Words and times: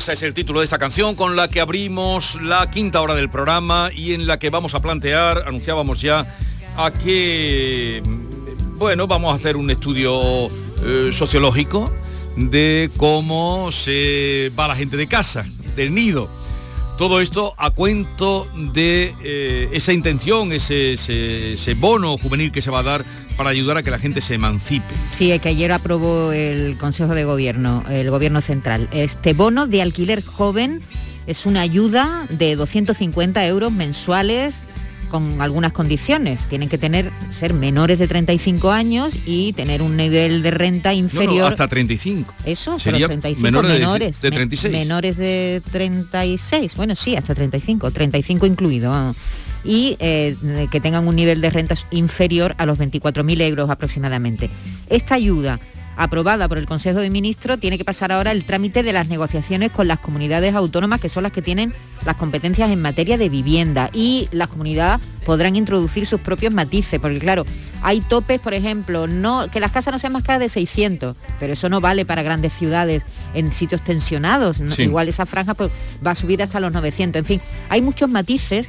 Casa 0.00 0.14
es 0.14 0.22
el 0.22 0.32
título 0.32 0.60
de 0.60 0.64
esta 0.64 0.78
canción 0.78 1.14
con 1.14 1.36
la 1.36 1.48
que 1.48 1.60
abrimos 1.60 2.40
la 2.40 2.70
quinta 2.70 3.02
hora 3.02 3.14
del 3.14 3.28
programa 3.28 3.90
y 3.94 4.14
en 4.14 4.26
la 4.26 4.38
que 4.38 4.48
vamos 4.48 4.74
a 4.74 4.80
plantear, 4.80 5.44
anunciábamos 5.46 6.00
ya, 6.00 6.38
a 6.78 6.90
que, 6.90 8.02
bueno, 8.76 9.06
vamos 9.06 9.30
a 9.30 9.36
hacer 9.36 9.58
un 9.58 9.70
estudio 9.70 10.48
eh, 10.82 11.10
sociológico 11.12 11.92
de 12.34 12.90
cómo 12.96 13.70
se 13.72 14.50
va 14.58 14.68
la 14.68 14.74
gente 14.74 14.96
de 14.96 15.06
casa, 15.06 15.44
del 15.76 15.94
nido. 15.94 16.30
Todo 16.96 17.20
esto 17.20 17.52
a 17.58 17.68
cuento 17.68 18.48
de 18.56 19.14
eh, 19.22 19.68
esa 19.72 19.92
intención, 19.92 20.50
ese 20.50 21.74
bono 21.76 22.16
juvenil 22.16 22.52
que 22.52 22.62
se 22.62 22.70
va 22.70 22.78
a 22.78 22.84
dar 22.84 23.04
para 23.40 23.48
ayudar 23.52 23.78
a 23.78 23.82
que 23.82 23.90
la 23.90 23.98
gente 23.98 24.20
se 24.20 24.34
emancipe. 24.34 24.94
Sí, 25.16 25.36
que 25.38 25.48
ayer 25.48 25.72
aprobó 25.72 26.30
el 26.30 26.76
Consejo 26.76 27.14
de 27.14 27.24
Gobierno, 27.24 27.82
el 27.88 28.10
Gobierno 28.10 28.42
Central. 28.42 28.86
Este 28.92 29.32
bono 29.32 29.66
de 29.66 29.80
alquiler 29.80 30.22
joven 30.22 30.82
es 31.26 31.46
una 31.46 31.62
ayuda 31.62 32.26
de 32.28 32.54
250 32.54 33.46
euros 33.46 33.72
mensuales 33.72 34.56
con 35.10 35.40
algunas 35.40 35.72
condiciones. 35.72 36.44
Tienen 36.50 36.68
que 36.68 36.76
tener 36.76 37.10
ser 37.32 37.54
menores 37.54 37.98
de 37.98 38.08
35 38.08 38.72
años 38.72 39.14
y 39.24 39.54
tener 39.54 39.80
un 39.80 39.96
nivel 39.96 40.42
de 40.42 40.50
renta 40.50 40.90
No, 40.90 40.96
no, 40.96 40.98
inferior. 40.98 41.50
hasta 41.50 41.66
35. 41.66 42.34
Eso, 42.44 42.78
Sería 42.78 43.08
pero 43.08 43.20
35 43.20 43.40
menores 43.42 43.72
de- 43.72 43.78
menores. 43.78 44.20
de 44.20 44.30
me- 44.30 44.36
36. 44.36 44.72
menores 44.74 45.16
de 45.16 45.62
36. 45.72 46.74
Bueno, 46.76 46.94
sí, 46.94 47.16
hasta 47.16 47.34
35. 47.34 47.90
35 47.90 48.44
incluido. 48.44 49.14
Y 49.64 49.96
eh, 49.98 50.36
que 50.70 50.80
tengan 50.80 51.06
un 51.06 51.16
nivel 51.16 51.40
de 51.40 51.50
rentas 51.50 51.86
inferior 51.90 52.54
a 52.58 52.66
los 52.66 52.78
24.000 52.78 53.42
euros 53.42 53.70
aproximadamente. 53.70 54.50
Esta 54.88 55.16
ayuda 55.16 55.60
aprobada 56.00 56.48
por 56.48 56.56
el 56.56 56.66
Consejo 56.66 57.00
de 57.00 57.10
Ministros 57.10 57.60
tiene 57.60 57.76
que 57.76 57.84
pasar 57.84 58.10
ahora 58.10 58.32
el 58.32 58.44
trámite 58.44 58.82
de 58.82 58.92
las 58.92 59.08
negociaciones 59.08 59.70
con 59.70 59.86
las 59.86 59.98
comunidades 59.98 60.54
autónomas 60.54 61.00
que 61.00 61.10
son 61.10 61.24
las 61.24 61.32
que 61.32 61.42
tienen 61.42 61.74
las 62.06 62.16
competencias 62.16 62.70
en 62.70 62.80
materia 62.80 63.18
de 63.18 63.28
vivienda 63.28 63.90
y 63.92 64.26
las 64.32 64.48
comunidades 64.48 65.04
podrán 65.26 65.56
introducir 65.56 66.06
sus 66.06 66.20
propios 66.20 66.54
matices 66.54 66.98
porque 67.00 67.18
claro 67.18 67.44
hay 67.82 68.00
topes 68.00 68.40
por 68.40 68.54
ejemplo 68.54 69.06
no 69.06 69.50
que 69.50 69.60
las 69.60 69.72
casas 69.72 69.92
no 69.92 69.98
sean 69.98 70.14
más 70.14 70.22
caras 70.22 70.40
de 70.40 70.48
600 70.48 71.16
pero 71.38 71.52
eso 71.52 71.68
no 71.68 71.82
vale 71.82 72.06
para 72.06 72.22
grandes 72.22 72.54
ciudades 72.54 73.02
en 73.34 73.52
sitios 73.52 73.82
tensionados 73.82 74.62
igual 74.78 75.08
esa 75.08 75.26
franja 75.26 75.52
pues, 75.52 75.70
va 76.04 76.12
a 76.12 76.14
subir 76.14 76.42
hasta 76.42 76.60
los 76.60 76.72
900 76.72 77.20
en 77.20 77.26
fin 77.26 77.40
hay 77.68 77.82
muchos 77.82 78.08
matices 78.08 78.66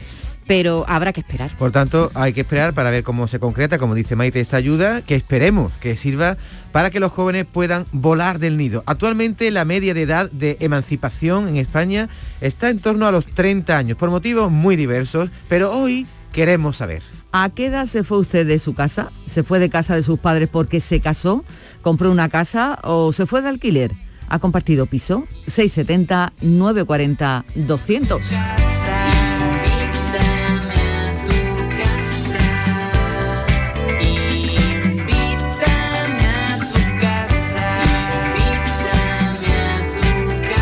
pero 0.51 0.83
habrá 0.89 1.13
que 1.13 1.21
esperar 1.21 1.49
Por 1.57 1.71
tanto, 1.71 2.11
hay 2.13 2.33
que 2.33 2.41
esperar 2.41 2.73
para 2.73 2.91
ver 2.91 3.05
cómo 3.05 3.29
se 3.29 3.39
concreta, 3.39 3.77
como 3.77 3.95
dice 3.95 4.17
Maite, 4.17 4.41
esta 4.41 4.57
ayuda, 4.57 5.01
que 5.01 5.15
esperemos 5.15 5.71
que 5.79 5.95
sirva 5.95 6.35
para 6.73 6.89
que 6.89 6.99
los 6.99 7.13
jóvenes 7.13 7.45
puedan 7.45 7.85
volar 7.93 8.37
del 8.37 8.57
nido. 8.57 8.83
Actualmente 8.85 9.49
la 9.49 9.63
media 9.63 9.93
de 9.93 10.01
edad 10.01 10.29
de 10.29 10.57
emancipación 10.59 11.47
en 11.47 11.55
España 11.55 12.09
está 12.41 12.69
en 12.69 12.79
torno 12.79 13.07
a 13.07 13.13
los 13.13 13.27
30 13.27 13.77
años, 13.77 13.97
por 13.97 14.09
motivos 14.09 14.51
muy 14.51 14.75
diversos, 14.75 15.29
pero 15.47 15.71
hoy 15.71 16.05
queremos 16.33 16.75
saber. 16.75 17.01
¿A 17.31 17.49
qué 17.51 17.67
edad 17.67 17.85
se 17.85 18.03
fue 18.03 18.17
usted 18.17 18.45
de 18.45 18.59
su 18.59 18.73
casa? 18.73 19.09
¿Se 19.27 19.43
fue 19.43 19.57
de 19.59 19.69
casa 19.69 19.95
de 19.95 20.03
sus 20.03 20.19
padres 20.19 20.49
porque 20.49 20.81
se 20.81 20.99
casó? 20.99 21.45
¿Compró 21.81 22.11
una 22.11 22.27
casa 22.27 22.77
o 22.83 23.13
se 23.13 23.25
fue 23.25 23.41
de 23.41 23.47
alquiler? 23.47 23.91
¿Ha 24.27 24.39
compartido 24.39 24.85
piso? 24.85 25.27
670 25.47 26.33
940 26.41 27.45
200. 27.55 28.21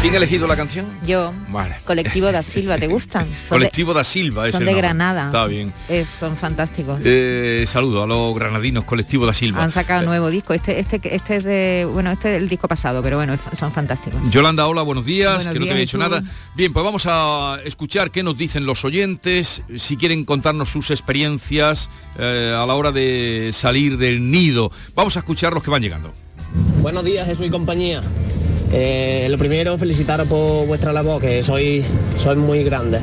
¿Quién 0.09 0.15
ha 0.15 0.25
elegido 0.25 0.47
la 0.47 0.55
canción? 0.55 0.87
yo 1.05 1.31
Vale. 1.49 1.75
colectivo 1.85 2.31
da 2.31 2.41
Silva 2.43 2.79
te 2.79 2.87
gustan 2.87 3.25
Son 3.27 3.33
de- 3.35 3.47
Colectivo 3.49 3.93
da 3.93 4.03
Silva. 4.03 4.47
es 4.47 4.53
son 4.53 4.63
el 4.63 4.65
de 4.65 4.71
nombre. 4.71 4.87
Granada 4.87 5.25
Está 5.27 5.45
bien. 5.45 5.71
Es- 5.87 6.07
son 6.09 6.35
fantásticos 6.35 6.99
Eh, 7.05 7.63
saludo 7.67 8.01
a 8.01 8.07
los 8.07 8.33
granadinos, 8.33 8.85
Colectivo 8.85 9.27
da 9.27 9.35
Silva. 9.35 9.63
Han 9.63 9.71
sacado 9.71 10.03
nuevo 10.07 10.31
disco. 10.31 10.53
Este, 10.55 10.79
este, 10.79 10.99
este 11.15 11.35
es 11.35 11.43
de, 11.43 11.87
bueno, 11.93 12.11
este 12.11 12.35
es 12.37 12.41
el 12.41 12.49
disco 12.49 12.67
pasado, 12.67 13.03
pero 13.03 13.17
bueno, 13.17 13.37
son 13.55 13.71
fantásticos. 13.71 14.19
Yolanda, 14.31 14.65
hola, 14.65 14.81
buenos 14.81 15.05
días, 15.05 15.35
Buenos 15.45 15.53
que 15.53 15.59
no 15.59 15.65
te 15.65 15.71
había 15.71 15.81
dicho 15.81 15.97
nada. 15.99 16.23
Bien, 16.55 16.73
pues 16.73 16.83
vamos 16.83 17.05
a 17.07 17.59
escuchar 17.63 18.09
qué 18.09 18.23
nos 18.23 18.35
dicen 18.35 18.65
los 18.65 18.83
oyentes, 18.85 19.61
si 19.77 19.95
quieren 19.95 20.25
contarnos 20.25 20.69
sus 20.71 20.89
experiencias 20.89 21.87
eh, 22.17 22.55
a 22.59 22.65
la 22.65 22.73
hora 22.73 22.91
de 22.91 23.51
salir 23.53 23.97
del 23.99 24.31
nido. 24.31 24.71
Vamos 24.95 25.15
a 25.17 25.19
escuchar 25.19 25.53
los 25.53 25.61
que 25.61 25.69
van 25.69 25.83
llegando. 25.83 26.11
Buenos 26.81 27.03
días, 27.05 27.27
Jesús 27.27 27.45
y 27.45 27.49
compañía. 27.51 28.01
Eh, 28.71 29.27
lo 29.29 29.37
primero, 29.37 29.77
felicitaros 29.77 30.27
por 30.27 30.67
vuestra 30.67 30.93
labor, 30.93 31.21
que 31.21 31.41
sois, 31.41 31.83
sois 32.17 32.37
muy 32.37 32.63
grandes. 32.63 33.01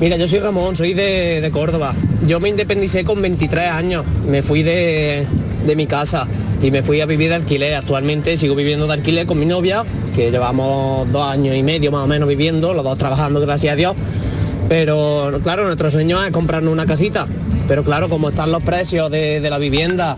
Mira, 0.00 0.16
yo 0.16 0.26
soy 0.26 0.38
Ramón, 0.38 0.76
soy 0.76 0.94
de, 0.94 1.40
de 1.40 1.50
Córdoba. 1.50 1.94
Yo 2.26 2.40
me 2.40 2.48
independicé 2.48 3.04
con 3.04 3.20
23 3.20 3.68
años. 3.68 4.04
Me 4.26 4.42
fui 4.42 4.62
de, 4.62 5.26
de 5.66 5.76
mi 5.76 5.86
casa 5.86 6.26
y 6.62 6.70
me 6.70 6.82
fui 6.82 7.00
a 7.00 7.06
vivir 7.06 7.28
de 7.28 7.36
alquiler. 7.36 7.74
Actualmente 7.74 8.36
sigo 8.36 8.54
viviendo 8.54 8.86
de 8.86 8.94
alquiler 8.94 9.26
con 9.26 9.38
mi 9.38 9.46
novia, 9.46 9.84
que 10.14 10.30
llevamos 10.30 11.10
dos 11.12 11.26
años 11.26 11.54
y 11.54 11.62
medio 11.62 11.92
más 11.92 12.04
o 12.04 12.06
menos 12.06 12.28
viviendo, 12.28 12.72
los 12.72 12.84
dos 12.84 12.96
trabajando, 12.98 13.40
gracias 13.40 13.74
a 13.74 13.76
Dios. 13.76 13.94
Pero 14.68 15.40
claro, 15.42 15.64
nuestro 15.64 15.90
sueño 15.90 16.22
es 16.24 16.30
comprarnos 16.30 16.72
una 16.72 16.86
casita. 16.86 17.26
Pero 17.68 17.84
claro, 17.84 18.08
como 18.08 18.30
están 18.30 18.50
los 18.52 18.62
precios 18.62 19.10
de, 19.10 19.40
de 19.40 19.50
la 19.50 19.58
vivienda, 19.58 20.16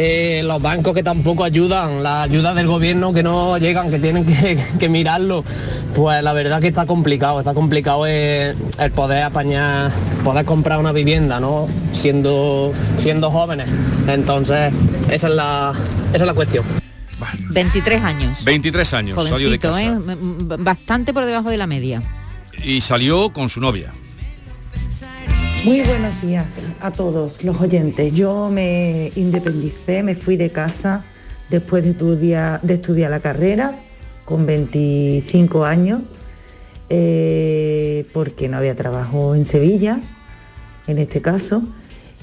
eh, 0.00 0.42
los 0.44 0.62
bancos 0.62 0.94
que 0.94 1.02
tampoco 1.02 1.42
ayudan, 1.42 2.04
la 2.04 2.22
ayuda 2.22 2.54
del 2.54 2.68
gobierno 2.68 3.12
que 3.12 3.24
no 3.24 3.58
llegan, 3.58 3.90
que 3.90 3.98
tienen 3.98 4.24
que, 4.24 4.56
que 4.78 4.88
mirarlo, 4.88 5.44
pues 5.92 6.22
la 6.22 6.32
verdad 6.32 6.60
que 6.60 6.68
está 6.68 6.86
complicado, 6.86 7.40
está 7.40 7.52
complicado 7.52 8.06
el, 8.06 8.54
el 8.78 8.90
poder 8.92 9.24
apañar, 9.24 9.90
poder 10.22 10.44
comprar 10.44 10.78
una 10.78 10.92
vivienda, 10.92 11.40
¿no? 11.40 11.66
Siendo, 11.90 12.72
siendo 12.96 13.32
jóvenes. 13.32 13.68
Entonces, 14.06 14.72
esa 15.10 15.26
es 15.26 15.34
la, 15.34 15.72
esa 16.12 16.22
es 16.22 16.26
la 16.26 16.34
cuestión. 16.34 16.64
23 17.50 18.00
años. 18.04 18.44
23 18.44 18.94
años, 18.94 19.16
salió 19.16 19.50
de 19.50 19.58
Jovencito, 19.58 19.68
casa. 19.72 19.82
¿eh? 19.82 20.56
Bastante 20.60 21.12
por 21.12 21.24
debajo 21.24 21.50
de 21.50 21.56
la 21.56 21.66
media. 21.66 22.02
Y 22.62 22.82
salió 22.82 23.30
con 23.30 23.48
su 23.48 23.60
novia. 23.60 23.90
Muy 25.64 25.82
buenos 25.82 26.22
días 26.22 26.46
a 26.80 26.90
todos 26.90 27.42
los 27.44 27.60
oyentes. 27.60 28.12
Yo 28.14 28.48
me 28.50 29.12
independicé, 29.16 30.02
me 30.02 30.14
fui 30.14 30.36
de 30.36 30.50
casa 30.50 31.04
después 31.50 31.82
de 31.84 31.90
estudiar, 31.90 33.10
la 33.10 33.20
carrera 33.20 33.78
con 34.24 34.46
25 34.46 35.64
años 35.64 36.00
eh, 36.90 38.06
porque 38.12 38.48
no 38.48 38.56
había 38.58 38.76
trabajo 38.76 39.34
en 39.34 39.44
Sevilla, 39.44 40.00
en 40.86 40.98
este 40.98 41.20
caso, 41.20 41.62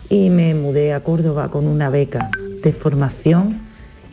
y 0.10 0.30
me 0.30 0.56
mudé 0.56 0.94
a 0.94 1.02
Córdoba 1.04 1.52
con 1.52 1.68
una 1.68 1.90
beca 1.90 2.32
de 2.64 2.74
formación 2.74 3.60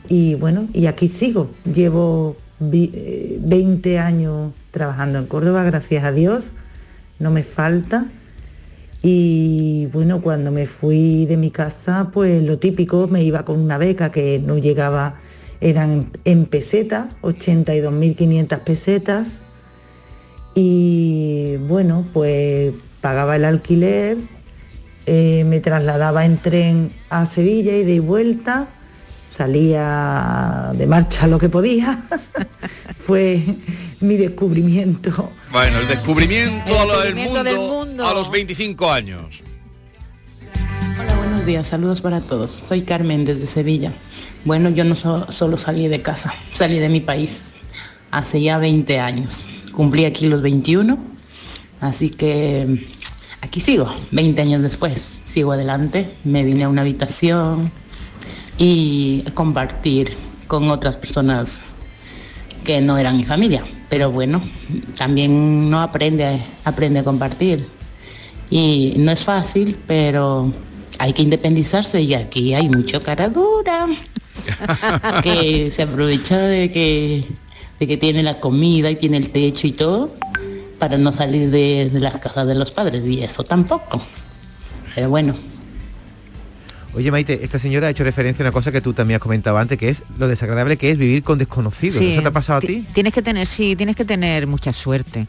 y 0.08 0.34
bueno, 0.34 0.68
y 0.74 0.86
aquí 0.86 1.08
sigo. 1.08 1.50
Llevo 1.64 2.36
vi- 2.58 2.90
eh, 2.92 3.38
20 3.40 3.98
años 3.98 4.52
trabajando 4.72 5.18
en 5.18 5.26
Córdoba, 5.26 5.62
gracias 5.62 6.04
a 6.04 6.12
Dios, 6.12 6.52
no 7.18 7.30
me 7.30 7.44
falta. 7.44 8.06
Y 9.02 9.86
bueno, 9.92 10.22
cuando 10.22 10.52
me 10.52 10.66
fui 10.66 11.26
de 11.26 11.36
mi 11.36 11.50
casa, 11.50 12.10
pues 12.12 12.42
lo 12.44 12.58
típico, 12.58 13.08
me 13.08 13.24
iba 13.24 13.44
con 13.44 13.58
una 13.60 13.76
beca 13.76 14.12
que 14.12 14.38
no 14.38 14.58
llegaba, 14.58 15.16
eran 15.60 16.12
en, 16.24 16.46
pesetas, 16.46 17.08
82.500 17.22 18.58
pesetas. 18.60 19.26
Y 20.54 21.56
bueno, 21.68 22.06
pues 22.12 22.74
pagaba 23.00 23.34
el 23.36 23.44
alquiler, 23.44 24.18
eh, 25.06 25.44
me 25.48 25.58
trasladaba 25.58 26.24
en 26.24 26.38
tren 26.38 26.92
a 27.10 27.26
Sevilla 27.26 27.76
y 27.76 27.84
de 27.84 27.98
vuelta, 27.98 28.68
salía 29.36 30.70
de 30.74 30.86
marcha 30.86 31.26
lo 31.26 31.38
que 31.38 31.48
podía. 31.48 32.02
Fue 33.06 33.42
mi 34.00 34.16
descubrimiento 34.16 35.30
Bueno, 35.50 35.78
el 35.78 35.88
descubrimiento, 35.88 36.72
El 36.74 36.80
a 36.80 36.84
lo- 36.84 37.00
del 37.00 37.14
descubrimiento 37.14 37.44
del 37.44 37.56
mundo, 37.56 37.86
mundo. 37.86 38.06
a 38.08 38.14
los 38.14 38.30
25 38.30 38.90
años. 38.92 39.42
Hola, 41.00 41.14
buenos 41.16 41.46
días, 41.46 41.66
saludos 41.66 42.00
para 42.00 42.20
todos. 42.20 42.62
Soy 42.68 42.82
Carmen 42.82 43.24
desde 43.24 43.46
Sevilla. 43.46 43.92
Bueno, 44.44 44.70
yo 44.70 44.84
no 44.84 44.94
so- 44.96 45.30
solo 45.30 45.58
salí 45.58 45.88
de 45.88 46.00
casa, 46.02 46.34
salí 46.52 46.78
de 46.78 46.88
mi 46.88 47.00
país 47.00 47.52
hace 48.10 48.40
ya 48.40 48.58
20 48.58 49.00
años. 49.00 49.46
Cumplí 49.72 50.04
aquí 50.04 50.28
los 50.28 50.42
21, 50.42 50.98
así 51.80 52.10
que 52.10 52.66
mm, 52.68 53.44
aquí 53.44 53.60
sigo, 53.60 53.92
20 54.10 54.42
años 54.42 54.62
después. 54.62 55.20
Sigo 55.24 55.52
adelante, 55.52 56.10
me 56.24 56.44
vine 56.44 56.64
a 56.64 56.68
una 56.68 56.82
habitación 56.82 57.70
y 58.64 59.24
compartir 59.34 60.16
con 60.46 60.70
otras 60.70 60.94
personas 60.94 61.62
que 62.62 62.80
no 62.80 62.96
eran 62.96 63.16
mi 63.16 63.24
familia. 63.24 63.64
Pero 63.90 64.12
bueno, 64.12 64.40
también 64.96 65.68
no 65.68 65.80
aprende, 65.80 66.40
aprende 66.62 67.00
a 67.00 67.02
compartir. 67.02 67.66
Y 68.50 68.94
no 68.98 69.10
es 69.10 69.24
fácil, 69.24 69.76
pero 69.88 70.52
hay 71.00 71.12
que 71.12 71.22
independizarse 71.22 72.02
y 72.02 72.14
aquí 72.14 72.54
hay 72.54 72.68
mucho 72.68 73.02
cara 73.02 73.28
dura 73.28 73.88
que 75.24 75.68
se 75.72 75.82
aprovecha 75.82 76.38
de 76.38 76.70
que, 76.70 77.26
de 77.80 77.86
que 77.88 77.96
tiene 77.96 78.22
la 78.22 78.38
comida 78.38 78.92
y 78.92 78.94
tiene 78.94 79.16
el 79.16 79.30
techo 79.30 79.66
y 79.66 79.72
todo 79.72 80.14
para 80.78 80.98
no 80.98 81.10
salir 81.10 81.50
de, 81.50 81.90
de 81.92 81.98
las 81.98 82.20
casas 82.20 82.46
de 82.46 82.54
los 82.54 82.70
padres 82.70 83.04
y 83.04 83.24
eso 83.24 83.42
tampoco. 83.42 84.00
Pero 84.94 85.10
bueno, 85.10 85.34
Oye, 86.94 87.10
Maite, 87.10 87.42
esta 87.42 87.58
señora 87.58 87.86
ha 87.86 87.90
hecho 87.90 88.04
referencia 88.04 88.44
a 88.44 88.48
una 88.48 88.52
cosa 88.52 88.70
que 88.70 88.82
tú 88.82 88.92
también 88.92 89.16
has 89.16 89.22
comentado 89.22 89.56
antes, 89.56 89.78
que 89.78 89.88
es 89.88 90.02
lo 90.18 90.28
desagradable 90.28 90.76
que 90.76 90.90
es 90.90 90.98
vivir 90.98 91.22
con 91.22 91.38
desconocidos. 91.38 91.96
Sí, 91.96 92.12
¿Eso 92.12 92.20
te 92.22 92.28
ha 92.28 92.32
pasado 92.32 92.58
a 92.58 92.60
ti- 92.60 92.66
ti? 92.66 92.86
Tienes 92.92 93.14
que 93.14 93.22
tener, 93.22 93.46
sí, 93.46 93.74
tienes 93.76 93.96
que 93.96 94.04
tener 94.04 94.46
mucha 94.46 94.72
suerte. 94.74 95.26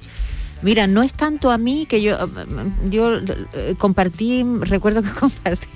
Mira, 0.61 0.87
no 0.87 1.03
es 1.03 1.13
tanto 1.13 1.51
a 1.51 1.57
mí 1.57 1.85
que 1.87 2.01
yo, 2.01 2.17
yo 2.89 3.17
eh, 3.53 3.75
compartí, 3.77 4.43
recuerdo 4.61 5.03
que 5.03 5.09
compartí 5.19 5.67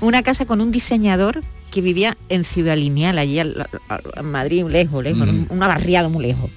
una 0.00 0.22
casa 0.22 0.46
con 0.46 0.60
un 0.60 0.70
diseñador 0.70 1.40
que 1.72 1.80
vivía 1.80 2.16
en 2.28 2.44
Ciudad 2.44 2.76
Lineal, 2.76 3.18
allí 3.18 3.40
al- 3.40 3.66
al- 3.88 4.02
en 4.16 4.24
Madrid, 4.26 4.64
lejos, 4.68 5.02
lejos, 5.02 5.26
Mm. 5.26 5.30
un- 5.30 5.46
una 5.50 5.66
barriada 5.66 6.08
muy 6.08 6.24
lejos. 6.24 6.50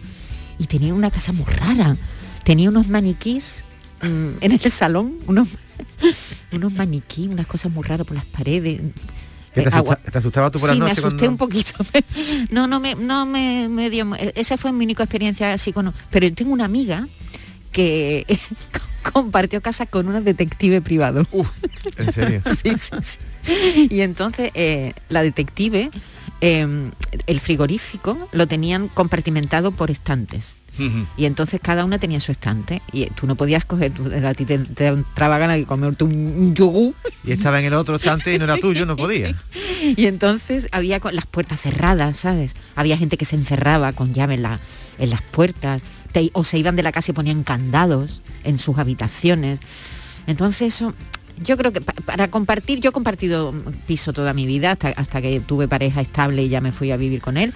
Y 0.59 0.67
tenía 0.67 0.93
una 0.93 1.09
casa 1.09 1.31
muy 1.31 1.45
rara. 1.45 1.95
Tenía 2.43 2.69
unos 2.69 2.87
maniquís 2.87 3.63
mm, 4.03 4.29
en 4.41 4.51
el 4.51 4.59
salón, 4.59 5.13
unos, 5.27 5.47
unos 6.51 6.73
maniquís, 6.73 7.27
unas 7.27 7.47
cosas 7.47 7.71
muy 7.71 7.83
raras 7.83 8.05
por 8.07 8.15
las 8.15 8.25
paredes. 8.25 8.81
¿Que 9.53 9.61
te, 9.61 9.67
Eh, 9.69 9.71
asusta- 9.71 9.95
te 10.11 10.17
asustaba 10.17 10.49
tú 10.51 10.59
por 10.59 10.69
sí, 10.69 10.75
la 10.77 10.83
me 10.85 10.89
noche? 10.89 11.01
asusté 11.01 11.25
cuando- 11.27 11.29
un 11.31 11.37
poquito. 11.37 11.73
No, 12.49 12.67
no 12.67 12.79
me, 12.79 12.95
no 12.95 13.25
me, 13.25 13.67
me 13.69 13.89
dio. 13.89 14.13
e, 14.15 14.33
Esa 14.35 14.57
fue 14.57 14.71
mi 14.71 14.83
única 14.85 15.03
experiencia 15.03 15.53
así 15.53 15.71
con. 15.73 15.93
Pero 16.09 16.27
yo 16.27 16.33
tengo 16.33 16.51
una 16.53 16.65
amiga 16.65 17.07
que 17.71 18.25
compartió 19.13 19.61
casa 19.61 19.85
con 19.85 20.07
una 20.07 20.21
detective 20.21 20.81
privado. 20.81 21.27
¿En 21.97 22.11
serio? 22.13 22.41
sí, 22.45 22.71
sí, 22.77 22.91
sí. 23.01 23.87
Y 23.91 24.01
entonces 24.01 24.51
eh, 24.55 24.93
la 25.09 25.21
detective, 25.21 25.89
eh, 26.41 26.91
el 27.27 27.39
frigorífico 27.39 28.29
lo 28.31 28.47
tenían 28.47 28.87
compartimentado 28.87 29.71
por 29.71 29.91
estantes. 29.91 30.61
Y 31.17 31.25
entonces 31.25 31.59
cada 31.61 31.85
una 31.85 31.99
tenía 31.99 32.19
su 32.19 32.31
estante 32.31 32.81
y 32.91 33.05
tú 33.11 33.27
no 33.27 33.35
podías 33.35 33.63
coger, 33.65 33.91
tú- 33.91 34.09
a 34.25 34.33
ti 34.33 34.43
te, 34.45 34.57
te 34.57 34.87
entraba 34.87 35.37
ganas 35.37 35.57
de 35.57 35.65
comerte 35.65 36.03
un, 36.03 36.55
yogur 36.55 36.95
Y 37.23 37.31
estaba 37.31 37.59
en 37.59 37.65
el 37.65 37.73
otro 37.75 37.97
estante 37.97 38.33
y 38.33 38.37
no 38.39 38.45
era 38.45 38.57
tuyo, 38.57 38.85
no 38.85 38.95
podía. 38.95 39.35
y 39.95 40.07
entonces 40.07 40.67
había 40.71 40.99
con 40.99 41.15
las 41.15 41.25
puertas 41.27 41.61
cerradas, 41.61 42.17
¿sabes? 42.17 42.53
Había 42.75 42.97
gente 42.97 43.17
que 43.17 43.25
se 43.25 43.35
encerraba 43.35 43.93
con 43.93 44.13
llave 44.13 44.33
en, 44.33 44.41
la- 44.43 44.59
en 44.97 45.09
las 45.11 45.21
puertas, 45.21 45.83
te- 46.11 46.31
o 46.33 46.43
se 46.43 46.57
iban 46.57 46.75
de 46.75 46.83
la 46.83 46.91
casa 46.91 47.11
y 47.11 47.13
ponían 47.13 47.43
candados 47.43 48.21
en 48.43 48.57
sus 48.57 48.77
habitaciones. 48.79 49.59
Entonces 50.27 50.73
eso, 50.73 50.93
yo 51.43 51.57
creo 51.57 51.71
que 51.73 51.81
pa- 51.81 51.93
para 51.93 52.29
compartir, 52.29 52.79
yo 52.79 52.89
he 52.89 52.93
compartido 52.93 53.53
piso 53.87 54.13
toda 54.13 54.33
mi 54.33 54.45
vida 54.47 54.71
hasta, 54.71 54.89
hasta 54.89 55.21
que 55.21 55.39
tuve 55.39 55.67
pareja 55.67 56.01
estable 56.01 56.43
y 56.43 56.49
ya 56.49 56.61
me 56.61 56.71
fui 56.71 56.91
a 56.91 56.97
vivir 56.97 57.21
con 57.21 57.37
él. 57.37 57.53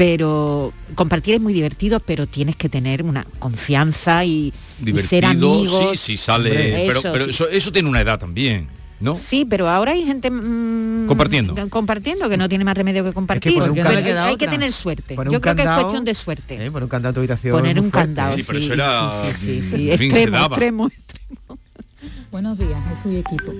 Pero 0.00 0.72
compartir 0.94 1.34
es 1.34 1.42
muy 1.42 1.52
divertido, 1.52 2.00
pero 2.00 2.26
tienes 2.26 2.56
que 2.56 2.70
tener 2.70 3.02
una 3.02 3.26
confianza 3.38 4.24
y, 4.24 4.50
y 4.82 4.92
ser 4.98 5.26
amigos. 5.26 5.90
sí, 5.90 5.96
sí, 6.12 6.16
sale. 6.16 6.48
Hombre, 6.48 6.86
eso 6.86 7.02
pero 7.02 7.24
sí. 7.24 7.30
eso, 7.32 7.48
eso 7.50 7.70
tiene 7.70 7.86
una 7.86 8.00
edad 8.00 8.18
también, 8.18 8.66
¿no? 8.98 9.14
Sí, 9.14 9.44
pero 9.44 9.68
ahora 9.68 9.92
hay 9.92 10.02
gente 10.06 10.30
mm, 10.30 11.06
Compartiendo. 11.06 11.54
compartiendo 11.68 12.30
que 12.30 12.38
no 12.38 12.48
tiene 12.48 12.64
más 12.64 12.78
remedio 12.78 13.04
que 13.04 13.12
compartir. 13.12 13.52
candado- 13.58 13.86
hay, 14.24 14.30
hay 14.30 14.36
que 14.38 14.48
tener 14.48 14.72
suerte. 14.72 15.16
Poner 15.16 15.34
Yo 15.34 15.38
creo 15.42 15.54
que 15.54 15.62
es 15.64 15.68
cuestión 15.68 16.04
de 16.06 16.14
suerte. 16.14 16.54
¿eh? 16.54 16.70
Poner 16.70 16.82
un 16.84 16.88
candado 16.88 17.10
en 17.10 17.14
tu 17.16 17.20
habitación. 17.20 17.56
Poner 17.58 17.78
un 17.78 17.90
candado. 17.90 18.34
Sí, 18.34 18.42
pero 18.46 18.58
eso 18.58 18.72
era, 18.72 19.34
sí, 19.34 19.60
sí, 19.60 19.90
Extremo, 19.90 20.32
daba. 20.32 20.46
extremo. 20.56 20.90
Buenos 22.32 22.56
días, 22.56 22.80
Jesús 22.88 23.12
y 23.12 23.16
equipo. 23.18 23.52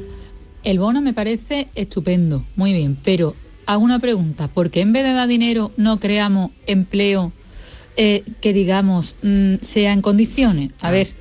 El 0.64 0.78
bono 0.78 1.02
me 1.02 1.12
parece 1.12 1.68
estupendo, 1.74 2.46
muy 2.56 2.72
bien, 2.72 2.96
pero 3.04 3.36
hago 3.70 3.84
una 3.84 4.00
pregunta, 4.00 4.48
¿por 4.48 4.70
qué 4.70 4.80
en 4.80 4.92
vez 4.92 5.04
de 5.04 5.12
dar 5.12 5.28
dinero 5.28 5.70
no 5.76 6.00
creamos 6.00 6.50
empleo 6.66 7.32
eh, 7.96 8.24
que 8.40 8.52
digamos 8.52 9.14
mm, 9.22 9.56
sea 9.62 9.92
en 9.92 10.02
condiciones? 10.02 10.72
A 10.80 10.90
ver, 10.90 11.12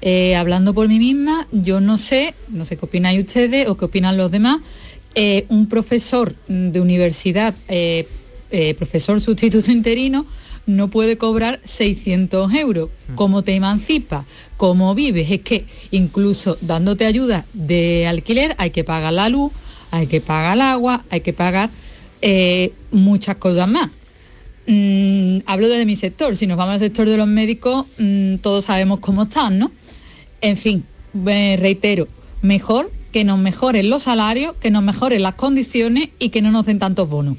eh, 0.00 0.34
hablando 0.34 0.72
por 0.72 0.88
mí 0.88 0.98
misma, 0.98 1.46
yo 1.52 1.80
no 1.80 1.98
sé, 1.98 2.34
no 2.48 2.64
sé 2.64 2.78
qué 2.78 2.86
opináis 2.86 3.20
ustedes 3.20 3.68
o 3.68 3.76
qué 3.76 3.84
opinan 3.84 4.16
los 4.16 4.30
demás, 4.30 4.56
eh, 5.14 5.44
un 5.50 5.68
profesor 5.68 6.34
mm, 6.48 6.68
de 6.68 6.80
universidad, 6.80 7.54
profesor 8.78 9.20
sustituto 9.20 9.70
interino, 9.70 10.24
no 10.64 10.88
puede 10.88 11.18
cobrar 11.18 11.60
600 11.64 12.54
euros. 12.54 12.88
¿Cómo 13.16 13.42
te 13.42 13.54
emancipas? 13.54 14.24
¿Cómo 14.56 14.94
vives? 14.94 15.30
Es 15.30 15.42
que 15.42 15.66
incluso 15.90 16.56
dándote 16.62 17.04
ayuda 17.04 17.44
de 17.52 18.06
alquiler 18.06 18.54
hay 18.56 18.70
que 18.70 18.82
pagar 18.82 19.12
la 19.12 19.28
luz, 19.28 19.52
hay 19.90 20.06
que 20.06 20.22
pagar 20.22 20.56
el 20.56 20.62
agua, 20.62 21.04
hay 21.10 21.20
que 21.20 21.34
pagar 21.34 21.68
eh, 22.22 22.72
muchas 22.90 23.36
cosas 23.36 23.68
más. 23.68 23.90
Mm, 24.66 25.38
hablo 25.46 25.68
desde 25.68 25.86
mi 25.86 25.96
sector, 25.96 26.36
si 26.36 26.46
nos 26.46 26.56
vamos 26.58 26.74
al 26.74 26.80
sector 26.80 27.08
de 27.08 27.16
los 27.16 27.26
médicos, 27.26 27.86
mm, 27.98 28.36
todos 28.36 28.66
sabemos 28.66 29.00
cómo 29.00 29.22
están, 29.24 29.58
¿no? 29.58 29.72
En 30.40 30.56
fin, 30.56 30.84
reitero, 31.14 32.06
mejor 32.42 32.90
que 33.12 33.24
nos 33.24 33.38
mejoren 33.38 33.88
los 33.88 34.02
salarios, 34.04 34.54
que 34.60 34.70
nos 34.70 34.82
mejoren 34.82 35.22
las 35.22 35.34
condiciones 35.34 36.10
y 36.18 36.28
que 36.28 36.42
no 36.42 36.50
nos 36.50 36.66
den 36.66 36.78
tantos 36.78 37.08
bonos. 37.08 37.36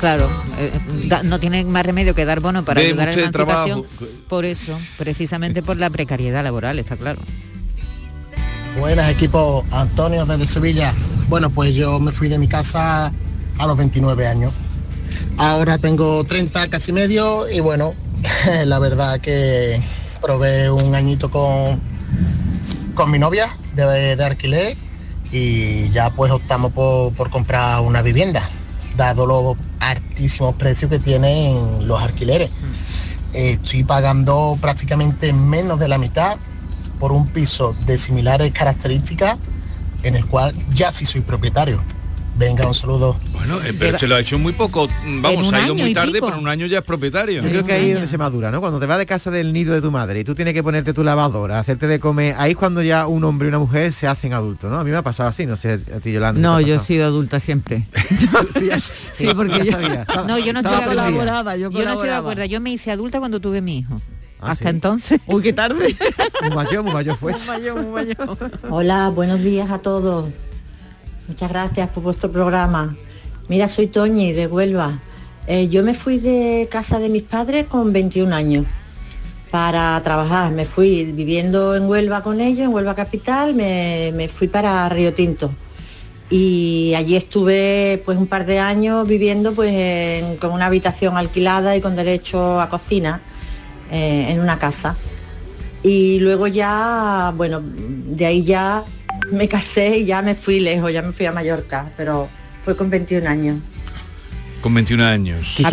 Claro, 0.00 0.28
eh, 0.58 0.72
da- 1.06 1.22
no 1.22 1.38
tienen 1.38 1.70
más 1.70 1.86
remedio 1.86 2.12
que 2.14 2.24
dar 2.24 2.40
bono 2.40 2.64
para 2.64 2.80
ayudar 2.80 3.08
a 3.10 3.12
la 3.12 3.18
emancipación. 3.20 3.82
trabajo. 3.82 3.86
Por 4.28 4.44
eso, 4.46 4.76
precisamente 4.98 5.62
por 5.62 5.76
la 5.76 5.90
precariedad 5.90 6.42
laboral, 6.42 6.78
está 6.80 6.96
claro. 6.96 7.20
Buenas 8.80 9.10
equipo, 9.12 9.64
Antonio 9.70 10.26
desde 10.26 10.46
Sevilla. 10.46 10.92
Bueno, 11.28 11.50
pues 11.50 11.74
yo 11.74 12.00
me 12.00 12.10
fui 12.10 12.28
de 12.28 12.38
mi 12.38 12.48
casa 12.48 13.12
a 13.58 13.66
los 13.66 13.76
29 13.76 14.26
años. 14.26 14.52
Ahora 15.36 15.78
tengo 15.78 16.24
30 16.24 16.68
casi 16.68 16.92
medio 16.92 17.48
y 17.48 17.60
bueno, 17.60 17.94
la 18.64 18.78
verdad 18.78 19.20
que 19.20 19.82
probé 20.20 20.70
un 20.70 20.94
añito 20.94 21.30
con, 21.30 21.80
con 22.94 23.10
mi 23.10 23.18
novia 23.18 23.56
de, 23.74 24.16
de 24.16 24.24
alquiler 24.24 24.76
y 25.32 25.90
ya 25.90 26.10
pues 26.10 26.30
optamos 26.30 26.72
por, 26.72 27.12
por 27.14 27.30
comprar 27.30 27.80
una 27.80 28.02
vivienda, 28.02 28.48
dado 28.96 29.26
los 29.26 29.56
altísimos 29.80 30.54
precios 30.54 30.90
que 30.90 30.98
tienen 30.98 31.86
los 31.86 32.00
alquileres. 32.00 32.50
Eh, 33.32 33.58
estoy 33.60 33.82
pagando 33.82 34.56
prácticamente 34.60 35.32
menos 35.32 35.80
de 35.80 35.88
la 35.88 35.98
mitad 35.98 36.36
por 37.00 37.10
un 37.10 37.26
piso 37.26 37.76
de 37.84 37.98
similares 37.98 38.52
características 38.52 39.36
en 40.04 40.14
el 40.14 40.24
cual 40.26 40.54
ya 40.72 40.92
sí 40.92 41.04
soy 41.04 41.20
propietario. 41.20 41.80
Venga, 42.36 42.66
un 42.66 42.74
saludo. 42.74 43.16
Bueno, 43.32 43.62
eh, 43.62 43.72
pero 43.78 43.96
se 43.96 44.08
lo 44.08 44.16
ha 44.16 44.20
hecho 44.20 44.38
muy 44.38 44.52
poco. 44.52 44.88
Vamos, 45.20 45.52
ha 45.52 45.64
ido 45.64 45.74
muy 45.74 45.94
tarde, 45.94 46.14
pero 46.14 46.34
en 46.34 46.40
un 46.40 46.48
año 46.48 46.66
ya 46.66 46.78
es 46.78 46.84
propietario. 46.84 47.42
Yo 47.42 47.48
creo 47.48 47.64
que 47.64 47.72
ahí 47.72 47.90
es 47.90 47.94
donde 47.94 48.08
se 48.08 48.18
madura, 48.18 48.50
¿no? 48.50 48.60
Cuando 48.60 48.80
te 48.80 48.86
vas 48.86 48.98
de 48.98 49.06
casa 49.06 49.30
del 49.30 49.52
nido 49.52 49.72
de 49.72 49.80
tu 49.80 49.92
madre 49.92 50.20
y 50.20 50.24
tú 50.24 50.34
tienes 50.34 50.52
que 50.52 50.62
ponerte 50.62 50.92
tu 50.92 51.04
lavadora, 51.04 51.60
hacerte 51.60 51.86
de 51.86 52.00
comer, 52.00 52.34
ahí 52.36 52.52
es 52.52 52.56
cuando 52.56 52.82
ya 52.82 53.06
un 53.06 53.22
hombre 53.22 53.46
y 53.46 53.50
una 53.50 53.60
mujer 53.60 53.92
se 53.92 54.08
hacen 54.08 54.32
adultos, 54.32 54.70
¿no? 54.70 54.78
A 54.78 54.84
mí 54.84 54.90
me 54.90 54.96
ha 54.96 55.02
pasado 55.02 55.28
así, 55.28 55.46
no 55.46 55.56
sé, 55.56 55.80
a 55.94 56.00
ti 56.00 56.12
Yolanda. 56.12 56.40
No, 56.40 56.58
¿qué 56.58 56.64
te 56.64 56.72
ha 56.72 56.76
yo 56.76 56.82
he 56.82 56.84
sido 56.84 57.06
adulta 57.06 57.38
siempre. 57.38 57.86
sí, 59.12 59.28
porque 59.34 59.58
ya 59.58 59.64
yo, 59.64 59.72
sabía. 59.72 60.06
No, 60.26 60.38
yo 60.38 60.52
no 60.52 60.60
estoy 60.60 60.74
Estaba 60.74 60.78
de 60.78 60.82
acuerdo. 60.84 61.02
colaborada, 61.02 61.56
yo 61.56 61.70
Yo 61.70 61.84
no 61.84 61.92
estoy 61.92 62.08
de 62.08 62.14
acuerdo. 62.14 62.44
Yo 62.46 62.60
me 62.60 62.70
hice 62.70 62.90
adulta 62.90 63.20
cuando 63.20 63.38
tuve 63.38 63.60
mi 63.60 63.78
hijo. 63.78 64.00
Ah, 64.40 64.50
Hasta 64.50 64.70
entonces. 64.70 65.20
Uy, 65.26 65.42
qué 65.42 65.52
tarde. 65.52 65.96
Muy 66.42 66.50
mayor, 66.50 66.82
muy 66.82 66.92
mayor 66.92 67.16
fue. 67.16 67.32
Hola, 68.68 69.08
buenos 69.10 69.40
días 69.40 69.70
a 69.70 69.78
todos. 69.78 70.28
Muchas 71.26 71.48
gracias 71.48 71.88
por 71.88 72.02
vuestro 72.02 72.30
programa. 72.30 72.96
Mira, 73.48 73.66
soy 73.66 73.86
Toñi 73.86 74.34
de 74.34 74.46
Huelva. 74.46 75.00
Eh, 75.46 75.68
yo 75.68 75.82
me 75.82 75.94
fui 75.94 76.18
de 76.18 76.68
casa 76.70 76.98
de 76.98 77.08
mis 77.08 77.22
padres 77.22 77.66
con 77.66 77.94
21 77.94 78.34
años 78.34 78.66
para 79.50 79.98
trabajar. 80.02 80.52
Me 80.52 80.66
fui 80.66 81.04
viviendo 81.12 81.76
en 81.76 81.88
Huelva 81.88 82.22
con 82.22 82.42
ellos, 82.42 82.66
en 82.66 82.74
Huelva 82.74 82.94
Capital, 82.94 83.54
me, 83.54 84.28
fui 84.28 84.48
para 84.48 84.86
Río 84.90 85.14
Tinto. 85.14 85.54
Y 86.28 86.92
allí 86.94 87.16
estuve 87.16 88.02
pues 88.04 88.18
un 88.18 88.26
par 88.26 88.44
de 88.44 88.58
años 88.58 89.08
viviendo 89.08 89.54
pues 89.54 90.22
con 90.40 90.50
una 90.52 90.66
habitación 90.66 91.16
alquilada 91.16 91.74
y 91.74 91.80
con 91.80 91.96
derecho 91.96 92.60
a 92.60 92.68
cocina 92.68 93.22
eh, 93.90 94.26
en 94.28 94.40
una 94.40 94.58
casa. 94.58 94.98
Y 95.82 96.18
luego 96.20 96.48
ya, 96.48 97.32
bueno, 97.34 97.62
de 97.62 98.26
ahí 98.26 98.42
ya 98.42 98.84
me 99.34 99.48
casé 99.48 99.98
y 99.98 100.06
ya 100.06 100.22
me 100.22 100.34
fui 100.34 100.60
lejos, 100.60 100.92
ya 100.92 101.02
me 101.02 101.12
fui 101.12 101.26
a 101.26 101.32
Mallorca, 101.32 101.90
pero 101.96 102.28
fue 102.64 102.76
con 102.76 102.88
21 102.90 103.26
años. 103.28 103.58
Con 104.62 104.72
21 104.72 105.04
años. 105.04 105.52
Quizás- 105.58 105.70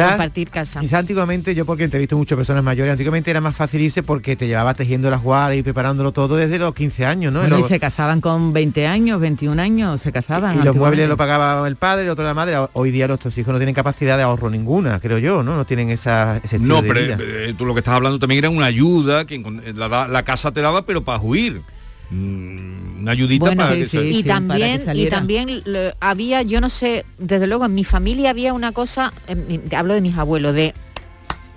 casa. 0.52 0.82
Quizás 0.82 1.00
antiguamente, 1.00 1.56
yo 1.56 1.66
porque 1.66 1.86
entrevisto 1.86 2.18
muchas 2.18 2.36
personas 2.36 2.62
mayores, 2.62 2.92
antiguamente 2.92 3.32
era 3.32 3.40
más 3.40 3.56
fácil 3.56 3.80
irse 3.80 4.04
porque 4.04 4.36
te 4.36 4.48
llevaba 4.48 4.74
tejiendo 4.74 5.10
las 5.10 5.22
guaras 5.24 5.56
y 5.56 5.64
preparándolo 5.64 6.12
todo 6.12 6.36
desde 6.36 6.60
los 6.60 6.74
15 6.74 7.06
años, 7.06 7.32
¿no? 7.32 7.40
Bueno, 7.40 7.60
y 7.60 7.64
se 7.64 7.80
casaban 7.80 8.20
con 8.20 8.52
20 8.52 8.88
años, 8.88 9.22
21 9.22 9.62
años, 9.62 10.02
se 10.02 10.12
casaban. 10.12 10.60
y 10.60 10.64
los 10.64 10.76
muebles 10.76 11.08
lo 11.08 11.16
pagaba 11.16 11.66
el 11.70 11.78
padre, 11.78 12.04
el 12.04 12.10
otro 12.10 12.26
la 12.26 12.34
madre. 12.34 12.58
Hoy 12.74 12.92
día 12.92 13.08
nuestros 13.08 13.38
hijos 13.38 13.54
no 13.54 13.60
tienen 13.60 13.74
capacidad 13.76 14.18
de 14.18 14.24
ahorro 14.24 14.50
ninguna, 14.50 15.00
creo 15.00 15.20
yo, 15.20 15.42
¿no? 15.42 15.56
No 15.56 15.64
tienen 15.64 15.90
esa, 15.90 16.42
ese 16.44 16.58
estilo 16.58 16.76
No, 16.76 16.82
de 16.82 16.88
pero 16.90 17.02
vida. 17.02 17.18
eh, 17.22 17.54
tú 17.58 17.66
lo 17.66 17.74
que 17.74 17.80
estás 17.80 17.94
hablando 17.94 18.20
también 18.20 18.40
era 18.40 18.50
una 18.50 18.66
ayuda 18.66 19.24
que 19.24 19.42
la 19.74 20.24
casa 20.24 20.52
te 20.52 20.60
daba, 20.60 20.86
pero 20.86 21.02
para 21.02 21.18
huir. 21.22 21.62
Mm, 22.12 23.02
una 23.04 23.12
ayudita 23.14 23.46
Bueno, 23.46 23.64
para 23.64 23.76
que 23.76 23.86
se- 23.88 24.06
y 24.06 24.22
también 24.24 24.82
y 24.94 25.08
también 25.08 25.64
había 26.02 26.42
yo 26.42 26.60
no 26.62 26.70
sé 26.70 27.06
desde 27.18 27.48
luego 27.48 27.66
en 27.66 27.74
mi 27.74 27.84
familia 27.86 28.30
había 28.32 28.54
una 28.54 28.74
cosa 28.74 29.14
en 29.28 29.64
hablo 29.76 29.94
de 29.94 30.02
mis 30.02 30.18
abuelos 30.18 30.54
de 30.54 30.74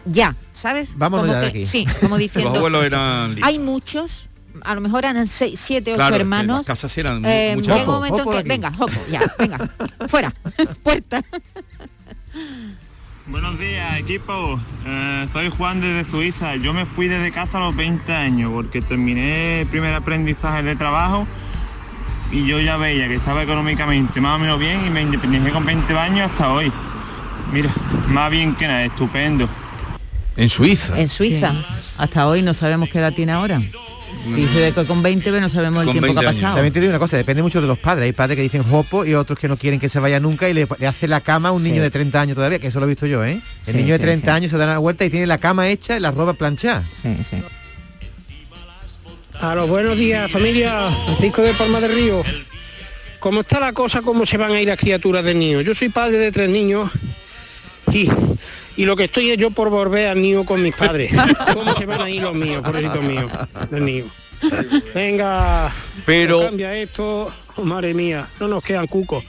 ya 0.06 0.36
sabes 0.52 0.96
ya 1.34 1.40
de 1.40 1.46
aquí. 1.48 1.66
sí 1.66 1.86
como 2.00 2.16
diciendo 2.24 2.50
Los 2.50 2.58
abuelos 2.58 2.84
eran 2.84 3.30
listos. 3.34 3.48
hay 3.48 3.58
muchos 3.58 4.28
a 4.62 4.74
lo 4.76 4.80
mejor 4.80 5.04
eran 5.04 5.26
seis, 5.26 5.58
siete 5.58 5.90
ocho 5.90 5.96
Claro, 5.98 6.14
hermanos. 6.16 6.58
las 6.58 6.66
casas 6.66 6.96
eran 6.98 7.24
eh, 7.26 7.54
muchas 7.56 7.84
que 8.42 8.48
venga 8.48 8.72
jopo, 8.72 8.92
ya 9.10 9.20
venga 9.36 9.70
fuera 10.08 10.32
puerta 10.84 11.20
Buenos 13.26 13.58
días, 13.58 13.98
equipo. 13.98 14.60
Eh, 14.84 15.28
soy 15.32 15.48
Juan 15.48 15.80
desde 15.80 16.10
Suiza. 16.10 16.56
Yo 16.56 16.74
me 16.74 16.84
fui 16.84 17.08
desde 17.08 17.32
casa 17.32 17.56
a 17.56 17.60
los 17.60 17.74
20 17.74 18.12
años 18.12 18.50
porque 18.52 18.82
terminé 18.82 19.62
el 19.62 19.66
primer 19.66 19.94
aprendizaje 19.94 20.62
de 20.62 20.76
trabajo 20.76 21.26
y 22.30 22.46
yo 22.46 22.60
ya 22.60 22.76
veía 22.76 23.08
que 23.08 23.14
estaba 23.14 23.42
económicamente 23.42 24.20
más 24.20 24.36
o 24.36 24.38
menos 24.38 24.58
bien 24.58 24.84
y 24.86 24.90
me 24.90 25.00
independicé 25.00 25.50
con 25.52 25.64
20 25.64 25.98
años 25.98 26.30
hasta 26.30 26.52
hoy. 26.52 26.70
Mira, 27.50 27.74
más 28.08 28.30
bien 28.30 28.54
que 28.56 28.66
nada, 28.66 28.84
estupendo. 28.84 29.48
En 30.36 30.50
Suiza. 30.50 31.00
En 31.00 31.08
Suiza. 31.08 31.52
Sí. 31.52 31.94
Hasta 31.96 32.26
hoy 32.26 32.42
no 32.42 32.52
sabemos 32.52 32.90
qué 32.90 32.98
edad 32.98 33.14
tiene 33.14 33.32
ahora. 33.32 33.58
Dice 34.26 34.72
que 34.74 34.84
con 34.86 35.02
20 35.02 35.24
pero 35.24 35.40
no 35.40 35.48
sabemos 35.48 35.82
el 35.84 35.90
tiempo 35.92 36.06
que 36.08 36.14
20 36.14 36.18
ha 36.18 36.28
años. 36.30 36.34
pasado. 36.40 36.54
También 36.56 36.72
te 36.72 36.80
digo 36.80 36.90
una 36.90 36.98
cosa, 36.98 37.16
depende 37.16 37.42
mucho 37.42 37.60
de 37.60 37.66
los 37.66 37.78
padres. 37.78 38.04
Hay 38.06 38.12
padres 38.12 38.36
que 38.36 38.42
dicen 38.42 38.62
jopo 38.62 39.04
y 39.04 39.14
otros 39.14 39.38
que 39.38 39.48
no 39.48 39.56
quieren 39.56 39.78
que 39.80 39.88
se 39.88 39.98
vaya 40.00 40.18
nunca 40.20 40.48
y 40.48 40.54
le, 40.54 40.66
le 40.78 40.86
hace 40.86 41.06
la 41.08 41.20
cama 41.20 41.50
a 41.50 41.52
un 41.52 41.62
niño 41.62 41.82
de 41.82 41.90
30 41.90 42.20
años 42.20 42.34
todavía, 42.34 42.58
que 42.58 42.68
eso 42.68 42.80
lo 42.80 42.86
he 42.86 42.88
visto 42.88 43.06
yo, 43.06 43.24
¿eh? 43.24 43.40
El 43.66 43.72
Sí, 43.72 43.76
niño 43.78 43.92
de 43.92 43.98
sí, 43.98 44.04
30 44.04 44.24
sí. 44.26 44.30
años 44.36 44.50
se 44.50 44.56
da 44.56 44.64
una 44.64 44.78
vuelta 44.78 45.04
y 45.04 45.10
tiene 45.10 45.26
la 45.26 45.38
cama 45.38 45.68
hecha 45.68 45.96
y 45.96 46.00
la 46.00 46.10
ropa 46.10 46.32
planchada. 46.34 46.84
Sí, 47.02 47.16
sí. 47.28 47.36
A 49.40 49.54
los 49.54 49.68
buenos 49.68 49.96
días, 49.96 50.30
familia. 50.30 50.88
Francisco 51.06 51.42
de 51.42 51.52
Palma 51.54 51.80
del 51.80 51.94
Río. 51.94 52.22
¿Cómo 53.20 53.40
está 53.40 53.58
la 53.58 53.72
cosa? 53.72 54.00
¿Cómo 54.02 54.24
se 54.26 54.36
van 54.36 54.52
a 54.52 54.60
ir 54.60 54.68
las 54.68 54.78
criaturas 54.78 55.24
del 55.24 55.38
niño? 55.38 55.60
Yo 55.60 55.74
soy 55.74 55.88
padre 55.88 56.18
de 56.18 56.30
tres 56.32 56.48
niños 56.48 56.90
y, 57.92 58.08
y 58.76 58.84
lo 58.84 58.96
que 58.96 59.04
estoy 59.04 59.30
es 59.30 59.38
yo 59.38 59.50
por 59.50 59.70
volver 59.70 60.08
al 60.08 60.20
niño 60.22 60.44
con 60.44 60.62
mis 60.62 60.74
padres. 60.74 61.12
¿Cómo 61.54 61.74
se 61.74 61.86
van 61.86 62.00
a 62.02 62.10
ir 62.10 62.22
los 62.22 62.34
míos, 62.34 62.62
pobrecitos 62.64 63.02
míos, 63.02 63.30
del 63.70 63.84
niño? 63.84 64.04
Venga, 64.94 65.72
Pero- 66.04 66.40
cambia 66.42 66.76
esto, 66.76 67.32
oh, 67.56 67.64
madre 67.64 67.94
mía, 67.94 68.26
no 68.40 68.48
nos 68.48 68.62
quedan 68.64 68.86
cucos. 68.86 69.24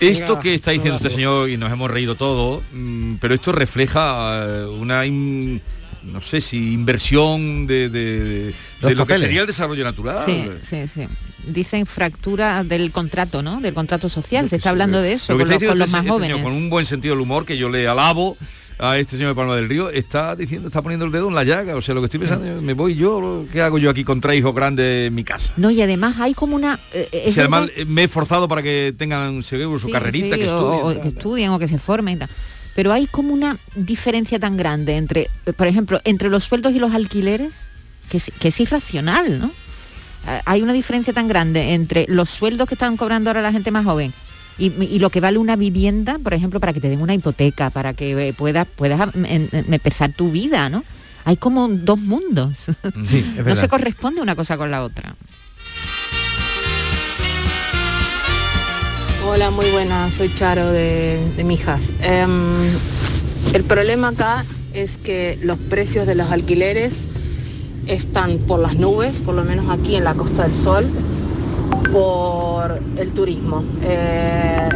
Esto 0.00 0.34
Venga, 0.34 0.40
que 0.42 0.54
está 0.54 0.70
diciendo 0.70 0.96
este 0.96 1.10
señor, 1.10 1.50
y 1.50 1.56
nos 1.56 1.72
hemos 1.72 1.90
reído 1.90 2.14
todo, 2.14 2.62
mm, 2.72 3.14
pero 3.16 3.34
esto 3.34 3.50
refleja 3.50 4.44
eh, 4.46 4.64
una, 4.66 5.04
in- 5.04 5.60
no 6.12 6.20
sé 6.20 6.40
si 6.40 6.72
inversión 6.72 7.66
de, 7.66 7.88
de- 7.88 8.18
de 8.20 8.54
Los 8.80 8.94
lo 8.94 9.06
que 9.06 9.18
sería 9.18 9.40
el 9.42 9.46
desarrollo 9.46 9.84
natural. 9.84 10.22
sí 10.24 10.44
sí 10.62 10.86
sí 10.92 11.02
dicen 11.46 11.86
fractura 11.86 12.62
del 12.64 12.90
contrato 12.92 13.42
no 13.42 13.60
del 13.60 13.74
contrato 13.74 14.08
social 14.08 14.48
se 14.48 14.56
está 14.56 14.70
hablando 14.70 15.00
de 15.00 15.14
eso 15.14 15.32
Lo 15.32 15.38
con 15.40 15.48
los, 15.48 15.56
con 15.56 15.60
diciendo 15.60 15.74
los 15.76 15.86
este- 15.86 15.92
más 15.92 16.00
este 16.02 16.10
jóvenes 16.10 16.36
señor, 16.36 16.50
con 16.52 16.56
un 16.62 16.70
buen 16.70 16.86
sentido 16.86 17.14
del 17.14 17.22
humor 17.22 17.44
que 17.46 17.56
yo 17.56 17.68
le 17.68 17.86
alabo 17.88 18.36
a 18.80 18.96
este 18.96 19.16
señor 19.16 19.30
de 19.30 19.34
Palma 19.34 19.56
del 19.56 19.68
Río, 19.68 19.90
está 19.90 20.36
diciendo, 20.36 20.68
está 20.68 20.82
poniendo 20.82 21.04
el 21.04 21.10
dedo 21.10 21.26
en 21.26 21.34
la 21.34 21.42
llaga. 21.42 21.74
O 21.74 21.82
sea, 21.82 21.96
lo 21.96 22.00
que 22.00 22.04
estoy 22.04 22.20
pensando, 22.20 22.46
yo, 22.46 22.62
me 22.62 22.74
voy 22.74 22.94
yo, 22.94 23.44
¿qué 23.52 23.60
hago 23.60 23.76
yo 23.78 23.90
aquí 23.90 24.04
con 24.04 24.20
tres 24.20 24.38
hijos 24.38 24.54
grandes 24.54 25.08
en 25.08 25.14
mi 25.16 25.24
casa? 25.24 25.52
no 25.56 25.68
y 25.72 25.82
además 25.82 26.14
hay 26.20 26.32
como 26.32 26.54
una 26.54 26.78
eh, 26.92 27.08
es 27.10 27.34
Si 27.34 27.40
además 27.40 27.62
verdad- 27.62 27.74
eh, 27.76 27.84
me 27.86 28.02
he 28.02 28.04
esforzado 28.04 28.46
para 28.46 28.62
que 28.62 28.94
tengan 28.96 29.42
seguro 29.42 29.80
su 29.80 29.86
Sí, 29.88 29.92
carrerita, 29.92 30.36
sí, 30.36 30.42
que 30.42 30.48
o- 30.48 30.54
estudien. 30.84 30.84
o 30.98 31.02
que 31.02 31.08
estudien 31.08 31.50
o 31.50 31.58
que 31.58 31.66
se 31.66 31.76
formen 31.78 32.14
y 32.14 32.18
tal. 32.20 32.28
Pero 32.78 32.92
hay 32.92 33.08
como 33.08 33.34
una 33.34 33.58
diferencia 33.74 34.38
tan 34.38 34.56
grande 34.56 34.96
entre 34.96 35.28
eh, 35.46 35.52
por 35.52 35.66
ejemplo 35.66 36.00
entre 36.04 36.28
los 36.28 36.44
sueldos 36.44 36.72
y 36.74 36.78
los 36.78 36.94
alquileres 36.94 37.52
que 38.08 38.18
es, 38.18 38.30
que 38.38 38.48
es 38.48 38.60
irracional 38.60 39.40
no 39.40 39.50
Eh, 40.28 40.40
hay 40.44 40.62
una 40.62 40.72
diferencia 40.72 41.12
tan 41.12 41.26
grande 41.26 41.74
entre 41.74 42.06
los 42.08 42.28
sueldos 42.30 42.68
que 42.68 42.74
están 42.74 42.96
cobrando 42.96 43.30
ahora 43.30 43.42
la 43.42 43.50
gente 43.50 43.70
más 43.70 43.84
joven 43.84 44.12
y, 44.58 44.66
y 44.94 44.98
lo 44.98 45.10
que 45.10 45.20
vale 45.20 45.38
una 45.38 45.56
vivienda, 45.56 46.18
por 46.22 46.34
ejemplo, 46.34 46.58
para 46.60 46.72
que 46.72 46.80
te 46.80 46.88
den 46.88 47.00
una 47.00 47.14
hipoteca, 47.14 47.70
para 47.70 47.94
que 47.94 48.06
eh, 48.28 48.32
puedas 48.32 48.66
puedas 48.80 49.00
em- 49.14 49.48
empezar 49.52 50.12
tu 50.12 50.30
vida, 50.30 50.68
¿no? 50.68 50.82
Hay 51.24 51.36
como 51.36 51.68
dos 51.68 51.98
mundos. 51.98 52.66
Sí, 53.10 53.24
no 53.46 53.54
se 53.56 53.68
corresponde 53.68 54.20
una 54.20 54.34
cosa 54.34 54.56
con 54.56 54.70
la 54.70 54.82
otra. 54.82 55.14
Hola, 59.30 59.50
muy 59.50 59.70
buenas, 59.70 60.14
soy 60.14 60.32
Charo 60.32 60.72
de, 60.72 61.20
de 61.36 61.44
Mijas. 61.44 61.92
Em, 62.00 62.70
el 63.52 63.62
problema 63.62 64.08
acá 64.08 64.42
es 64.72 64.96
que 64.96 65.38
los 65.42 65.58
precios 65.58 66.06
de 66.06 66.14
los 66.14 66.32
alquileres 66.32 67.06
están 67.86 68.38
por 68.38 68.58
las 68.58 68.76
nubes, 68.76 69.20
por 69.20 69.34
lo 69.34 69.44
menos 69.44 69.68
aquí 69.68 69.96
en 69.96 70.04
la 70.04 70.14
Costa 70.14 70.44
del 70.44 70.54
Sol, 70.56 70.86
por 71.92 72.80
el 72.96 73.12
turismo. 73.12 73.64
Eh, 73.82 74.70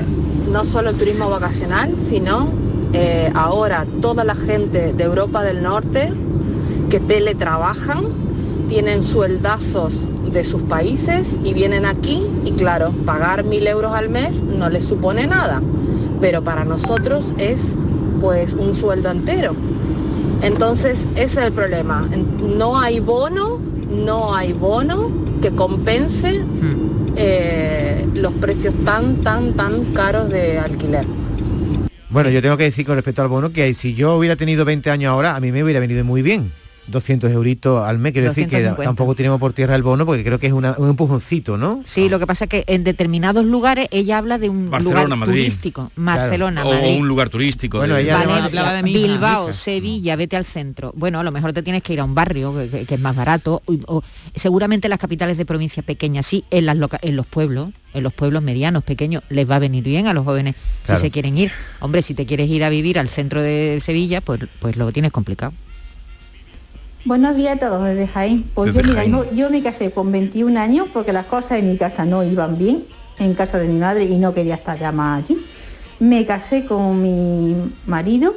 no 0.52 0.66
solo 0.66 0.90
el 0.90 0.96
turismo 0.96 1.30
vacacional, 1.30 1.94
sino 1.96 2.50
eh, 2.92 3.32
ahora 3.34 3.86
toda 4.02 4.22
la 4.22 4.34
gente 4.34 4.92
de 4.92 5.02
Europa 5.02 5.42
del 5.42 5.62
Norte 5.62 6.12
que 6.90 7.00
teletrabajan, 7.00 8.04
tienen 8.72 9.02
sueldazos 9.02 9.92
de 10.32 10.44
sus 10.44 10.62
países 10.62 11.38
y 11.44 11.52
vienen 11.52 11.84
aquí 11.84 12.22
y 12.46 12.52
claro, 12.52 12.90
pagar 13.04 13.44
mil 13.44 13.66
euros 13.66 13.92
al 13.92 14.08
mes 14.08 14.42
no 14.42 14.70
les 14.70 14.86
supone 14.86 15.26
nada, 15.26 15.60
pero 16.22 16.42
para 16.42 16.64
nosotros 16.64 17.34
es 17.36 17.76
pues 18.18 18.54
un 18.54 18.74
sueldo 18.74 19.10
entero. 19.10 19.54
Entonces 20.40 21.06
ese 21.16 21.40
es 21.40 21.46
el 21.48 21.52
problema. 21.52 22.08
No 22.56 22.80
hay 22.80 23.00
bono, 23.00 23.60
no 23.90 24.34
hay 24.34 24.54
bono 24.54 25.10
que 25.42 25.50
compense 25.50 26.40
eh, 27.16 28.08
los 28.14 28.32
precios 28.32 28.74
tan, 28.86 29.16
tan, 29.16 29.52
tan 29.52 29.84
caros 29.92 30.30
de 30.30 30.58
alquiler. 30.58 31.04
Bueno, 32.08 32.30
yo 32.30 32.40
tengo 32.40 32.56
que 32.56 32.64
decir 32.64 32.86
con 32.86 32.94
respecto 32.94 33.20
al 33.20 33.28
bono 33.28 33.52
que 33.52 33.74
si 33.74 33.92
yo 33.92 34.16
hubiera 34.16 34.36
tenido 34.36 34.64
20 34.64 34.90
años 34.90 35.10
ahora, 35.10 35.36
a 35.36 35.40
mí 35.40 35.52
me 35.52 35.62
hubiera 35.62 35.78
venido 35.78 36.02
muy 36.06 36.22
bien. 36.22 36.61
200 36.88 37.30
euritos 37.30 37.86
al 37.86 37.98
mes, 37.98 38.12
quiero 38.12 38.28
decir 38.28 38.44
que 38.48 38.56
250. 38.56 38.84
tampoco 38.84 39.14
tenemos 39.14 39.38
por 39.38 39.52
tierra 39.52 39.76
el 39.76 39.82
bono 39.82 40.04
porque 40.04 40.24
creo 40.24 40.38
que 40.38 40.48
es 40.48 40.52
una- 40.52 40.74
un 40.78 40.88
empujoncito, 40.90 41.56
¿no? 41.56 41.82
Sí, 41.84 42.08
lo 42.08 42.18
que 42.18 42.26
pasa 42.26 42.44
es 42.46 42.50
que 42.50 42.64
en 42.66 42.82
determinados 42.84 43.44
lugares 43.44 43.86
ella 43.92 44.18
habla 44.18 44.38
de 44.38 44.48
un 44.48 44.70
Barcelona, 44.70 45.02
lugar 45.04 45.18
Madrid. 45.18 45.32
turístico. 45.42 45.92
Barcelona, 45.96 46.64
o 46.66 46.72
Madrid. 46.72 46.98
un 47.00 47.08
lugar 47.08 47.28
turístico. 47.28 47.78
Bueno, 47.78 47.94
de- 47.94 48.02
ella 48.02 48.18
Valencia, 48.18 48.44
hablaba 48.44 48.72
de 48.74 48.82
Bilbao. 48.82 49.52
Sevilla, 49.52 50.16
vete 50.16 50.36
al 50.36 50.44
centro. 50.44 50.92
Bueno, 50.96 51.20
a 51.20 51.22
lo 51.24 51.30
mejor 51.30 51.52
te 51.52 51.62
tienes 51.62 51.82
que 51.82 51.92
ir 51.92 52.00
a 52.00 52.04
un 52.04 52.14
barrio 52.14 52.54
que, 52.56 52.68
que- 52.68 52.84
que 52.86 52.94
es 52.94 53.00
más 53.00 53.14
barato. 53.16 53.62
o- 53.66 53.72
o 53.86 54.02
seguramente 54.34 54.88
las 54.88 54.98
capitales 54.98 55.36
de 55.38 55.44
provincia 55.46 55.82
pequeñas, 55.82 56.26
sí, 56.26 56.44
en, 56.50 56.66
las 56.66 56.76
loca- 56.76 56.98
en 57.02 57.16
los 57.16 57.26
pueblos, 57.26 57.70
en 57.94 58.02
los 58.02 58.12
pueblos 58.12 58.42
medianos, 58.42 58.82
pequeños, 58.82 59.22
les 59.28 59.48
va 59.50 59.56
a 59.56 59.58
venir 59.58 59.84
bien 59.84 60.06
a 60.08 60.14
los 60.14 60.24
jóvenes 60.24 60.54
Claro. 60.84 61.00
si 61.00 61.06
se 61.06 61.10
quieren 61.10 61.36
ir. 61.38 61.50
Hombre, 61.80 62.02
si 62.02 62.14
te 62.14 62.26
quieres 62.26 62.48
ir 62.50 62.64
a 62.64 62.68
vivir 62.70 62.98
al 62.98 63.08
centro 63.08 63.40
de 63.42 63.78
Sevilla, 63.80 64.20
pues, 64.20 64.40
pues 64.60 64.76
lo 64.76 64.90
tienes 64.92 65.12
complicado. 65.12 65.52
Buenos 67.04 67.36
días 67.36 67.56
a 67.56 67.58
todos 67.58 67.84
desde 67.84 68.06
Jaén. 68.06 68.44
Pues 68.54 68.72
Desde 68.72 68.82
yo, 68.82 68.88
mira, 68.90 69.00
Jaén. 69.02 69.12
yo, 69.12 69.32
yo 69.32 69.50
me 69.50 69.62
casé 69.62 69.90
con 69.90 70.12
21 70.12 70.58
años 70.58 70.86
porque 70.92 71.12
las 71.12 71.26
cosas 71.26 71.58
en 71.58 71.68
mi 71.70 71.76
casa 71.76 72.04
no 72.04 72.22
iban 72.22 72.56
bien, 72.56 72.84
en 73.18 73.34
casa 73.34 73.58
de 73.58 73.66
mi 73.66 73.78
madre 73.78 74.04
y 74.04 74.18
no 74.18 74.32
quería 74.32 74.54
estar 74.54 74.78
ya 74.78 74.92
más 74.92 75.24
allí. 75.24 75.44
Me 75.98 76.24
casé 76.26 76.64
con 76.64 77.02
mi 77.02 77.72
marido, 77.86 78.34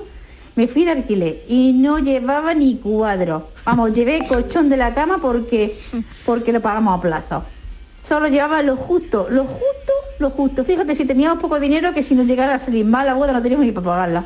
me 0.55 0.67
fui 0.67 0.84
de 0.84 0.91
alquiler 0.91 1.43
y 1.48 1.74
no 1.74 2.00
llevaba 2.00 2.53
ni 2.55 2.77
cuadro. 2.77 3.50
Vamos, 3.65 3.93
llevé 3.93 4.25
colchón 4.27 4.69
de 4.69 4.77
la 4.77 4.93
cama 4.95 5.19
porque, 5.22 5.77
porque 6.25 6.51
lo 6.51 6.62
pagamos 6.62 6.98
a 6.98 7.01
plazo. 7.01 7.43
Solo 8.03 8.27
llevaba 8.27 8.62
lo 8.63 8.77
justo, 8.77 9.27
lo 9.29 9.43
justo, 9.45 9.93
lo 10.19 10.29
justo. 10.31 10.65
Fíjate, 10.65 10.95
si 10.95 11.05
teníamos 11.05 11.39
poco 11.39 11.60
dinero 11.60 11.93
que 11.93 12.03
si 12.03 12.15
nos 12.15 12.27
llegara 12.27 12.55
a 12.55 12.60
salir 12.60 12.86
mal 12.86 13.05
la 13.05 13.13
boda 13.13 13.34
no 13.34 13.41
teníamos 13.41 13.65
ni 13.65 13.72
para 13.72 13.86
pagarla. 13.86 14.25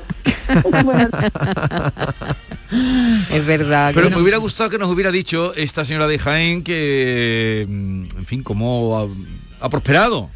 Es 3.31 3.45
verdad. 3.47 3.91
Pero 3.93 4.09
me 4.09 4.17
hubiera 4.21 4.37
gustado 4.37 4.69
que 4.69 4.77
nos 4.77 4.89
hubiera 4.89 5.11
dicho 5.11 5.53
esta 5.55 5.85
señora 5.85 6.07
de 6.07 6.19
Jaén 6.19 6.63
que, 6.63 7.65
mm, 7.67 8.03
en 8.17 8.25
fin, 8.25 8.43
cómo 8.43 8.97
ha, 8.99 9.65
ha 9.65 9.69
prosperado. 9.69 10.29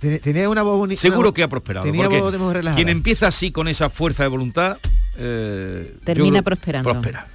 Tenía- 0.00 0.48
una 0.48 0.62
voz 0.62 0.78
bonita. 0.78 1.00
Seguro 1.00 1.34
que 1.34 1.42
ha 1.42 1.48
prosperado. 1.48 1.84
Tenía 1.84 2.04
porque 2.04 2.20
voz 2.20 2.32
de 2.32 2.38
mujer 2.38 2.58
relajada. 2.58 2.76
quien 2.76 2.88
empieza 2.88 3.26
así 3.26 3.50
con 3.50 3.66
esa 3.66 3.90
fuerza 3.90 4.22
de 4.22 4.28
voluntad 4.28 4.78
eh, 5.16 5.96
Termina 6.04 6.42
prosperando. 6.42 6.88
Prospera. 6.90 7.26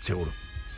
Seguro. 0.00 0.30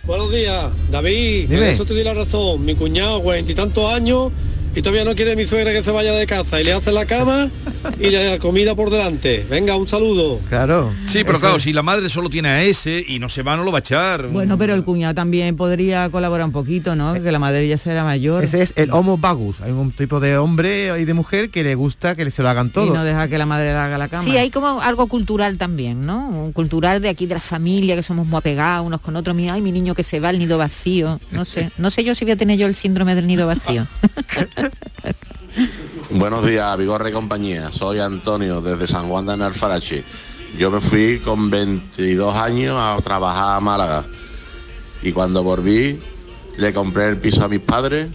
Buenos 0.02 0.32
días, 0.32 0.72
David. 0.90 1.48
Dime. 1.48 1.66
En 1.66 1.72
eso 1.72 1.84
te 1.84 1.94
di 1.94 2.02
la 2.02 2.14
razón. 2.14 2.64
Mi 2.64 2.74
cuñado, 2.74 3.22
cuarenta 3.22 3.52
y 3.52 3.54
tantos 3.54 3.92
años, 3.92 4.32
y 4.74 4.82
todavía 4.82 5.04
no 5.04 5.14
quiere 5.14 5.34
mi 5.36 5.46
suegra 5.46 5.72
que 5.72 5.82
se 5.82 5.90
vaya 5.90 6.12
de 6.12 6.26
casa. 6.26 6.60
Y 6.60 6.64
le 6.64 6.72
hace 6.72 6.92
la 6.92 7.06
cama 7.06 7.50
y 7.98 8.10
la 8.10 8.38
comida 8.38 8.74
por 8.74 8.90
delante. 8.90 9.46
Venga, 9.50 9.76
un 9.76 9.88
saludo. 9.88 10.38
Claro. 10.48 10.92
Sí, 11.06 11.24
pero 11.24 11.38
claro, 11.40 11.58
si 11.58 11.72
la 11.72 11.82
madre 11.82 12.08
solo 12.08 12.30
tiene 12.30 12.48
a 12.48 12.62
ese 12.62 13.04
y 13.06 13.18
no 13.18 13.28
se 13.28 13.42
va, 13.42 13.56
no 13.56 13.64
lo 13.64 13.72
va 13.72 13.78
a 13.78 13.80
echar. 13.80 14.28
Bueno, 14.28 14.56
pero 14.58 14.74
el 14.74 14.84
cuñado 14.84 15.14
también 15.14 15.56
podría 15.56 16.08
colaborar 16.10 16.46
un 16.46 16.52
poquito, 16.52 16.94
¿no? 16.94 17.14
Que 17.14 17.32
la 17.32 17.38
madre 17.38 17.66
ya 17.66 17.78
será 17.78 18.04
mayor. 18.04 18.44
Ese 18.44 18.62
es 18.62 18.72
el 18.76 18.90
homo 18.92 19.18
vagus. 19.18 19.60
Hay 19.60 19.72
un 19.72 19.92
tipo 19.92 20.20
de 20.20 20.36
hombre 20.38 21.00
y 21.00 21.04
de 21.04 21.14
mujer 21.14 21.50
que 21.50 21.62
le 21.62 21.74
gusta 21.74 22.14
que 22.14 22.30
se 22.30 22.42
lo 22.42 22.48
hagan 22.48 22.68
Y 22.68 22.70
todo. 22.70 22.94
no 22.94 23.04
deja 23.04 23.28
que 23.28 23.38
la 23.38 23.46
madre 23.46 23.66
le 23.72 23.78
haga 23.78 23.98
la 23.98 24.08
cama. 24.08 24.22
Sí, 24.24 24.36
hay 24.36 24.50
como 24.50 24.80
algo 24.80 25.06
cultural 25.08 25.58
también, 25.58 26.00
¿no? 26.06 26.28
Un 26.28 26.52
cultural 26.52 27.02
de 27.02 27.08
aquí 27.08 27.26
de 27.26 27.34
la 27.34 27.40
familia, 27.40 27.96
que 27.96 28.02
somos 28.02 28.26
muy 28.26 28.38
apegados 28.38 28.86
unos 28.86 29.00
con 29.00 29.16
otros. 29.16 29.34
Mira, 29.34 29.54
ay, 29.54 29.62
mi 29.62 29.72
niño 29.72 29.94
que 29.94 30.04
se 30.04 30.20
va, 30.20 30.30
el 30.30 30.38
nido 30.38 30.58
vacío. 30.58 31.18
No 31.32 31.44
sé, 31.44 31.70
no 31.78 31.90
sé 31.90 32.04
yo 32.04 32.14
si 32.14 32.24
voy 32.24 32.32
a 32.32 32.36
tener 32.36 32.56
yo 32.58 32.66
el 32.66 32.74
síndrome 32.74 33.14
del 33.14 33.26
nido 33.26 33.46
vacío. 33.46 33.86
Buenos 36.10 36.46
días, 36.46 36.76
Vigorre 36.76 37.10
y 37.10 37.12
compañía. 37.12 37.70
Soy 37.72 37.98
Antonio 37.98 38.60
desde 38.60 38.86
San 38.86 39.08
Juan 39.08 39.26
de 39.26 39.32
Alfarache. 39.44 40.04
Yo 40.58 40.70
me 40.70 40.80
fui 40.80 41.20
con 41.20 41.50
22 41.50 42.34
años 42.34 42.76
a 42.78 43.00
trabajar 43.02 43.56
a 43.56 43.60
Málaga. 43.60 44.04
Y 45.02 45.12
cuando 45.12 45.42
volví, 45.42 45.98
le 46.56 46.74
compré 46.74 47.08
el 47.08 47.16
piso 47.18 47.44
a 47.44 47.48
mis 47.48 47.60
padres, 47.60 48.08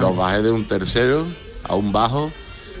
los 0.00 0.16
bajé 0.16 0.42
de 0.42 0.50
un 0.50 0.64
tercero 0.64 1.24
a 1.68 1.74
un 1.76 1.92
bajo 1.92 2.32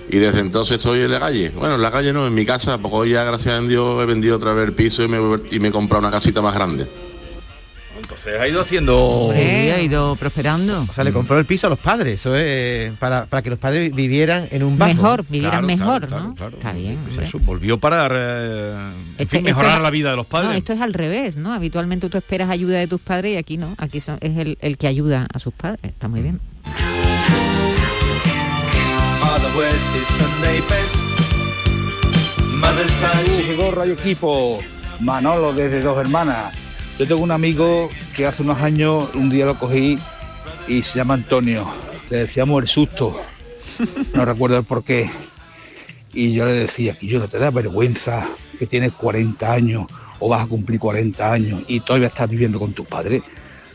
y 0.08 0.18
desde 0.18 0.40
entonces 0.40 0.78
estoy 0.78 1.00
en 1.00 1.10
la 1.10 1.20
calle. 1.20 1.50
Bueno, 1.50 1.76
en 1.76 1.82
la 1.82 1.90
calle 1.90 2.12
no, 2.12 2.26
en 2.26 2.34
mi 2.34 2.44
casa, 2.44 2.78
porque 2.78 2.96
hoy 2.96 3.10
ya 3.10 3.24
gracias 3.24 3.54
a 3.54 3.60
Dios 3.60 4.02
he 4.02 4.06
vendido 4.06 4.36
otra 4.36 4.52
vez 4.52 4.66
el 4.66 4.74
piso 4.74 5.02
y 5.02 5.08
me, 5.08 5.18
y 5.50 5.60
me 5.60 5.68
he 5.68 5.72
comprado 5.72 6.00
una 6.06 6.10
casita 6.10 6.42
más 6.42 6.54
grande. 6.54 6.88
Entonces 8.26 8.40
ha 8.40 8.48
ido 8.48 8.62
haciendo... 8.62 9.30
Sí, 9.34 9.40
ha 9.70 9.80
ido 9.82 10.16
prosperando. 10.16 10.80
O 10.80 10.86
sea, 10.92 11.04
le 11.04 11.12
compró 11.12 11.38
el 11.38 11.44
piso 11.44 11.66
a 11.66 11.70
los 11.70 11.78
padres. 11.78 12.20
Eso 12.20 12.34
es 12.34 12.90
para, 12.98 13.26
para 13.26 13.42
que 13.42 13.50
los 13.50 13.58
padres 13.58 13.94
vivieran 13.94 14.48
en 14.50 14.62
un 14.62 14.78
bajo. 14.78 14.94
Mejor, 14.94 15.24
vivieran 15.28 15.64
Claro, 15.64 15.66
mejor, 15.66 16.06
claro, 16.08 16.24
¿no? 16.24 16.34
claro, 16.34 16.56
Está 16.56 16.72
bien, 16.72 16.96
Pues 17.02 17.10
hombre. 17.10 17.26
eso, 17.26 17.38
volvió 17.40 17.78
para 17.78 18.08
eh, 18.10 18.72
en 18.72 19.04
Este- 19.18 19.26
fin, 19.36 19.44
mejorar 19.44 19.76
es- 19.76 19.82
la 19.82 19.90
vida 19.90 20.10
de 20.10 20.16
los 20.16 20.24
padres. 20.24 20.50
No, 20.50 20.56
esto 20.56 20.72
es 20.72 20.80
al 20.80 20.94
revés, 20.94 21.36
¿no? 21.36 21.52
Habitualmente 21.52 22.08
tú 22.08 22.16
esperas 22.16 22.48
ayuda 22.48 22.78
de 22.78 22.86
tus 22.86 23.00
padres 23.02 23.34
y 23.34 23.36
aquí 23.36 23.58
no. 23.58 23.74
Aquí 23.76 24.00
son- 24.00 24.16
es 24.22 24.36
el, 24.38 24.56
el 24.62 24.78
que 24.78 24.86
ayuda 24.86 25.26
a 25.32 25.38
sus 25.38 25.52
padres. 25.52 25.80
Está 25.82 26.08
muy 26.08 26.22
bien. 26.22 26.40
Gorra 33.56 33.86
y 33.86 33.90
equipo, 33.90 34.58
Manolo 35.00 35.52
desde 35.52 35.80
Dos 35.80 35.98
Hermanas. 35.98 36.52
Yo 36.98 37.08
tengo 37.08 37.22
un 37.22 37.32
amigo 37.32 37.88
que 38.14 38.24
hace 38.24 38.42
unos 38.42 38.58
años 38.58 39.08
un 39.14 39.28
día 39.28 39.46
lo 39.46 39.58
cogí 39.58 39.98
y 40.68 40.82
se 40.82 40.98
llama 40.98 41.14
Antonio. 41.14 41.66
Le 42.08 42.18
decíamos 42.18 42.62
el 42.62 42.68
susto. 42.68 43.20
No 44.14 44.24
recuerdo 44.24 44.58
el 44.58 44.64
por 44.64 44.84
qué. 44.84 45.10
Y 46.12 46.32
yo 46.32 46.46
le 46.46 46.52
decía 46.52 46.96
que 46.96 47.08
yo 47.08 47.18
no 47.18 47.28
te 47.28 47.38
da 47.38 47.50
vergüenza 47.50 48.24
que 48.60 48.66
tienes 48.66 48.92
40 48.92 49.52
años 49.52 49.86
o 50.20 50.28
vas 50.28 50.44
a 50.44 50.46
cumplir 50.46 50.78
40 50.78 51.32
años 51.32 51.62
y 51.66 51.80
todavía 51.80 52.06
estás 52.06 52.30
viviendo 52.30 52.60
con 52.60 52.72
tus 52.72 52.86
padres. 52.86 53.22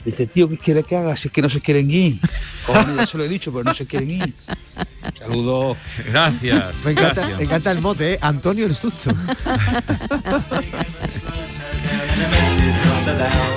Dice, 0.05 0.25
tío, 0.25 0.47
¿qué 0.47 0.57
quiere 0.57 0.83
que 0.83 0.95
haga? 0.95 1.17
Si 1.17 1.27
es 1.27 1.33
que 1.33 1.41
no 1.41 1.49
se 1.49 1.59
quieren 1.59 1.91
ir. 1.91 2.21
Cojones, 2.65 2.95
ya 2.95 3.05
se 3.05 3.17
lo 3.17 3.25
he 3.25 3.27
dicho, 3.27 3.51
pero 3.51 3.65
no 3.65 3.75
se 3.75 3.85
quieren 3.85 4.11
ir. 4.11 4.33
Saludos. 5.19 5.75
Gracias. 6.09 6.75
Me 6.85 6.91
encanta, 6.91 7.15
gracias. 7.15 7.37
me 7.37 7.43
encanta 7.43 7.71
el 7.71 7.81
mote, 7.81 8.13
¿eh? 8.13 8.19
Antonio 8.21 8.65
el 8.65 8.75
susto. 8.75 9.11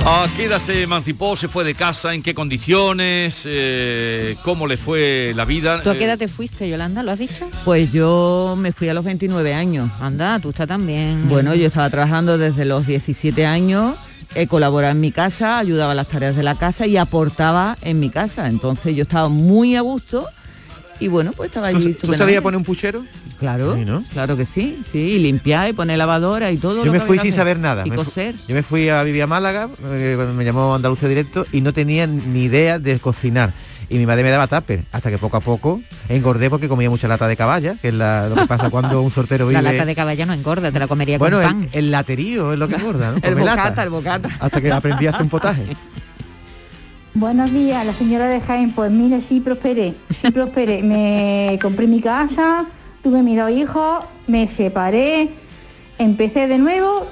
¿A 0.05 0.27
qué 0.37 0.45
edad 0.45 0.59
se 0.61 0.83
emancipó? 0.83 1.37
¿Se 1.37 1.49
fue 1.49 1.65
de 1.65 1.75
casa? 1.75 2.15
¿En 2.15 2.23
qué 2.23 2.33
condiciones? 2.35 3.43
Eh, 3.45 4.37
¿Cómo 4.45 4.67
le 4.69 4.77
fue 4.77 5.33
la 5.35 5.45
vida? 5.45 5.83
¿Tú 5.83 5.91
a 5.91 5.95
qué 5.95 6.01
Eh, 6.03 6.05
edad 6.05 6.19
te 6.19 6.29
fuiste, 6.29 6.69
Yolanda? 6.69 7.03
¿Lo 7.03 7.11
has 7.11 7.19
dicho? 7.19 7.49
Pues 7.65 7.91
yo 7.93 8.55
me 8.59 8.73
fui 8.73 8.89
a 8.89 8.95
los 8.95 9.05
29 9.05 9.53
años. 9.53 9.91
Anda, 10.01 10.39
tú 10.39 10.51
estás 10.51 10.69
también. 10.69 11.29
Bueno, 11.29 11.55
yo 11.57 11.67
estaba 11.67 11.91
trabajando 11.91 12.39
desde 12.39 12.65
los 12.65 12.87
17 12.87 13.45
años, 13.45 13.97
he 14.37 14.47
colaborado 14.47 14.93
en 14.93 15.01
mi 15.01 15.11
casa, 15.11 15.59
ayudaba 15.59 15.93
a 15.93 15.97
las 15.97 16.09
tareas 16.09 16.37
de 16.37 16.43
la 16.45 16.55
casa 16.55 16.87
y 16.87 16.97
aportaba 16.97 17.77
en 17.83 17.99
mi 17.99 18.11
casa. 18.11 18.47
Entonces 18.49 18.95
yo 18.95 19.03
estaba 19.03 19.29
muy 19.29 19.75
a 19.77 19.81
gusto 19.81 20.25
y 21.01 21.09
bueno, 21.09 21.33
pues 21.33 21.49
estaba 21.49 21.67
allí. 21.69 21.95
¿Tú, 21.95 22.07
¿Tú 22.09 22.15
sabías 22.15 22.43
poner 22.43 22.59
un 22.59 22.65
puchero? 22.65 23.05
Claro, 23.39 23.77
Sí, 23.77 23.85
¿no? 23.85 24.03
claro 24.13 24.37
que 24.37 24.45
sí, 24.45 24.83
sí, 24.93 24.99
y 24.99 25.19
limpiar 25.19 25.69
y 25.69 25.73
poner 25.73 25.99
lavadora 25.99 26.51
y 26.53 26.59
todo. 26.59 26.77
Yo 26.79 26.85
lo 26.87 26.93
me 26.93 26.99
que 27.01 27.05
fui 27.05 27.19
sin 27.19 27.29
hacer. 27.31 27.41
saber 27.41 27.59
nada. 27.59 27.83
Y 27.87 27.91
Me 27.91 27.97
coser. 27.97 28.35
yo 28.47 28.55
me 28.55 28.63
fui 28.63 28.89
a 28.89 29.03
vivir 29.03 29.23
a 29.23 29.27
Málaga, 29.27 29.69
eh, 29.85 30.17
me 30.37 30.45
llamó 30.45 30.75
Andalucía 30.75 31.09
Directo, 31.09 31.45
y 31.53 31.61
no 31.61 31.73
tenía 31.73 32.07
ni 32.07 32.45
idea 32.45 32.79
de 32.79 32.99
cocinar. 33.01 33.53
Y 33.89 33.99
mi 33.99 34.07
madre 34.07 34.23
me 34.23 34.31
daba 34.31 34.47
tupper, 34.47 34.85
hasta 34.93 35.11
que 35.11 35.19
poco 35.19 35.37
a 35.37 35.41
poco 35.41 35.83
engordé 36.09 36.49
porque 36.49 36.67
comía 36.69 36.89
mucha 36.89 37.09
lata 37.09 37.27
de 37.29 37.37
caballa, 37.37 37.75
que 37.83 37.89
es 37.89 37.95
la- 37.95 38.29
lo 38.29 38.37
que 38.37 38.47
pasa 38.47 38.71
cuando 38.71 39.03
un 39.03 39.11
sortero 39.11 39.47
vive... 39.49 39.61
La 39.61 39.71
lata 39.73 39.85
de 39.85 39.95
caballa 39.95 40.25
no 40.25 40.33
engorda, 40.33 40.71
te 40.73 40.79
la 40.79 40.87
comería 40.89 41.19
bueno, 41.19 41.39
con 41.39 41.47
el, 41.47 41.53
pan. 41.53 41.69
el 41.73 41.91
laterío 41.91 42.53
es 42.55 42.59
lo 42.59 42.69
que 42.69 42.77
engorda, 42.77 43.11
¿no? 43.11 43.17
El 43.23 43.33
Come 43.35 43.45
lata. 43.45 43.63
bocata, 43.65 43.83
el 43.83 43.91
bocata. 43.91 44.29
Hasta 44.41 44.61
que 44.61 44.73
aprendí 44.73 45.07
a 45.07 45.11
hacer 45.11 45.23
un 45.23 45.29
potaje. 45.29 45.67
Buenos 47.15 47.53
días, 47.53 47.85
la 47.85 47.93
señora 47.93 48.27
de 48.29 48.41
Jaén. 48.41 48.73
Pues 48.73 48.91
mire, 48.91 49.21
sí 49.21 49.41
prosperé, 49.41 49.95
sí 50.09 50.31
prosperé. 50.31 50.83
Me 50.83 51.59
compré 51.61 51.87
mi 51.87 52.01
casa, 52.01 52.65
tuve 53.03 53.23
mis 53.23 53.37
dos 53.37 53.51
hijos, 53.51 54.05
me 54.27 54.47
separé, 54.47 55.31
empecé 55.99 56.47
de 56.47 56.59
nuevo 56.59 57.07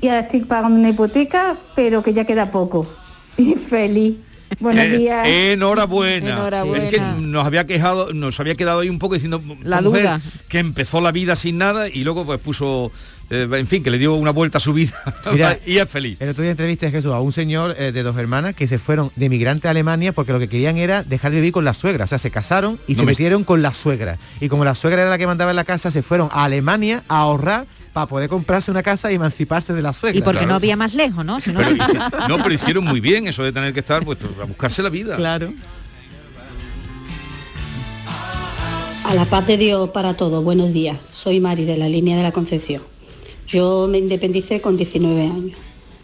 y 0.00 0.08
ahora 0.08 0.20
estoy 0.20 0.40
pagando 0.40 0.78
una 0.78 0.90
hipoteca, 0.90 1.56
pero 1.74 2.02
que 2.02 2.12
ya 2.12 2.24
queda 2.24 2.50
poco. 2.50 2.86
Y 3.38 3.54
feliz. 3.54 4.16
Buenos 4.60 4.84
Eh, 4.84 4.98
días. 4.98 5.28
enhorabuena. 5.28 6.30
Enhorabuena. 6.30 6.84
Es 6.84 6.90
que 6.90 7.00
nos 7.00 7.44
había 7.46 7.66
quejado, 7.66 8.12
nos 8.12 8.38
había 8.40 8.54
quedado 8.54 8.80
ahí 8.80 8.88
un 8.88 8.98
poco 8.98 9.14
diciendo 9.14 9.42
La 9.62 9.80
mujer 9.80 10.02
duda. 10.02 10.20
que 10.48 10.58
empezó 10.58 11.00
la 11.00 11.12
vida 11.12 11.36
sin 11.36 11.58
nada 11.58 11.88
y 11.88 12.04
luego 12.04 12.24
pues 12.24 12.38
puso, 12.40 12.90
eh, 13.30 13.48
en 13.50 13.66
fin, 13.66 13.82
que 13.82 13.90
le 13.90 13.98
dio 13.98 14.14
una 14.14 14.30
vuelta 14.30 14.58
a 14.58 14.60
su 14.60 14.72
vida 14.72 14.94
Mira, 15.32 15.58
y 15.66 15.78
es 15.78 15.88
feliz. 15.88 16.16
El 16.20 16.28
otro 16.30 16.42
día 16.42 16.52
entrevisté 16.52 16.86
a 16.86 16.90
Jesús 16.90 17.12
a 17.12 17.20
un 17.20 17.32
señor 17.32 17.74
eh, 17.78 17.92
de 17.92 18.02
dos 18.02 18.16
hermanas 18.16 18.54
que 18.54 18.66
se 18.68 18.78
fueron 18.78 19.10
de 19.16 19.28
migrante 19.28 19.68
a 19.68 19.72
Alemania 19.72 20.12
porque 20.12 20.32
lo 20.32 20.38
que 20.38 20.48
querían 20.48 20.76
era 20.76 21.02
dejar 21.02 21.32
de 21.32 21.38
vivir 21.38 21.52
con 21.52 21.64
la 21.64 21.74
suegra. 21.74 22.04
O 22.04 22.08
sea, 22.08 22.18
se 22.18 22.30
casaron 22.30 22.78
y 22.86 22.92
No 22.92 23.00
se 23.00 23.04
me- 23.06 23.12
metieron 23.12 23.44
con 23.44 23.62
la 23.62 23.74
suegra. 23.74 24.16
Y 24.40 24.48
como 24.48 24.64
la 24.64 24.74
suegra 24.74 25.02
era 25.02 25.10
la 25.10 25.18
que 25.18 25.26
mandaba 25.26 25.50
en 25.50 25.56
la 25.56 25.64
casa, 25.64 25.90
se 25.90 26.02
fueron 26.02 26.28
a 26.32 26.44
Alemania 26.44 27.02
a 27.08 27.18
ahorrar 27.20 27.66
para 27.96 28.08
poder 28.08 28.28
comprarse 28.28 28.70
una 28.70 28.82
casa 28.82 29.10
y 29.10 29.14
emanciparse 29.14 29.72
de 29.72 29.80
la 29.80 29.94
suegra. 29.94 30.18
Y 30.18 30.20
porque 30.20 30.44
no 30.44 30.52
había 30.52 30.76
más 30.76 30.92
lejos, 30.92 31.24
¿no? 31.24 31.40
Si 31.40 31.50
no, 31.50 31.60
Pero, 31.60 32.28
no, 32.28 32.36
pero 32.42 32.52
hicieron 32.52 32.84
muy 32.84 33.00
bien 33.00 33.26
eso 33.26 33.42
de 33.42 33.52
tener 33.52 33.72
que 33.72 33.80
estar 33.80 34.04
pues 34.04 34.18
a 34.38 34.44
buscarse 34.44 34.82
la 34.82 34.90
vida. 34.90 35.16
Claro. 35.16 35.54
A 39.06 39.14
la 39.14 39.24
paz 39.24 39.46
de 39.46 39.56
Dios 39.56 39.88
para 39.88 40.12
todos. 40.14 40.44
Buenos 40.44 40.74
días. 40.74 40.98
Soy 41.08 41.40
Mari 41.40 41.64
de 41.64 41.78
la 41.78 41.88
línea 41.88 42.18
de 42.18 42.22
la 42.22 42.32
Concepción. 42.32 42.82
Yo 43.46 43.88
me 43.88 43.96
independicé 43.96 44.60
con 44.60 44.76
19 44.76 45.22
años. 45.22 45.58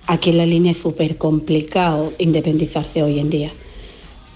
Aquí 0.07 0.31
en 0.31 0.39
la 0.39 0.47
línea 0.47 0.73
es 0.73 0.79
súper 0.79 1.19
complicado 1.19 2.15
independizarse 2.17 3.03
hoy 3.03 3.19
en 3.19 3.29
día. 3.29 3.53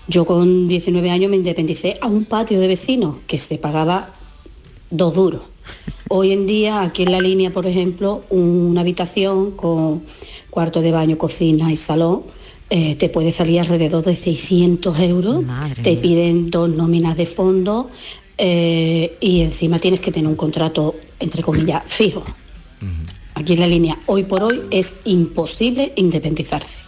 Yo 0.08 0.26
con 0.26 0.68
19 0.68 1.10
años 1.10 1.30
me 1.30 1.36
independicé 1.36 1.96
a 2.02 2.06
un 2.06 2.26
patio 2.26 2.60
de 2.60 2.68
vecinos 2.68 3.16
que 3.26 3.38
se 3.38 3.56
pagaba 3.56 4.12
dos 4.90 5.14
duros. 5.14 5.55
Hoy 6.08 6.32
en 6.32 6.46
día, 6.46 6.82
aquí 6.82 7.02
en 7.02 7.12
la 7.12 7.20
línea, 7.20 7.50
por 7.52 7.66
ejemplo, 7.66 8.24
una 8.30 8.80
habitación 8.82 9.52
con 9.52 10.04
cuarto 10.50 10.80
de 10.80 10.92
baño, 10.92 11.18
cocina 11.18 11.70
y 11.72 11.76
salón, 11.76 12.22
eh, 12.70 12.94
te 12.96 13.08
puede 13.08 13.32
salir 13.32 13.60
alrededor 13.60 14.02
de 14.04 14.16
600 14.16 14.98
euros. 15.00 15.44
te 15.82 15.96
piden 15.96 16.50
dos 16.50 16.68
nóminas 16.70 17.16
de 17.16 17.26
fondo 17.26 17.90
eh, 18.38 19.16
y 19.20 19.40
encima 19.42 19.78
tienes 19.78 20.00
que 20.00 20.12
tener 20.12 20.28
un 20.28 20.36
contrato, 20.36 20.94
entre 21.20 21.42
comillas, 21.42 21.82
fijo. 21.86 22.24
Aquí 23.34 23.52
en 23.54 23.60
la 23.60 23.66
línea, 23.66 23.98
hoy 24.06 24.22
por 24.24 24.42
hoy, 24.42 24.62
es 24.70 25.00
imposible 25.04 25.92
independizarse. 25.96 26.78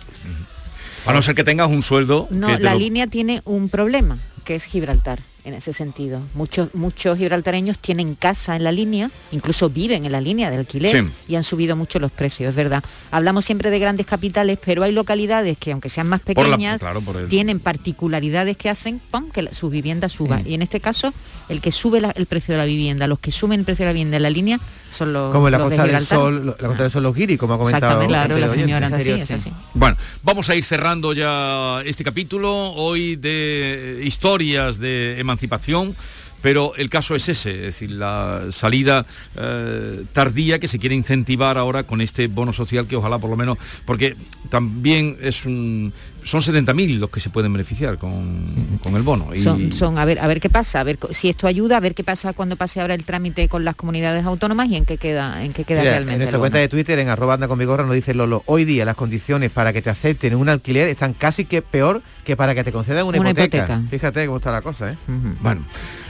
A 1.06 1.12
no 1.12 1.22
ser 1.22 1.34
que 1.34 1.44
tengas 1.44 1.70
un 1.70 1.82
sueldo. 1.82 2.26
No, 2.30 2.48
la 2.58 2.72
lo- 2.74 2.78
línea 2.78 3.06
tiene 3.06 3.40
un 3.44 3.68
problema, 3.68 4.18
que 4.44 4.54
es 4.54 4.64
Gibraltar, 4.64 5.20
en 5.44 5.54
ese 5.54 5.72
sentido. 5.72 6.20
Muchos, 6.34 6.74
muchos 6.74 7.16
gibraltareños 7.16 7.78
tienen 7.78 8.14
casa 8.14 8.54
en 8.56 8.64
la 8.64 8.72
línea, 8.72 9.10
incluso 9.30 9.70
viven 9.70 10.04
en 10.04 10.12
la 10.12 10.20
línea 10.20 10.50
de 10.50 10.56
alquiler 10.58 10.96
Sí. 10.96 11.12
y 11.28 11.36
han 11.36 11.42
subido 11.42 11.74
mucho 11.76 11.98
los 11.98 12.12
precios, 12.12 12.50
es 12.50 12.54
verdad. 12.54 12.84
Hablamos 13.10 13.44
siempre 13.44 13.70
de 13.70 13.78
grandes 13.78 14.04
capitales, 14.06 14.58
pero 14.64 14.82
hay 14.82 14.92
localidades 14.92 15.56
que, 15.56 15.72
aunque 15.72 15.88
sean 15.88 16.08
más 16.08 16.20
Por 16.20 16.36
la- 16.36 16.42
pequeñas, 16.44 16.80
claro, 16.80 17.00
por 17.00 17.16
el- 17.16 17.28
tienen 17.28 17.60
particularidades 17.60 18.56
que 18.56 18.68
hacen 18.68 18.98
¡pum! 19.10 19.30
que 19.30 19.42
la- 19.42 19.54
su 19.54 19.70
vivienda 19.70 20.08
suba. 20.08 20.38
Mm. 20.38 20.46
Y 20.48 20.54
en 20.54 20.62
este 20.62 20.80
caso, 20.80 21.14
el 21.48 21.60
que 21.60 21.72
sube 21.72 22.00
la- 22.00 22.10
el 22.10 22.26
precio 22.26 22.52
de 22.52 22.58
la 22.58 22.64
vivienda, 22.66 23.06
los 23.06 23.18
que 23.18 23.30
suben 23.30 23.60
el 23.60 23.64
precio 23.64 23.84
de 23.84 23.88
la 23.90 23.92
vivienda 23.94 24.16
en 24.18 24.22
la 24.24 24.30
línea 24.30 24.60
son 24.90 25.12
los 25.12 25.32
Como 25.32 25.48
en 25.48 25.52
la 25.52 25.58
los 25.58 25.70
de 25.70 25.76
Costa 25.76 25.82
del 25.84 25.90
Gibraltar. 26.02 26.18
Sol, 26.18 26.46
lo- 26.46 26.56
la 26.60 26.68
Costa 26.68 26.82
del 26.82 26.92
Sol 26.92 27.02
los 27.02 27.14
guiri, 27.14 27.36
como 27.38 27.54
ha 27.54 27.58
comentado 27.58 28.02
Exactamente. 28.02 28.12
Claro, 28.36 28.38
la 28.38 28.62
señora 28.62 28.86
anterior, 28.86 29.18
Es 29.18 29.24
así, 29.30 29.34
sí. 29.42 29.48
es 29.48 29.54
así. 29.56 29.64
Bueno, 29.74 29.96
vamos 30.22 30.50
a 30.50 30.54
ir 30.54 30.64
cerrando 30.64 31.12
ya 31.14 31.80
este 31.84 32.04
capítulo 32.04 32.52
hoy 32.72 33.16
de 33.16 34.02
historias 34.04 34.78
de 34.78 35.18
emancipación. 35.28 35.94
Pero 36.40 36.72
el 36.76 36.88
caso 36.88 37.16
es 37.16 37.28
ese, 37.28 37.50
es 37.50 37.60
decir, 37.62 37.90
la 37.90 38.42
salida 38.52 39.04
eh, 39.36 40.04
tardía 40.12 40.58
que 40.58 40.68
se 40.68 40.78
quiere 40.78 40.94
incentivar 40.94 41.58
ahora 41.58 41.82
con 41.82 42.00
este 42.00 42.28
bono 42.28 42.52
social 42.52 42.86
que 42.86 42.94
ojalá 42.96 43.18
por 43.18 43.28
lo 43.30 43.36
menos, 43.36 43.58
porque 43.84 44.14
también 44.48 45.16
es 45.20 45.44
un, 45.44 45.92
son 46.24 46.40
70.000 46.40 46.98
los 46.98 47.10
que 47.10 47.18
se 47.20 47.30
pueden 47.30 47.52
beneficiar 47.52 47.98
con, 47.98 48.78
con 48.82 48.94
el 48.94 49.02
bono. 49.02 49.30
Y- 49.34 49.40
Son, 49.42 49.72
son 49.72 49.98
a 49.98 50.04
ver 50.04 50.20
a 50.20 50.26
ver 50.28 50.40
qué 50.40 50.48
pasa, 50.48 50.78
a 50.80 50.84
ver 50.84 50.98
si 51.10 51.28
esto 51.28 51.46
ayuda, 51.48 51.76
a 51.76 51.80
ver 51.80 51.94
qué 51.94 52.04
pasa 52.04 52.32
cuando 52.32 52.54
pase 52.56 52.80
ahora 52.80 52.94
el 52.94 53.04
trámite 53.04 53.48
con 53.48 53.64
las 53.64 53.74
comunidades 53.74 54.24
autónomas 54.24 54.68
y 54.68 54.76
en 54.76 54.84
qué 54.84 54.96
queda, 54.96 55.44
en 55.44 55.52
qué 55.52 55.64
queda 55.64 55.80
Mira, 55.80 55.90
realmente. 55.92 56.12
en 56.14 56.18
nuestra 56.20 56.36
el 56.36 56.40
cuenta 56.40 56.58
bono. 56.58 56.62
de 56.62 56.68
Twitter, 56.68 56.98
en 57.00 57.08
arroba 57.08 57.34
anda 57.34 57.48
con 57.48 57.58
Vigorra, 57.58 57.84
nos 57.84 57.94
dice 57.94 58.14
Lolo, 58.14 58.42
hoy 58.46 58.64
día 58.64 58.84
las 58.84 58.94
condiciones 58.94 59.50
para 59.50 59.72
que 59.72 59.82
te 59.82 59.90
acepten 59.90 60.34
un 60.36 60.48
alquiler 60.48 60.88
están 60.88 61.14
casi 61.14 61.44
que 61.46 61.62
peor 61.62 62.00
que 62.24 62.36
para 62.36 62.54
que 62.54 62.62
te 62.62 62.70
concedan 62.72 63.06
una, 63.06 63.18
Una 63.18 63.30
hipoteca. 63.30 63.56
hipoteca. 63.58 63.82
Fíjate 63.90 64.26
cómo 64.26 64.36
está 64.36 64.52
la 64.52 64.62
cosa, 64.62 64.92
¿eh? 64.92 64.96
Bueno, 65.40 65.64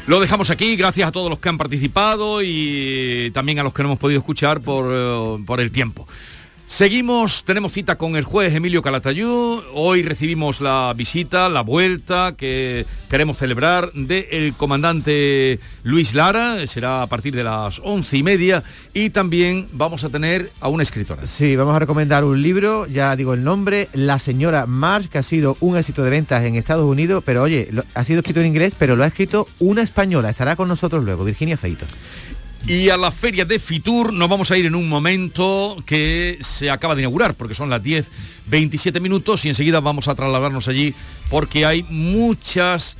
lo 0.08 0.20
dejamos 0.20 0.48
aquí, 0.48 0.74
gracias 0.74 1.06
a 1.06 1.12
todos 1.12 1.28
los 1.28 1.38
que 1.38 1.50
han 1.50 1.58
participado 1.58 2.40
y 2.42 3.30
también 3.34 3.58
a 3.58 3.62
los 3.62 3.74
que 3.74 3.82
no 3.82 3.90
hemos 3.90 3.98
podido 3.98 4.18
escuchar 4.18 4.62
por, 4.62 4.86
eh, 4.90 5.44
por 5.44 5.60
el 5.60 5.70
tiempo. 5.70 6.08
Seguimos, 6.68 7.44
tenemos 7.44 7.72
cita 7.72 7.96
con 7.96 8.14
el 8.14 8.24
juez 8.24 8.52
Emilio 8.52 8.82
Calatayud. 8.82 9.62
Hoy 9.72 10.02
recibimos 10.02 10.60
la 10.60 10.92
visita, 10.94 11.48
la 11.48 11.62
vuelta 11.62 12.34
que 12.36 12.84
queremos 13.08 13.38
celebrar 13.38 13.90
del 13.94 14.52
comandante 14.52 15.60
Luis 15.82 16.12
Lara. 16.12 16.66
Será 16.66 17.00
a 17.00 17.06
partir 17.06 17.34
de 17.34 17.42
las 17.42 17.80
once 17.82 18.18
y 18.18 18.22
media. 18.22 18.62
Y 18.92 19.08
también 19.08 19.66
vamos 19.72 20.04
a 20.04 20.10
tener 20.10 20.50
a 20.60 20.68
una 20.68 20.82
escritora. 20.82 21.26
Sí, 21.26 21.56
vamos 21.56 21.74
a 21.74 21.78
recomendar 21.78 22.22
un 22.22 22.42
libro, 22.42 22.86
ya 22.86 23.16
digo 23.16 23.32
el 23.32 23.42
nombre, 23.44 23.88
La 23.94 24.18
señora 24.18 24.66
Marsh, 24.66 25.08
que 25.08 25.16
ha 25.16 25.22
sido 25.22 25.56
un 25.60 25.78
éxito 25.78 26.04
de 26.04 26.10
ventas 26.10 26.44
en 26.44 26.56
Estados 26.56 26.84
Unidos, 26.84 27.22
pero 27.24 27.44
oye, 27.44 27.70
ha 27.94 28.04
sido 28.04 28.18
escrito 28.18 28.40
en 28.40 28.46
inglés, 28.46 28.74
pero 28.78 28.94
lo 28.94 29.04
ha 29.04 29.06
escrito 29.06 29.48
una 29.58 29.80
española. 29.80 30.28
Estará 30.28 30.54
con 30.54 30.68
nosotros 30.68 31.02
luego, 31.02 31.24
Virginia 31.24 31.56
Feito. 31.56 31.86
Y 32.68 32.90
a 32.90 32.98
la 32.98 33.10
feria 33.10 33.46
de 33.46 33.58
Fitur 33.58 34.12
nos 34.12 34.28
vamos 34.28 34.50
a 34.50 34.58
ir 34.58 34.66
en 34.66 34.74
un 34.74 34.90
momento 34.90 35.74
que 35.86 36.36
se 36.42 36.70
acaba 36.70 36.94
de 36.94 37.00
inaugurar, 37.00 37.32
porque 37.32 37.54
son 37.54 37.70
las 37.70 37.82
10, 37.82 38.06
27 38.46 39.00
minutos 39.00 39.46
y 39.46 39.48
enseguida 39.48 39.80
vamos 39.80 40.06
a 40.06 40.14
trasladarnos 40.14 40.68
allí 40.68 40.94
porque 41.30 41.64
hay 41.64 41.86
muchas 41.88 42.98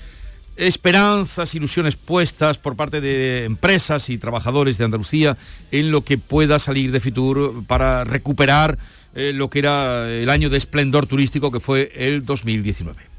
esperanzas, 0.57 1.55
ilusiones 1.55 1.97
puestas 1.97 2.57
por 2.57 2.77
parte 2.77 3.03
de 3.03 3.45
empresas 3.45 4.09
y 4.09 4.17
trabajadores 4.17 4.79
de 4.79 4.87
Andalucía 4.87 5.37
en 5.71 5.91
lo 5.91 6.03
que 6.03 6.17
pueda 6.17 6.59
salir 6.59 6.91
de 6.91 7.01
Fitur 7.01 7.63
para 7.67 8.05
recuperar 8.05 8.79
eh, 9.15 9.33
lo 9.35 9.51
que 9.51 9.59
era 9.59 10.11
el 10.11 10.31
año 10.31 10.49
de 10.49 10.57
esplendor 10.57 11.07
turístico 11.07 11.53
que 11.53 11.61
fue 11.61 11.93
el 11.95 12.25
2019. 12.25 13.18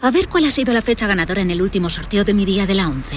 A 0.00 0.12
ver 0.12 0.28
cuál 0.28 0.44
ha 0.44 0.50
sido 0.52 0.72
la 0.72 0.82
fecha 0.82 1.08
ganadora 1.08 1.40
en 1.40 1.50
el 1.50 1.60
último 1.60 1.90
sorteo 1.90 2.24
de 2.24 2.32
mi 2.32 2.44
día 2.44 2.66
de 2.66 2.74
la 2.74 2.88
11. 2.88 3.16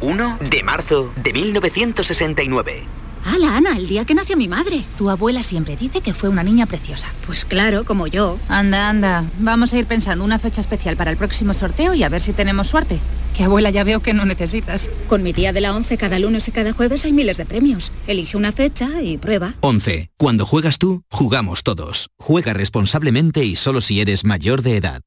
1 0.00 0.38
de 0.48 0.62
marzo 0.62 1.12
de 1.16 1.32
1969. 1.32 2.86
Hala, 3.24 3.56
Ana, 3.56 3.76
el 3.76 3.88
día 3.88 4.04
que 4.04 4.14
nació 4.14 4.36
mi 4.36 4.46
madre. 4.48 4.84
Tu 4.98 5.08
abuela 5.10 5.42
siempre 5.42 5.76
dice 5.76 6.02
que 6.02 6.12
fue 6.14 6.28
una 6.28 6.44
niña 6.44 6.66
preciosa. 6.66 7.08
Pues 7.26 7.44
claro, 7.44 7.84
como 7.84 8.06
yo. 8.06 8.38
Anda, 8.48 8.90
anda. 8.90 9.24
Vamos 9.38 9.72
a 9.72 9.78
ir 9.78 9.86
pensando 9.86 10.24
una 10.24 10.38
fecha 10.38 10.60
especial 10.60 10.96
para 10.96 11.10
el 11.10 11.16
próximo 11.16 11.52
sorteo 11.54 11.94
y 11.94 12.02
a 12.04 12.08
ver 12.08 12.20
si 12.20 12.32
tenemos 12.32 12.68
suerte. 12.68 13.00
Que 13.34 13.44
abuela 13.44 13.70
ya 13.70 13.82
veo 13.82 14.00
que 14.00 14.14
no 14.14 14.24
necesitas. 14.24 14.92
Con 15.08 15.22
mi 15.22 15.32
día 15.32 15.52
de 15.52 15.62
la 15.62 15.74
11 15.74 15.96
cada 15.96 16.18
lunes 16.18 16.46
y 16.46 16.52
cada 16.52 16.72
jueves 16.74 17.04
hay 17.06 17.12
miles 17.12 17.38
de 17.38 17.46
premios. 17.46 17.92
Elige 18.06 18.36
una 18.36 18.52
fecha 18.52 19.02
y 19.02 19.18
prueba. 19.18 19.54
11. 19.62 20.10
Cuando 20.16 20.46
juegas 20.46 20.78
tú, 20.78 21.02
jugamos 21.10 21.64
todos. 21.64 22.10
Juega 22.18 22.52
responsablemente 22.52 23.44
y 23.44 23.56
solo 23.56 23.80
si 23.80 24.00
eres 24.00 24.24
mayor 24.24 24.62
de 24.62 24.76
edad. 24.76 25.02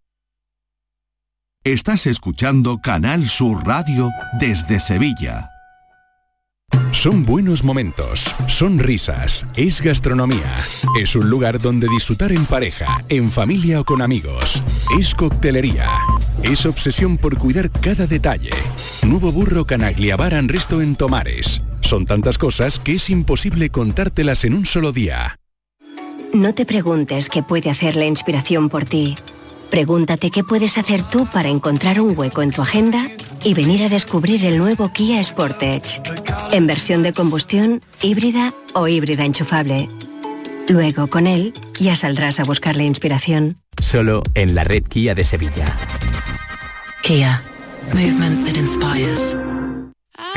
Estás 1.67 2.07
escuchando 2.07 2.79
Canal 2.79 3.27
Sur 3.27 3.67
Radio 3.67 4.09
desde 4.39 4.79
Sevilla. 4.79 5.49
Son 6.93 7.25
buenos 7.25 7.65
momentos, 7.65 8.33
son 8.47 8.79
risas, 8.79 9.45
es 9.57 9.81
gastronomía, 9.81 10.55
es 10.97 11.13
un 11.17 11.29
lugar 11.29 11.59
donde 11.59 11.89
disfrutar 11.89 12.31
en 12.31 12.45
pareja, 12.45 13.03
en 13.09 13.29
familia 13.29 13.81
o 13.81 13.83
con 13.83 14.01
amigos, 14.01 14.63
es 14.97 15.13
coctelería, 15.13 15.89
es 16.41 16.65
obsesión 16.65 17.17
por 17.17 17.37
cuidar 17.37 17.69
cada 17.69 18.07
detalle. 18.07 18.51
Nuevo 19.05 19.33
burro 19.33 19.65
Canagliabaran 19.65 20.47
Resto 20.47 20.81
en 20.81 20.95
Tomares. 20.95 21.61
Son 21.81 22.05
tantas 22.05 22.37
cosas 22.37 22.79
que 22.79 22.93
es 22.93 23.09
imposible 23.09 23.71
contártelas 23.71 24.45
en 24.45 24.53
un 24.53 24.65
solo 24.65 24.93
día. 24.93 25.37
No 26.33 26.53
te 26.53 26.65
preguntes 26.65 27.27
qué 27.27 27.43
puede 27.43 27.69
hacer 27.69 27.97
la 27.97 28.05
inspiración 28.05 28.69
por 28.69 28.85
ti. 28.85 29.17
Pregúntate 29.69 30.31
qué 30.31 30.43
puedes 30.43 30.77
hacer 30.77 31.03
tú 31.03 31.27
para 31.31 31.49
encontrar 31.49 31.99
un 31.99 32.17
hueco 32.17 32.41
en 32.41 32.51
tu 32.51 32.61
agenda 32.61 33.07
y 33.43 33.53
venir 33.53 33.83
a 33.83 33.89
descubrir 33.89 34.45
el 34.45 34.57
nuevo 34.57 34.91
Kia 34.93 35.23
Sportage. 35.23 36.01
En 36.51 36.67
versión 36.67 37.03
de 37.03 37.13
combustión, 37.13 37.81
híbrida 38.01 38.53
o 38.73 38.87
híbrida 38.87 39.25
enchufable. 39.25 39.89
Luego, 40.67 41.07
con 41.07 41.27
él, 41.27 41.53
ya 41.79 41.95
saldrás 41.95 42.39
a 42.39 42.43
buscar 42.43 42.75
la 42.75 42.83
inspiración. 42.83 43.57
Solo 43.81 44.23
en 44.33 44.55
la 44.55 44.63
red 44.63 44.83
Kia 44.83 45.15
de 45.15 45.23
Sevilla. 45.25 45.77
Kia. 47.03 47.41
Movement 47.93 48.45
that 48.45 48.57
inspires. 48.57 49.37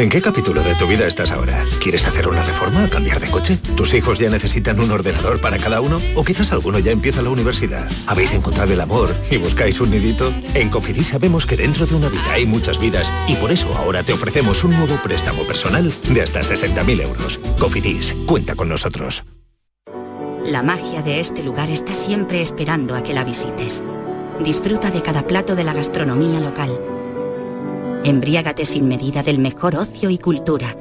¿En 0.00 0.08
qué 0.08 0.22
capítulo 0.22 0.62
de 0.62 0.74
tu 0.76 0.86
vida 0.86 1.06
estás 1.06 1.30
ahora? 1.30 1.62
¿Quieres 1.78 2.06
hacer 2.06 2.26
una 2.26 2.42
reforma 2.42 2.86
o 2.86 2.88
cambiar 2.88 3.20
de 3.20 3.30
coche? 3.30 3.58
¿Tus 3.76 3.92
hijos 3.92 4.18
ya 4.18 4.30
necesitan 4.30 4.80
un 4.80 4.90
ordenador 4.90 5.42
para 5.42 5.58
cada 5.58 5.82
uno? 5.82 6.00
¿O 6.14 6.24
quizás 6.24 6.52
alguno 6.52 6.78
ya 6.78 6.90
empieza 6.90 7.20
la 7.20 7.28
universidad? 7.28 7.86
¿Habéis 8.06 8.32
encontrado 8.32 8.72
el 8.72 8.80
amor 8.80 9.14
y 9.30 9.36
buscáis 9.36 9.78
un 9.78 9.90
nidito? 9.90 10.32
En 10.54 10.70
Cofidis 10.70 11.08
sabemos 11.08 11.44
que 11.44 11.58
dentro 11.58 11.84
de 11.84 11.96
una 11.96 12.08
vida 12.08 12.32
hay 12.32 12.46
muchas 12.46 12.80
vidas 12.80 13.12
y 13.28 13.34
por 13.34 13.52
eso 13.52 13.76
ahora 13.76 14.02
te 14.02 14.14
ofrecemos 14.14 14.64
un 14.64 14.70
nuevo 14.70 14.96
préstamo 15.02 15.42
personal 15.42 15.92
de 16.08 16.22
hasta 16.22 16.40
60.000 16.40 17.02
euros. 17.02 17.38
Cofidis, 17.58 18.14
cuenta 18.24 18.54
con 18.54 18.70
nosotros. 18.70 19.22
La 20.46 20.62
magia 20.62 21.02
de 21.02 21.20
este 21.20 21.42
lugar 21.42 21.68
está 21.68 21.92
siempre 21.92 22.40
esperando 22.40 22.94
a 22.94 23.02
que 23.02 23.12
la 23.12 23.22
visites. 23.22 23.84
Disfruta 24.42 24.90
de 24.90 25.02
cada 25.02 25.26
plato 25.26 25.56
de 25.56 25.64
la 25.64 25.74
gastronomía 25.74 26.40
local 26.40 26.80
Embriágate 28.04 28.64
sin 28.64 28.88
medida 28.88 29.22
del 29.22 29.38
mejor 29.38 29.76
ocio 29.76 30.08
y 30.10 30.18
cultura. 30.18 30.76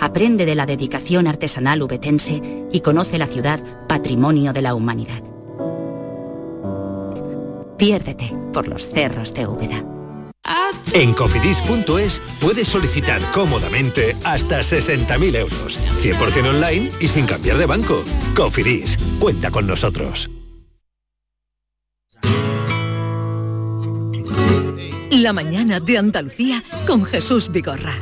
Aprende 0.00 0.44
de 0.44 0.54
la 0.54 0.66
dedicación 0.66 1.26
artesanal 1.26 1.82
ubetense 1.82 2.66
y 2.72 2.80
conoce 2.80 3.18
la 3.18 3.26
ciudad 3.26 3.60
patrimonio 3.86 4.52
de 4.52 4.62
la 4.62 4.74
humanidad. 4.74 5.22
Piérdete 7.78 8.34
por 8.52 8.68
los 8.68 8.88
cerros 8.88 9.32
de 9.34 9.46
Úbeda. 9.46 9.84
En 10.92 11.12
cofidis.es 11.12 12.22
puedes 12.40 12.68
solicitar 12.68 13.20
cómodamente 13.32 14.16
hasta 14.24 14.60
60.000 14.60 15.36
euros, 15.36 15.78
100% 16.00 16.48
online 16.48 16.90
y 17.00 17.08
sin 17.08 17.26
cambiar 17.26 17.58
de 17.58 17.66
banco. 17.66 18.04
Cofidis, 18.34 18.98
cuenta 19.18 19.50
con 19.50 19.66
nosotros. 19.66 20.30
La 25.10 25.32
mañana 25.32 25.80
de 25.80 25.98
Andalucía 25.98 26.62
con 26.86 27.04
Jesús 27.04 27.50
Vigorra. 27.50 27.94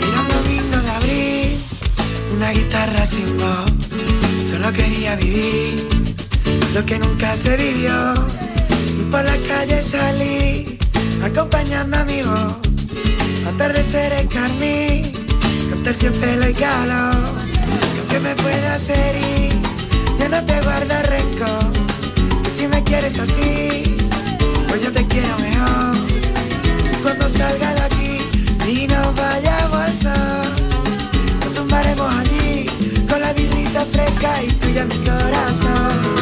Era 0.00 0.20
un 0.20 0.28
domingo 0.28 0.78
de 0.82 0.90
abril, 0.90 1.58
una 2.36 2.50
guitarra 2.52 3.06
sin 3.06 3.36
voz. 3.36 3.70
Solo 4.50 4.72
quería 4.72 5.16
vivir 5.16 5.88
lo 6.74 6.84
que 6.84 6.98
nunca 6.98 7.34
se 7.36 7.56
vivió. 7.56 8.14
Y 8.98 9.02
por 9.10 9.24
la 9.24 9.36
calle 9.38 9.82
salí, 9.82 10.78
acompañando 11.22 11.96
a 11.96 12.04
mi 12.04 12.22
voz. 12.22 12.54
Atardeceres 13.46 14.26
carmín, 14.28 15.17
con 15.68 15.82
terciopelo 15.82 16.48
y 16.48 16.54
calor. 16.54 17.14
Que 18.08 18.20
me 18.20 18.34
pueda 18.34 18.74
hacer 18.74 19.16
ir, 19.16 19.52
yo 20.18 20.28
no 20.28 20.44
te 20.44 20.60
guardo 20.62 20.94
rencor. 21.04 21.72
Que 22.42 22.50
si 22.50 22.66
me 22.66 22.82
quieres 22.84 23.18
así, 23.18 23.96
pues 24.68 24.82
yo 24.82 24.92
te 24.92 25.06
quiero 25.06 25.38
mejor. 25.38 25.96
Cuando 27.02 27.28
salga 27.28 27.74
de 27.74 27.80
aquí 27.80 28.18
y 28.68 28.86
nos 28.86 29.14
vayamos 29.14 29.78
al 29.78 29.98
sol, 29.98 30.48
nos 31.44 31.54
tumbaremos 31.54 32.14
allí 32.14 32.66
con 33.08 33.20
la 33.20 33.32
birrita 33.32 33.84
fresca 33.86 34.42
y 34.42 34.48
tuya 34.52 34.84
mi 34.84 34.96
corazón. 34.96 36.18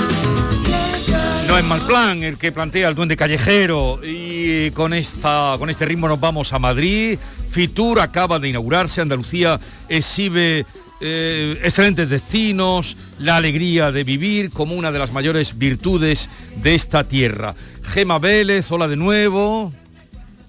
No 1.48 1.56
es 1.56 1.64
mal 1.64 1.80
plan 1.82 2.22
el 2.24 2.38
que 2.38 2.50
plantea 2.50 2.88
el 2.88 2.96
duende 2.96 3.16
callejero 3.16 4.00
y 4.02 4.72
con 4.72 4.92
esta 4.92 5.54
con 5.58 5.70
este 5.70 5.84
ritmo 5.84 6.08
nos 6.08 6.18
vamos 6.18 6.52
a 6.52 6.58
Madrid. 6.58 7.18
Fitur 7.56 8.00
acaba 8.00 8.38
de 8.38 8.50
inaugurarse, 8.50 9.00
Andalucía 9.00 9.58
exhibe 9.88 10.66
eh, 11.00 11.58
excelentes 11.64 12.10
destinos, 12.10 12.98
la 13.18 13.36
alegría 13.36 13.90
de 13.92 14.04
vivir 14.04 14.50
como 14.50 14.74
una 14.74 14.92
de 14.92 14.98
las 14.98 15.10
mayores 15.10 15.56
virtudes 15.56 16.28
de 16.56 16.74
esta 16.74 17.04
tierra. 17.04 17.54
Gema 17.82 18.18
Vélez, 18.18 18.70
hola 18.70 18.88
de 18.88 18.96
nuevo. 18.96 19.72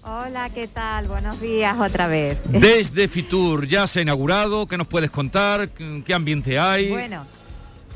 Hola, 0.03 0.49
¿qué 0.53 0.67
tal? 0.67 1.07
Buenos 1.07 1.39
días 1.39 1.77
otra 1.79 2.07
vez. 2.07 2.39
Desde 2.49 3.07
Fitur 3.07 3.67
ya 3.67 3.87
se 3.87 3.99
ha 3.99 4.01
inaugurado, 4.01 4.67
¿qué 4.67 4.77
nos 4.77 4.87
puedes 4.87 5.09
contar? 5.09 5.69
¿Qué 5.69 6.13
ambiente 6.13 6.59
hay? 6.59 6.89
Bueno, 6.89 7.25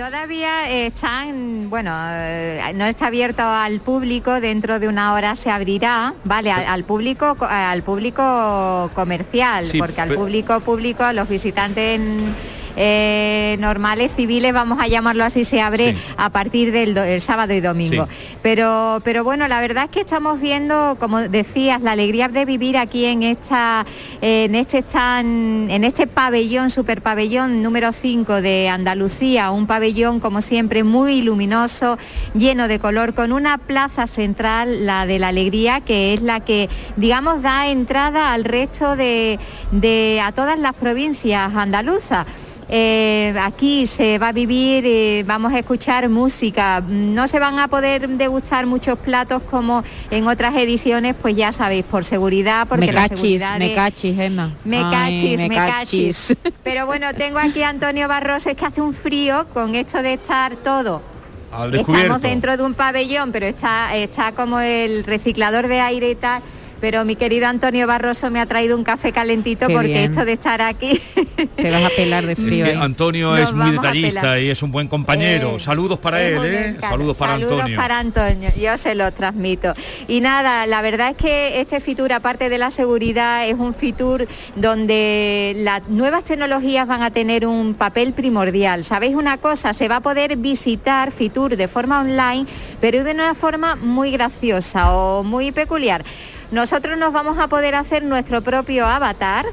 todavía 0.05 0.67
están, 0.69 1.69
bueno, 1.69 1.91
eh, 2.09 2.71
no 2.73 2.85
está 2.85 3.07
abierto 3.07 3.43
al 3.43 3.81
público, 3.81 4.39
dentro 4.41 4.79
de 4.79 4.87
una 4.87 5.13
hora 5.13 5.35
se 5.35 5.51
abrirá, 5.51 6.15
¿vale? 6.23 6.51
Al, 6.51 6.65
al 6.65 6.83
público 6.83 7.35
co- 7.35 7.45
al 7.45 7.83
público 7.83 8.89
comercial, 8.95 9.67
Sí, 9.67 9.77
porque 9.77 10.01
al 10.01 10.15
público 10.15 10.59
público, 10.61 11.11
los 11.13 11.29
visitantes 11.29 11.99
eh, 12.75 13.57
normales, 13.59 14.11
civiles, 14.15 14.53
vamos 14.53 14.79
a 14.81 14.87
llamarlo 14.87 15.23
así, 15.23 15.43
se 15.43 15.61
abre 15.61 15.95
a 16.17 16.29
partir 16.29 16.71
del 16.71 16.93
do- 16.93 17.03
el 17.03 17.21
sábado 17.21 17.53
y 17.53 17.61
domingo. 17.61 18.05
Sí. 18.05 18.11
Pero, 18.41 18.99
pero 19.03 19.23
bueno, 19.23 19.47
la 19.47 19.61
verdad 19.61 19.85
es 19.85 19.89
que 19.91 20.01
estamos 20.01 20.39
viendo, 20.39 20.97
como 20.99 21.19
decías, 21.21 21.81
la 21.81 21.91
alegría 21.91 22.27
de 22.27 22.45
vivir 22.45 22.77
aquí 22.77 23.05
en 23.05 23.23
esta, 23.23 23.85
en 24.21 24.55
este 24.55 24.79
stand, 24.79 25.69
en 25.71 25.83
este 25.83 26.07
pabellón, 26.07 26.69
super 26.69 27.01
pabellón 27.01 27.61
número 27.61 27.91
5 27.91 28.41
de 28.41 28.69
Andalucía, 28.69 29.51
un 29.51 29.67
pabellón 29.67 30.19
como 30.19 30.41
siempre 30.41 30.83
muy 30.83 31.21
luminoso, 31.21 31.97
lleno 32.33 32.67
de 32.67 32.79
color, 32.79 33.13
con 33.13 33.31
una 33.31 33.57
plaza 33.57 34.07
central, 34.07 34.85
la 34.85 35.05
de 35.05 35.19
la 35.19 35.27
alegría, 35.29 35.81
que 35.81 36.13
es 36.13 36.21
la 36.21 36.39
que, 36.39 36.69
digamos, 36.97 37.41
da 37.41 37.67
entrada 37.67 38.33
al 38.33 38.43
resto 38.43 38.95
de, 38.95 39.39
de 39.71 40.21
a 40.23 40.31
todas 40.31 40.57
las 40.59 40.73
provincias 40.73 41.53
andaluzas. 41.55 42.25
Eh, 42.73 43.35
aquí 43.41 43.85
se 43.85 44.17
va 44.17 44.29
a 44.29 44.31
vivir, 44.31 44.85
eh, 44.87 45.23
vamos 45.27 45.51
a 45.53 45.59
escuchar 45.59 46.07
música. 46.07 46.81
No 46.87 47.27
se 47.27 47.37
van 47.37 47.59
a 47.59 47.67
poder 47.67 48.07
degustar 48.07 48.65
muchos 48.65 48.97
platos 48.97 49.43
como 49.43 49.83
en 50.09 50.25
otras 50.25 50.55
ediciones, 50.55 51.13
pues 51.21 51.35
ya 51.35 51.51
sabéis, 51.51 51.83
por 51.83 52.05
seguridad, 52.05 52.65
porque 52.69 52.85
me 52.87 52.93
la 52.93 53.01
cachis, 53.09 53.19
seguridad 53.19 53.59
me 53.59 53.69
de- 53.69 53.75
cachis, 53.75 54.17
Emma. 54.17 54.55
me 54.63 54.77
Ay, 54.77 54.83
cachis, 55.17 55.37
me 55.37 55.49
me 55.49 55.55
cachis. 55.55 56.27
cachis. 56.37 56.53
Pero 56.63 56.85
bueno, 56.85 57.07
tengo 57.13 57.39
aquí 57.39 57.61
a 57.61 57.67
Antonio 57.69 58.07
Barros, 58.07 58.47
es 58.47 58.55
que 58.55 58.65
hace 58.65 58.79
un 58.79 58.93
frío 58.93 59.47
con 59.53 59.75
esto 59.75 60.01
de 60.01 60.13
estar 60.13 60.55
todo. 60.55 61.01
Estamos 61.73 62.21
dentro 62.21 62.55
de 62.55 62.63
un 62.63 62.73
pabellón, 62.73 63.33
pero 63.33 63.45
está, 63.45 63.93
está 63.97 64.31
como 64.31 64.61
el 64.61 65.03
reciclador 65.03 65.67
de 65.67 65.81
aire 65.81 66.09
y 66.11 66.15
tal. 66.15 66.41
Pero 66.81 67.05
mi 67.05 67.15
querido 67.15 67.47
Antonio 67.47 67.87
Barroso 67.87 68.29
me 68.31 68.39
ha 68.41 68.45
traído 68.45 68.75
un 68.75 68.83
café 68.83 69.11
calentito 69.13 69.67
Qué 69.67 69.73
porque 69.73 69.87
bien. 69.89 70.11
esto 70.11 70.25
de 70.25 70.33
estar 70.33 70.61
aquí 70.61 70.99
Te 71.55 71.71
vas 71.71 71.83
a 71.85 71.89
pelar 71.95 72.25
de 72.25 72.33
Es 72.33 72.39
frío. 72.39 72.65
que 72.65 72.71
ahí. 72.71 72.77
Antonio 72.79 73.35
es 73.37 73.51
muy 73.53 73.71
detallista 73.71 74.39
y 74.39 74.49
es 74.49 74.61
un 74.61 74.71
buen 74.71 74.87
compañero. 74.87 75.55
Eh, 75.55 75.59
Saludos 75.59 75.97
para 75.99 76.21
él, 76.21 76.39
¿eh? 76.45 76.77
Saludos 76.79 77.17
para 77.17 77.33
Saludos 77.33 77.53
Antonio. 77.59 77.77
para 77.77 77.97
Antonio, 77.99 78.49
yo 78.59 78.77
se 78.77 78.93
lo 78.95 79.11
transmito. 79.11 79.73
Y 80.07 80.21
nada, 80.21 80.65
la 80.67 80.81
verdad 80.81 81.11
es 81.11 81.17
que 81.17 81.59
este 81.61 81.79
Fitur, 81.81 82.13
aparte 82.13 82.49
de 82.49 82.57
la 82.57 82.69
seguridad, 82.71 83.47
es 83.47 83.55
un 83.55 83.73
Fitur 83.73 84.27
donde 84.55 85.53
las 85.57 85.87
nuevas 85.89 86.23
tecnologías 86.23 86.87
van 86.87 87.01
a 87.01 87.09
tener 87.11 87.45
un 87.45 87.73
papel 87.73 88.13
primordial. 88.13 88.83
¿Sabéis 88.83 89.15
una 89.15 89.37
cosa? 89.37 89.73
Se 89.73 89.87
va 89.87 89.97
a 89.97 90.01
poder 90.01 90.37
visitar 90.37 91.11
Fitur 91.11 91.55
de 91.57 91.67
forma 91.67 92.01
online, 92.01 92.45
pero 92.79 93.03
de 93.03 93.11
una 93.11 93.33
forma 93.35 93.75
muy 93.75 94.11
graciosa 94.11 94.93
o 94.95 95.23
muy 95.23 95.51
peculiar. 95.51 96.03
Nosotros 96.51 96.97
nos 96.97 97.13
vamos 97.13 97.39
a 97.39 97.47
poder 97.47 97.75
hacer 97.75 98.03
nuestro 98.03 98.41
propio 98.41 98.85
avatar, 98.85 99.45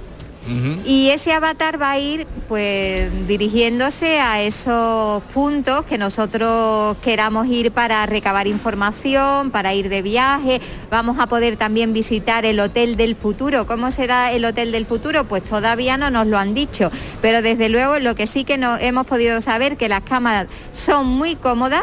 y 0.87 1.11
ese 1.11 1.32
avatar 1.34 1.80
va 1.80 1.90
a 1.90 1.98
ir 1.98 2.26
pues 2.48 3.28
dirigiéndose 3.28 4.18
a 4.18 4.40
esos 4.40 5.22
puntos 5.24 5.84
que 5.84 5.98
nosotros 5.98 6.96
queramos 7.02 7.46
ir 7.48 7.70
para 7.70 8.06
recabar 8.06 8.46
información, 8.46 9.50
para 9.50 9.74
ir 9.74 9.90
de 9.90 10.00
viaje. 10.00 10.62
Vamos 10.90 11.18
a 11.18 11.26
poder 11.26 11.58
también 11.58 11.92
visitar 11.92 12.46
el 12.46 12.61
Hotel 12.61 12.96
del 12.96 13.14
Futuro. 13.14 13.66
¿Cómo 13.66 13.90
será 13.90 14.32
el 14.32 14.46
Hotel 14.46 14.72
del 14.72 14.87
Futuro? 14.87 15.24
Pues 15.24 15.44
todavía 15.44 15.98
no 15.98 16.08
nos 16.08 16.26
lo 16.26 16.38
han 16.38 16.54
dicho, 16.54 16.90
pero 17.20 17.42
desde 17.42 17.68
luego 17.68 17.98
lo 17.98 18.14
que 18.14 18.26
sí 18.26 18.44
que 18.44 18.56
no 18.56 18.78
hemos 18.78 19.06
podido 19.06 19.42
saber 19.42 19.76
que 19.76 19.90
las 19.90 20.00
cámaras 20.00 20.46
son 20.72 21.06
muy 21.06 21.37
cómodas 21.37 21.82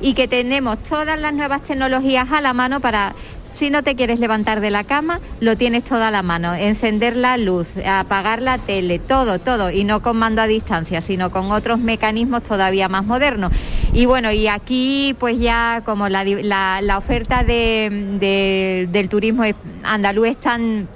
y 0.00 0.14
que 0.14 0.26
tenemos 0.26 0.82
todas 0.82 1.20
las 1.20 1.34
nuevas 1.34 1.60
tecnologías 1.62 2.32
a 2.32 2.40
la 2.40 2.54
mano 2.54 2.80
para 2.80 3.14
si 3.54 3.70
no 3.70 3.82
te 3.82 3.94
quieres 3.94 4.18
levantar 4.20 4.60
de 4.60 4.70
la 4.70 4.84
cama, 4.84 5.20
lo 5.40 5.56
tienes 5.56 5.84
todo 5.84 6.02
a 6.04 6.10
la 6.10 6.22
mano. 6.22 6.54
Encender 6.54 7.16
la 7.16 7.36
luz, 7.38 7.68
apagar 7.86 8.42
la 8.42 8.58
tele, 8.58 8.98
todo, 8.98 9.38
todo. 9.38 9.70
Y 9.70 9.84
no 9.84 10.02
con 10.02 10.18
mando 10.18 10.42
a 10.42 10.46
distancia, 10.46 11.00
sino 11.00 11.30
con 11.30 11.50
otros 11.52 11.78
mecanismos 11.78 12.42
todavía 12.42 12.88
más 12.88 13.04
modernos. 13.06 13.52
Y 13.92 14.06
bueno, 14.06 14.30
y 14.32 14.48
aquí 14.48 15.14
pues 15.18 15.38
ya 15.38 15.82
como 15.84 16.08
la, 16.08 16.98
oferta 16.98 17.44
de- 17.44 18.88
del 18.90 19.08
turismo 19.08 19.44
andaluz 19.84 20.28
es 20.28 20.40
tan 20.40 20.88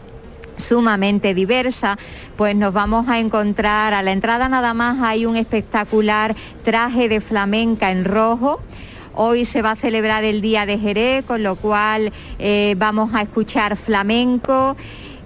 sumamente 0.56 1.34
diversa, 1.34 1.96
pues 2.36 2.56
nos 2.56 2.72
vamos 2.72 3.08
a 3.08 3.20
encontrar, 3.20 3.94
a 3.94 4.02
la 4.02 4.10
entrada 4.10 4.48
nada 4.48 4.74
más 4.74 4.98
hay 5.00 5.24
un 5.24 5.36
espectacular 5.36 6.34
traje 6.64 7.08
de 7.08 7.20
flamenca 7.20 7.92
en 7.92 8.04
rojo. 8.04 8.60
Hoy 9.14 9.44
se 9.44 9.62
va 9.62 9.72
a 9.72 9.76
celebrar 9.76 10.24
el 10.24 10.40
Día 10.40 10.66
de 10.66 10.78
Jerez, 10.78 11.24
con 11.24 11.42
lo 11.42 11.56
cual 11.56 12.12
eh, 12.38 12.74
vamos 12.78 13.14
a 13.14 13.22
escuchar 13.22 13.76
flamenco, 13.76 14.76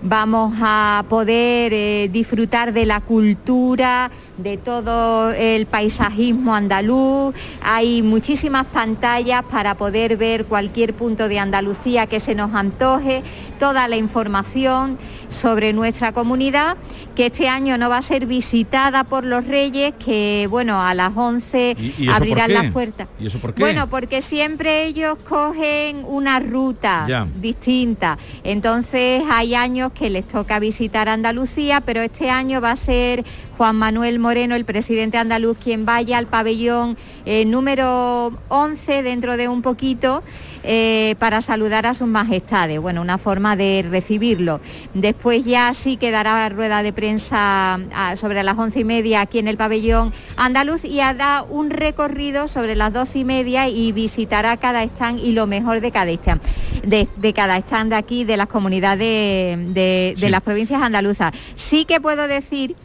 vamos 0.02 0.54
a 0.60 1.04
poder 1.08 1.72
eh, 1.74 2.08
disfrutar 2.12 2.72
de 2.72 2.86
la 2.86 3.00
cultura, 3.00 4.10
de 4.38 4.56
todo 4.56 5.30
el 5.32 5.66
paisajismo 5.66 6.54
andaluz. 6.54 7.34
Hay 7.62 8.02
muchísimas 8.02 8.66
pantallas 8.66 9.42
para 9.50 9.74
poder 9.76 10.16
ver 10.16 10.46
cualquier 10.46 10.94
punto 10.94 11.28
de 11.28 11.38
Andalucía 11.38 12.06
que 12.06 12.18
se 12.20 12.34
nos 12.34 12.54
antoje, 12.54 13.22
toda 13.58 13.88
la 13.88 13.96
información 13.96 14.98
sobre 15.28 15.72
nuestra 15.72 16.12
comunidad, 16.12 16.76
que 17.14 17.26
este 17.26 17.46
año 17.48 17.76
no 17.78 17.88
va 17.90 17.98
a 17.98 18.02
ser 18.02 18.26
visitada 18.26 19.04
por 19.04 19.24
los 19.24 19.46
reyes, 19.46 19.92
que 20.02 20.46
bueno, 20.50 20.82
a 20.82 20.94
las 20.94 21.12
11 21.14 21.76
¿Y- 21.78 21.94
y 21.98 22.04
eso 22.08 22.14
abrirán 22.16 22.52
las 22.52 22.70
puertas. 22.72 23.08
¿Y 23.20 23.26
eso 23.26 23.38
por 23.38 23.52
qué? 23.54 23.60
Bueno, 23.62 23.86
porque 23.88 24.22
siempre 24.22 24.86
ellos 24.86 25.16
cogen 25.28 26.04
una 26.06 26.40
ruta 26.40 27.04
Ya. 27.08 27.26
distinta. 27.40 28.18
Entonces 28.44 29.22
hay 29.30 29.54
años 29.54 29.92
que 29.92 30.10
les 30.10 30.26
toca 30.26 30.58
visitar 30.58 31.08
Andalucía, 31.08 31.80
pero 31.82 32.00
este 32.00 32.30
año 32.30 32.60
va 32.60 32.72
a 32.72 32.76
ser 32.76 33.24
Juan 33.58 33.76
Manuel 33.76 34.18
Moreno, 34.22 34.54
el 34.54 34.64
presidente 34.64 35.18
andaluz, 35.18 35.58
quien 35.58 35.84
vaya 35.84 36.16
al 36.16 36.26
pabellón 36.28 36.96
eh, 37.26 37.44
número 37.44 38.32
11 38.48 39.02
dentro 39.02 39.36
de 39.36 39.48
un 39.48 39.60
poquito. 39.60 40.22
eh, 40.64 41.16
para 41.18 41.40
saludar 41.40 41.86
a 41.86 41.92
sus 41.94 42.06
majestades, 42.06 42.78
bueno, 42.80 43.00
una 43.00 43.18
forma 43.18 43.56
de 43.56 43.84
recibirlo. 43.90 44.60
Después 44.94 45.44
ya 45.44 45.74
sí 45.74 45.96
quedará 45.96 46.48
rueda 46.50 46.84
de 46.84 46.92
prensa 46.92 47.80
ah, 47.92 48.14
sobre 48.14 48.44
las 48.44 48.56
once 48.56 48.78
y 48.78 48.84
media 48.84 49.22
aquí 49.22 49.40
en 49.40 49.48
el 49.48 49.56
pabellón 49.56 50.12
andaluz 50.36 50.84
y 50.84 51.00
hará 51.00 51.44
un 51.50 51.70
recorrido 51.70 52.46
sobre 52.46 52.76
las 52.76 52.92
doce 52.92 53.18
y 53.18 53.24
media 53.24 53.68
y 53.68 53.90
visitará 53.90 54.56
cada 54.56 54.84
stand 54.84 55.18
y 55.18 55.32
lo 55.32 55.48
mejor 55.48 55.80
de 55.80 55.90
cada 55.90 56.12
stand, 56.12 56.40
de, 56.84 57.08
de 57.16 57.32
cada 57.32 57.56
stand 57.58 57.90
de 57.90 57.96
aquí, 57.96 58.22
de 58.22 58.36
las 58.36 58.46
comunidades 58.46 59.00
de, 59.00 59.64
de- 59.72 60.14
de 60.14 60.26
Sí. 60.26 60.28
las 60.28 60.42
provincias 60.42 60.80
andaluzas. 60.80 61.32
Sí 61.56 61.84
que 61.86 62.00
puedo 62.00 62.28
decir 62.28 62.76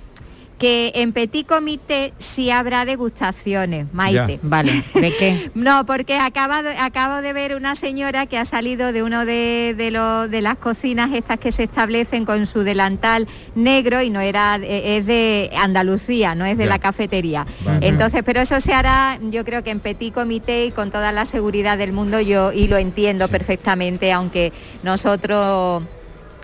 que 0.58 0.92
en 0.96 1.14
Petit 1.14 1.46
Comité 1.46 2.14
sí 2.18 2.50
habrá 2.50 2.84
degustaciones, 2.86 3.86
Maite. 3.94 4.34
Ya. 4.36 4.40
Vale, 4.42 4.84
¿de 4.94 5.16
qué? 5.16 5.52
No, 5.56 5.86
porque 5.86 6.16
acabo 6.18 6.64
de, 6.64 6.76
acabo 6.78 7.22
de 7.22 7.32
ver 7.34 7.56
una 7.56 7.76
señora 7.76 8.26
que 8.26 8.38
ha 8.38 8.46
salido 8.46 8.92
de 8.92 9.04
uno 9.04 9.26
de, 9.26 9.76
de, 9.78 9.92
los- 9.92 10.30
de 10.32 10.42
las 10.42 10.56
cocinas 10.58 11.14
estas 11.14 11.38
que 11.40 11.52
se 11.52 11.64
establecen 11.64 12.26
con 12.26 12.46
su 12.48 12.62
delantal 12.64 13.28
negro 13.56 14.02
y 14.02 14.10
no 14.10 14.20
era, 14.20 14.56
es 14.56 15.06
de 15.06 15.52
Andalucía, 15.58 16.34
no 16.36 16.46
es 16.46 16.58
de 16.58 16.64
Ya. 16.64 16.70
la 16.70 16.80
cafetería. 16.80 17.46
Vale. 17.64 17.88
Entonces, 17.88 18.24
pero 18.26 18.42
eso 18.42 18.60
se 18.60 18.74
hará, 18.74 19.20
yo 19.22 19.46
creo 19.46 19.64
que 19.64 19.72
en 19.72 19.80
petit 19.80 20.14
comité 20.14 20.66
y 20.66 20.72
con 20.72 20.90
toda 20.92 21.12
la 21.12 21.26
seguridad 21.26 21.78
del 21.78 21.92
mundo 21.94 22.20
yo 22.20 22.52
y 22.52 22.68
lo 22.68 22.78
entiendo 22.78 23.28
perfectamente, 23.28 24.12
aunque 24.12 24.52
nosotros 24.84 25.84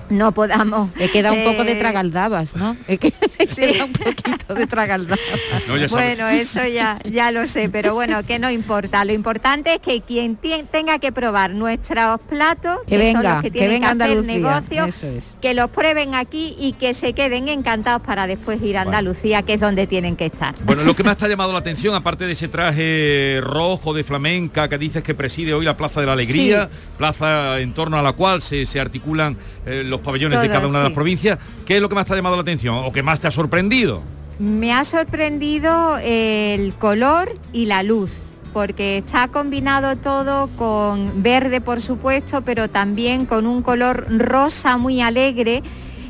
no 0.09 0.31
podamos. 0.33 0.89
Le 0.97 1.09
queda 1.09 1.31
un 1.31 1.43
poco 1.43 1.63
de 1.63 1.73
eh, 1.73 1.75
tragaldabas, 1.79 2.55
¿no? 2.55 2.75
Es 2.87 2.99
que 2.99 3.13
le 3.39 3.45
queda 3.47 3.85
un 3.85 3.93
poquito 3.93 4.53
de 4.53 4.67
tragaldabas. 4.67 5.19
No, 5.67 5.77
ya 5.77 5.89
sabe. 5.89 6.15
bueno, 6.15 6.29
eso 6.29 6.65
ya, 6.67 6.99
ya 7.09 7.31
lo 7.31 7.47
sé, 7.47 7.69
pero 7.69 7.93
bueno, 7.93 8.23
que 8.23 8.39
no 8.39 8.49
importa. 8.49 9.03
Lo 9.05 9.13
importante 9.13 9.75
es 9.75 9.79
que 9.79 10.01
quien 10.01 10.37
tenga 10.37 10.99
que 10.99 11.11
probar 11.11 11.51
nuestros 11.53 12.19
platos, 12.21 12.79
Que 12.87 12.97
que, 12.97 13.11
son 13.11 13.21
venga, 13.21 13.33
los 13.35 13.43
que 13.43 13.51
que 13.51 13.59
tienen 13.59 13.69
que, 13.69 13.73
venga 13.75 13.87
a 13.87 13.91
hacer 13.91 14.17
Andalucía, 14.17 14.33
negocio, 14.33 14.85
eso 14.85 15.07
es. 15.07 15.33
que 15.41 15.53
los 15.53 15.69
prueben 15.69 16.15
aquí 16.15 16.55
y 16.59 16.73
que 16.73 16.93
se 16.93 17.13
queden 17.13 17.47
encantados 17.47 18.01
para 18.01 18.27
después 18.27 18.61
ir 18.61 18.77
a 18.77 18.81
Andalucía, 18.81 19.41
que 19.43 19.53
es 19.53 19.59
donde 19.59 19.87
tienen 19.87 20.15
que 20.15 20.25
estar. 20.25 20.53
Bueno, 20.65 20.83
lo 20.83 20.95
que 20.95 21.03
más 21.03 21.17
te 21.17 21.25
ha 21.25 21.27
llamado 21.27 21.51
la 21.51 21.59
atención, 21.59 21.95
aparte 21.95 22.25
de 22.25 22.33
ese 22.33 22.47
traje 22.47 23.39
rojo 23.41 23.93
de 23.93 24.03
flamenca 24.03 24.67
que 24.67 24.77
dices 24.77 25.03
que 25.03 25.13
preside 25.13 25.53
hoy 25.53 25.65
la 25.65 25.77
Plaza 25.77 25.99
de 26.01 26.05
la 26.07 26.13
Alegría, 26.13 26.69
plaza 26.97 27.59
en 27.59 27.73
torno 27.73 27.97
a 27.97 28.01
la 28.01 28.13
cual 28.13 28.41
se, 28.41 28.65
se 28.65 28.79
articulan 28.79 29.37
eh, 29.65 29.83
los 29.93 30.01
pabellones 30.01 30.39
de 30.41 30.47
Todo, 30.47 30.55
cada 30.55 30.67
una 30.67 30.77
de 30.79 30.83
las 30.83 30.91
sí. 30.91 30.95
provincias, 30.95 31.39
¿qué 31.65 31.75
es 31.77 31.81
lo 31.81 31.89
que 31.89 31.95
más 31.95 32.05
te 32.05 32.13
ha 32.13 32.15
llamado 32.15 32.35
la 32.35 32.41
atención 32.41 32.75
o 32.83 32.91
que 32.91 33.01
más 33.03 33.19
te 33.19 33.27
ha 33.27 33.31
sorprendido? 33.31 34.01
Me 34.39 34.73
ha 34.73 34.83
sorprendido 34.83 35.97
el 36.03 36.73
color 36.75 37.31
y 37.53 37.65
la 37.67 37.83
luz 37.83 38.11
porque 38.51 38.97
está 38.99 39.27
combinado 39.29 39.95
todo 39.95 40.47
con 40.57 41.23
verde 41.23 41.59
por 41.61 41.81
supuesto, 41.81 42.41
pero 42.43 42.69
también 42.69 43.25
con 43.25 43.47
un 43.47 43.61
color 43.63 44.05
rosa 44.09 44.77
muy 44.77 45.01
alegre 45.01 45.63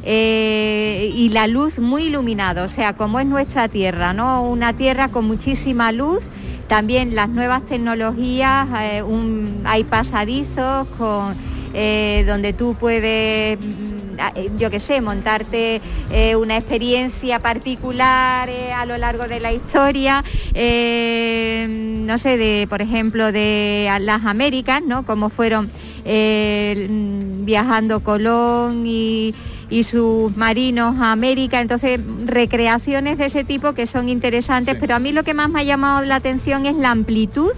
eh, 0.06 1.10
y 1.16 1.30
la 1.30 1.48
luz 1.48 1.80
muy 1.80 2.04
iluminada, 2.08 2.64
o 2.64 2.68
sea, 2.68 2.96
como 2.98 3.20
es 3.20 3.26
nuestra 3.26 3.70
tierra, 3.70 4.14
¿no? 4.14 4.44
Una 4.44 4.74
tierra 4.74 5.08
con 5.08 5.24
muchísima 5.26 5.94
luz, 5.94 6.24
también 6.68 7.16
las 7.16 7.30
nuevas 7.30 7.66
tecnologías, 7.66 8.68
eh, 8.82 9.02
un- 9.04 9.62
hay 9.66 9.86
pasadizos 9.86 10.88
con, 10.98 11.36
eh, 11.74 12.24
donde 12.28 12.54
tú 12.54 12.76
puedes 12.80 13.58
mm, 13.60 14.04
eh, 14.36 14.50
yo 14.58 14.70
qué 14.70 14.80
sé, 14.80 15.02
montarte 15.02 15.82
eh, 16.12 16.36
una 16.36 16.58
experiencia 16.58 17.40
particular 17.40 18.48
eh, 18.50 18.72
a 18.72 18.86
lo 18.86 18.98
largo 18.98 19.28
de 19.28 19.40
la 19.40 19.52
historia, 19.52 20.24
no 20.54 22.18
sé, 22.18 22.38
de, 22.38 22.68
por 22.70 22.82
ejemplo, 22.82 23.32
de 23.32 23.90
las 24.02 24.24
Américas, 24.26 24.82
¿no? 24.86 25.06
Cómo 25.06 25.30
fueron 25.30 25.66
mm, 26.06 27.46
viajando 27.46 28.02
Colón 28.02 28.84
y, 28.86 29.34
y 29.70 29.84
sus 29.84 30.36
marinos 30.38 31.00
a 31.00 31.12
América, 31.12 31.62
entonces 31.62 32.00
recreaciones 32.26 33.18
de 33.18 33.26
ese 33.26 33.44
tipo 33.44 33.74
que 33.74 33.88
son 33.88 34.10
interesantes, 34.10 34.78
pero 34.80 34.96
a 34.96 35.00
mí 35.00 35.12
lo 35.12 35.24
que 35.24 35.34
más 35.34 35.50
me 35.50 35.62
ha 35.62 35.64
llamado 35.64 36.06
la 36.06 36.16
atención 36.16 36.66
es 36.66 36.76
la 36.76 36.92
amplitud 36.92 37.52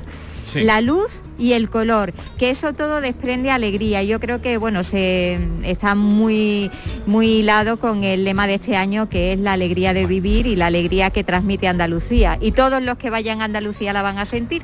Sí. 0.43 0.61
la 0.61 0.79
luz 0.79 1.07
y 1.37 1.53
el 1.53 1.69
color, 1.69 2.13
que 2.37 2.49
eso 2.49 2.73
todo 2.73 3.01
desprende 3.01 3.51
alegría. 3.51 4.03
Yo 4.03 4.19
creo 4.19 4.41
que 4.41 4.57
bueno, 4.57 4.83
se 4.83 5.39
está 5.63 5.95
muy 5.95 6.71
muy 7.05 7.27
hilado 7.27 7.77
con 7.77 8.03
el 8.03 8.23
lema 8.23 8.47
de 8.47 8.55
este 8.55 8.75
año 8.75 9.09
que 9.09 9.33
es 9.33 9.39
la 9.39 9.53
alegría 9.53 9.93
de 9.93 10.05
vivir 10.05 10.47
y 10.47 10.55
la 10.55 10.67
alegría 10.67 11.09
que 11.09 11.23
transmite 11.23 11.67
Andalucía. 11.67 12.37
Y 12.41 12.51
todos 12.51 12.83
los 12.83 12.97
que 12.97 13.09
vayan 13.09 13.41
a 13.41 13.45
Andalucía 13.45 13.93
la 13.93 14.01
van 14.01 14.17
a 14.17 14.25
sentir. 14.25 14.63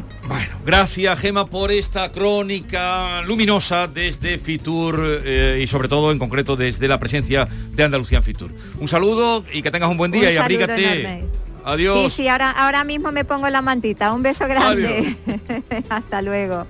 Gracias, 0.65 1.19
Gema, 1.19 1.45
por 1.45 1.71
esta 1.71 2.11
crónica 2.11 3.21
luminosa 3.23 3.87
desde 3.87 4.37
Fitur 4.37 5.21
eh, 5.25 5.59
y 5.63 5.67
sobre 5.67 5.87
todo 5.87 6.11
en 6.11 6.19
concreto 6.19 6.55
desde 6.55 6.87
la 6.87 6.99
presencia 6.99 7.47
de 7.73 7.83
Andalucía 7.83 8.19
en 8.19 8.23
Fitur. 8.23 8.51
Un 8.79 8.87
saludo 8.87 9.43
y 9.51 9.61
que 9.61 9.71
tengas 9.71 9.89
un 9.89 9.97
buen 9.97 10.11
día 10.11 10.29
Un 10.29 10.35
y 10.35 10.37
abrígate. 10.37 11.01
enorme. 11.01 11.40
Adiós. 11.63 12.11
Sí, 12.11 12.23
sí, 12.23 12.27
ahora, 12.27 12.51
ahora 12.51 12.83
mismo 12.83 13.11
me 13.11 13.25
pongo 13.25 13.49
la 13.49 13.61
mantita. 13.61 14.13
Un 14.13 14.23
beso 14.23 14.47
grande. 14.47 15.15
Hasta 15.89 16.21
luego. 16.21 16.65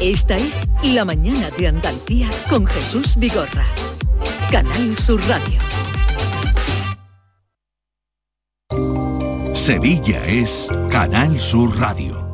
Esta 0.00 0.36
es 0.36 0.66
La 0.82 1.04
Mañana 1.04 1.50
de 1.56 1.68
Andalucía 1.68 2.28
con 2.48 2.66
Jesús 2.66 3.14
Vigorra. 3.16 3.64
Canal 4.50 4.96
Sur 4.98 5.20
Radio. 5.28 5.58
Sevilla 9.54 10.24
es 10.26 10.68
Canal 10.90 11.38
Sur 11.38 11.78
Radio. 11.78 12.33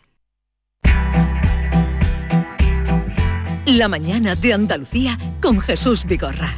La 3.77 3.87
mañana 3.87 4.35
de 4.35 4.53
Andalucía 4.53 5.17
con 5.41 5.61
Jesús 5.61 6.03
Vigorra. 6.03 6.53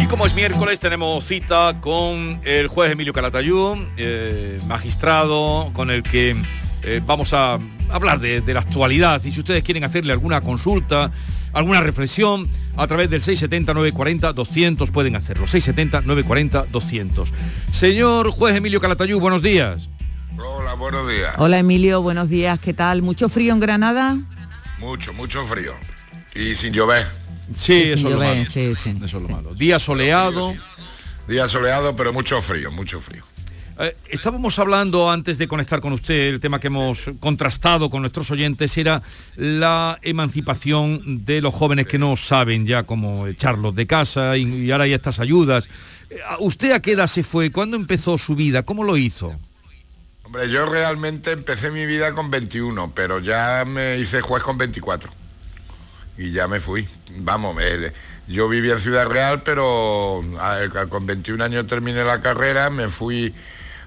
Y 0.00 0.06
como 0.06 0.26
es 0.26 0.34
miércoles, 0.34 0.80
tenemos 0.80 1.22
cita 1.26 1.78
con 1.82 2.40
el 2.44 2.68
juez 2.68 2.92
Emilio 2.92 3.12
Calatayud, 3.12 3.76
eh, 3.98 4.58
magistrado, 4.66 5.70
con 5.74 5.90
el 5.90 6.02
que 6.02 6.34
eh, 6.82 7.02
vamos 7.04 7.34
a 7.34 7.58
hablar 7.90 8.20
de, 8.20 8.40
de 8.40 8.54
la 8.54 8.60
actualidad. 8.60 9.22
Y 9.22 9.32
si 9.32 9.40
ustedes 9.40 9.62
quieren 9.62 9.84
hacerle 9.84 10.14
alguna 10.14 10.40
consulta, 10.40 11.10
alguna 11.52 11.82
reflexión, 11.82 12.48
a 12.78 12.86
través 12.86 13.10
del 13.10 13.22
670-940-200 13.22 14.90
pueden 14.90 15.14
hacerlo. 15.14 15.44
670-940-200. 15.44 17.26
Señor 17.70 18.30
juez 18.30 18.56
Emilio 18.56 18.80
Calatayud, 18.80 19.18
buenos 19.18 19.42
días. 19.42 19.90
Hola, 20.38 20.72
buenos 20.72 21.06
días. 21.06 21.34
Hola 21.36 21.58
Emilio, 21.58 22.00
buenos 22.00 22.30
días. 22.30 22.58
¿Qué 22.60 22.72
tal? 22.72 23.02
¿Mucho 23.02 23.28
frío 23.28 23.52
en 23.52 23.60
Granada? 23.60 24.16
Mucho, 24.78 25.12
mucho 25.12 25.44
frío. 25.44 25.74
Y 26.34 26.54
sin 26.54 26.72
llover. 26.72 27.06
Sí, 27.56 27.72
eso, 27.84 28.08
es 28.08 28.14
lo 28.14 28.18
malo. 28.18 28.44
sí, 28.44 28.74
sí. 28.74 28.94
eso 28.96 29.04
es 29.04 29.12
lo 29.12 29.28
malo. 29.28 29.54
Día 29.54 29.78
soleado. 29.78 30.54
Día 31.26 31.48
soleado, 31.48 31.96
pero 31.96 32.12
mucho 32.12 32.40
frío, 32.40 32.70
mucho 32.70 33.00
frío. 33.00 33.24
Eh, 33.78 33.94
estábamos 34.08 34.58
hablando 34.58 35.10
antes 35.10 35.36
de 35.36 35.46
conectar 35.46 35.80
con 35.82 35.92
usted, 35.92 36.28
el 36.28 36.40
tema 36.40 36.58
que 36.58 36.68
hemos 36.68 37.10
contrastado 37.20 37.90
con 37.90 38.00
nuestros 38.00 38.30
oyentes 38.30 38.76
era 38.78 39.02
la 39.36 39.98
emancipación 40.00 41.24
de 41.26 41.42
los 41.42 41.52
jóvenes 41.52 41.86
que 41.86 41.98
no 41.98 42.16
saben 42.16 42.66
ya 42.66 42.84
cómo 42.84 43.26
echarlos 43.26 43.74
de 43.74 43.86
casa 43.86 44.36
y, 44.38 44.44
y 44.44 44.70
ahora 44.70 44.84
hay 44.84 44.94
estas 44.94 45.20
ayudas. 45.20 45.68
Eh, 46.08 46.16
¿Usted 46.40 46.72
a 46.72 46.80
qué 46.80 46.92
edad 46.92 47.06
se 47.06 47.22
fue? 47.22 47.50
¿Cuándo 47.52 47.76
empezó 47.76 48.16
su 48.16 48.34
vida? 48.34 48.62
¿Cómo 48.62 48.82
lo 48.82 48.96
hizo? 48.96 49.38
Hombre, 50.26 50.50
yo 50.50 50.66
realmente 50.66 51.30
empecé 51.30 51.70
mi 51.70 51.86
vida 51.86 52.12
con 52.12 52.32
21, 52.32 52.90
pero 52.96 53.20
ya 53.20 53.62
me 53.64 53.96
hice 53.98 54.22
juez 54.22 54.42
con 54.42 54.58
24. 54.58 55.08
Y 56.18 56.32
ya 56.32 56.48
me 56.48 56.58
fui. 56.58 56.88
Vamos, 57.18 57.56
eh, 57.60 57.92
yo 58.26 58.48
vivía 58.48 58.72
en 58.72 58.80
Ciudad 58.80 59.06
Real, 59.06 59.44
pero 59.44 60.22
a- 60.40 60.86
con 60.88 61.06
21 61.06 61.42
años 61.42 61.68
terminé 61.68 62.02
la 62.04 62.20
carrera, 62.20 62.70
me 62.70 62.88
fui 62.88 63.32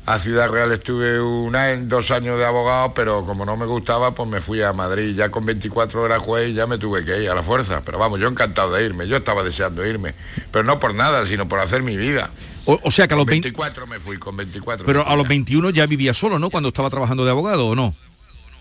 a 0.05 0.17
Ciudad 0.17 0.49
Real, 0.49 0.71
estuve 0.71 1.19
un 1.19 1.57
año, 1.57 1.83
dos 1.87 2.09
años 2.09 2.39
de 2.39 2.45
abogado, 2.45 2.93
pero 2.93 3.25
como 3.25 3.45
no 3.45 3.57
me 3.57 3.65
gustaba, 3.65 4.15
pues 4.15 4.29
me 4.29 4.39
fui 4.39 4.61
a 4.61 4.71
Madrid. 4.71 5.13
Ya 5.13 5.29
con 5.31 5.45
24 5.45 6.05
era 6.05 6.19
juez 6.19 6.51
y 6.51 6.53
ya 6.53 6.67
me 6.67 6.77
tuve 6.77 7.03
que 7.03 7.21
ir 7.21 7.29
a 7.29 7.35
la 7.35 7.43
fuerza. 7.43 7.81
Pero 7.83 7.99
vamos, 7.99 8.17
yo 8.17 8.29
encantado 8.29 8.71
de 8.71 8.85
irme, 8.85 9.09
yo 9.09 9.17
estaba 9.17 9.43
deseando 9.43 9.85
irme. 9.85 10.15
Pero 10.53 10.63
no 10.63 10.79
por 10.79 10.95
nada, 10.95 11.25
sino 11.25 11.49
por 11.49 11.59
hacer 11.59 11.83
mi 11.83 11.97
vida. 11.97 12.31
O, 12.69 12.79
o 12.83 12.91
sea 12.91 13.07
que 13.07 13.15
a 13.15 13.17
los 13.17 13.25
Con 13.25 13.31
20... 13.31 13.47
24 13.47 13.87
me 13.87 13.99
fui, 13.99 14.17
con 14.17 14.37
24. 14.37 14.85
Pero 14.85 15.07
a 15.07 15.15
los 15.15 15.23
ya. 15.23 15.29
21 15.29 15.69
ya 15.71 15.87
vivía 15.87 16.13
solo, 16.13 16.37
¿no? 16.37 16.51
Cuando 16.51 16.69
estaba 16.69 16.89
trabajando 16.89 17.25
de 17.25 17.31
abogado, 17.31 17.67
¿o 17.67 17.75
no? 17.75 17.95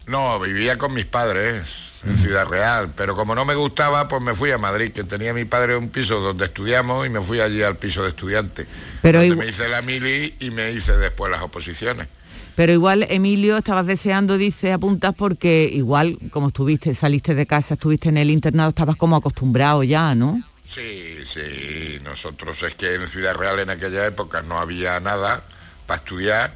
No, 0.06 0.40
vivía 0.40 0.78
con 0.78 0.94
mis 0.94 1.04
padres 1.04 1.66
en 2.06 2.16
Ciudad 2.16 2.46
Real, 2.46 2.94
pero 2.96 3.14
como 3.14 3.34
no 3.34 3.44
me 3.44 3.54
gustaba, 3.54 4.08
pues 4.08 4.22
me 4.22 4.34
fui 4.34 4.50
a 4.50 4.56
Madrid, 4.56 4.92
que 4.92 5.04
tenía 5.04 5.34
mi 5.34 5.44
padre 5.44 5.76
un 5.76 5.90
piso 5.90 6.20
donde 6.20 6.46
estudiamos 6.46 7.06
y 7.06 7.10
me 7.10 7.20
fui 7.20 7.40
allí 7.40 7.62
al 7.62 7.76
piso 7.76 8.02
de 8.02 8.08
estudiante. 8.08 8.66
Pero 9.02 9.20
donde 9.20 9.36
me 9.36 9.46
hice 9.46 9.68
la 9.68 9.82
mili 9.82 10.36
y 10.40 10.50
me 10.50 10.72
hice 10.72 10.96
después 10.96 11.30
las 11.30 11.42
oposiciones. 11.42 12.08
Pero 12.56 12.72
igual, 12.72 13.06
Emilio, 13.10 13.58
estabas 13.58 13.86
deseando, 13.86 14.38
dice, 14.38 14.72
apuntas 14.72 15.14
porque 15.14 15.70
igual, 15.70 16.18
como 16.30 16.48
estuviste, 16.48 16.94
saliste 16.94 17.34
de 17.34 17.46
casa, 17.46 17.74
estuviste 17.74 18.08
en 18.08 18.16
el 18.16 18.30
internado, 18.30 18.70
estabas 18.70 18.96
como 18.96 19.16
acostumbrado 19.16 19.84
ya, 19.84 20.14
¿no? 20.14 20.42
Sí, 20.68 21.20
sí, 21.24 21.98
nosotros 22.02 22.62
es 22.62 22.74
que 22.74 22.94
en 22.96 23.08
Ciudad 23.08 23.34
Real 23.34 23.58
en 23.58 23.70
aquella 23.70 24.06
época 24.06 24.42
no 24.42 24.58
había 24.58 25.00
nada 25.00 25.42
para 25.86 25.96
estudiar 26.02 26.54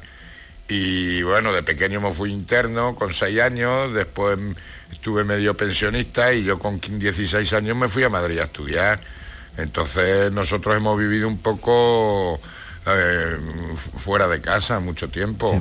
y 0.67 1.23
bueno, 1.23 1.51
de 1.51 1.63
pequeño 1.63 1.99
me 1.99 2.13
fui 2.13 2.31
interno 2.31 2.93
con 2.95 3.11
seis 3.11 3.39
años, 3.41 3.91
después 3.93 4.37
estuve 4.91 5.23
medio 5.23 5.57
pensionista 5.57 6.31
y 6.31 6.43
yo 6.43 6.59
con 6.59 6.79
16 6.79 7.51
años 7.53 7.75
me 7.75 7.87
fui 7.87 8.03
a 8.03 8.09
Madrid 8.09 8.37
a 8.39 8.43
estudiar. 8.43 9.01
Entonces 9.57 10.31
nosotros 10.31 10.77
hemos 10.77 10.97
vivido 10.97 11.27
un 11.27 11.39
poco 11.39 12.39
eh, 12.85 13.37
fu- 13.75 13.97
fuera 13.97 14.27
de 14.27 14.39
casa 14.41 14.79
mucho 14.79 15.09
tiempo. 15.09 15.59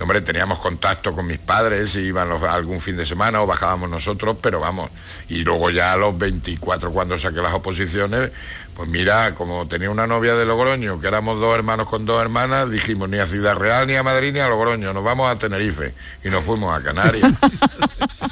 Hombre, 0.00 0.22
teníamos 0.22 0.58
contacto 0.60 1.14
con 1.14 1.26
mis 1.26 1.38
padres, 1.38 1.94
y 1.96 2.00
iban 2.00 2.28
los- 2.28 2.42
algún 2.42 2.80
fin 2.80 2.96
de 2.96 3.04
semana 3.04 3.42
o 3.42 3.46
bajábamos 3.46 3.90
nosotros, 3.90 4.36
pero 4.40 4.58
vamos. 4.58 4.90
Y 5.28 5.42
luego 5.44 5.70
ya 5.70 5.92
a 5.92 5.96
los 5.96 6.16
24, 6.16 6.90
cuando 6.90 7.18
saqué 7.18 7.42
las 7.42 7.52
oposiciones, 7.52 8.32
pues 8.74 8.88
mira, 8.88 9.34
como 9.34 9.68
tenía 9.68 9.90
una 9.90 10.06
novia 10.06 10.34
de 10.34 10.46
Logroño, 10.46 10.98
que 11.00 11.06
éramos 11.08 11.38
dos 11.38 11.54
hermanos 11.54 11.86
con 11.86 12.06
dos 12.06 12.20
hermanas, 12.22 12.70
dijimos 12.70 13.10
ni 13.10 13.18
a 13.18 13.26
Ciudad 13.26 13.56
Real, 13.56 13.86
ni 13.86 13.94
a 13.94 14.02
Madrid, 14.02 14.32
ni 14.32 14.40
a 14.40 14.48
Logroño, 14.48 14.94
nos 14.94 15.04
vamos 15.04 15.30
a 15.30 15.36
Tenerife. 15.38 15.94
Y 16.24 16.30
nos 16.30 16.44
fuimos 16.44 16.74
a 16.74 16.82
Canarias. 16.82 17.30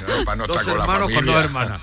No, 0.07 0.25
para 0.25 0.37
no 0.37 0.47
dos 0.47 0.57
estar 0.61 0.73
con 0.73 0.77
la 0.79 0.83
hermanos 0.85 1.05
con 1.05 1.13
familia. 1.13 1.35
dos 1.35 1.45
hermanas. 1.45 1.81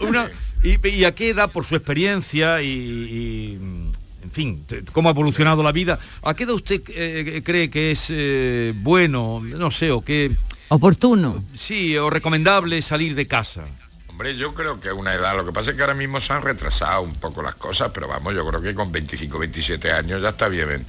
Una- 0.00 0.30
y, 0.62 0.88
y 0.88 1.04
a 1.04 1.14
qué 1.14 1.30
edad, 1.30 1.50
por 1.50 1.64
su 1.66 1.76
experiencia 1.76 2.62
y, 2.62 2.68
y, 2.68 3.85
en 4.26 4.32
fin, 4.32 4.66
cómo 4.92 5.08
ha 5.08 5.12
evolucionado 5.12 5.62
la 5.62 5.72
vida, 5.72 5.98
¿a 6.22 6.34
qué 6.34 6.44
edad 6.44 6.54
usted 6.54 6.82
eh, 6.88 7.42
cree 7.44 7.70
que 7.70 7.92
es 7.92 8.06
eh, 8.10 8.72
bueno, 8.74 9.40
no 9.40 9.70
sé, 9.70 9.90
o 9.92 10.02
que 10.02 10.36
Oportuno. 10.68 11.44
sí, 11.54 11.96
o 11.96 12.10
recomendable 12.10 12.82
salir 12.82 13.14
de 13.14 13.26
casa? 13.26 13.62
Hombre, 14.08 14.36
yo 14.36 14.52
creo 14.52 14.80
que 14.80 14.88
es 14.88 14.94
una 14.94 15.14
edad, 15.14 15.36
lo 15.36 15.44
que 15.44 15.52
pasa 15.52 15.70
es 15.70 15.76
que 15.76 15.82
ahora 15.82 15.94
mismo 15.94 16.18
se 16.20 16.32
han 16.32 16.42
retrasado 16.42 17.02
un 17.02 17.14
poco 17.14 17.40
las 17.42 17.54
cosas, 17.54 17.90
pero 17.94 18.08
vamos, 18.08 18.34
yo 18.34 18.46
creo 18.48 18.60
que 18.60 18.74
con 18.74 18.90
25, 18.90 19.38
27 19.38 19.92
años 19.92 20.20
ya 20.20 20.30
está 20.30 20.48
bien 20.48 20.86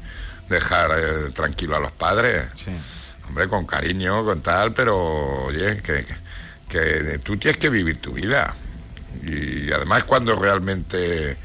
dejar 0.49 0.91
eh, 0.97 1.31
tranquilo 1.31 1.75
a 1.75 1.79
los 1.79 1.91
padres. 1.91 2.47
Hombre, 3.27 3.47
con 3.47 3.65
cariño, 3.65 4.23
con 4.25 4.41
tal, 4.41 4.73
pero 4.73 5.45
oye, 5.45 5.77
que, 5.83 6.05
que 6.67 7.19
tú 7.19 7.37
tienes 7.37 7.57
que 7.57 7.69
vivir 7.69 7.97
tu 7.97 8.13
vida. 8.13 8.55
Y 9.23 9.71
además 9.71 10.05
cuando 10.05 10.35
realmente 10.35 11.37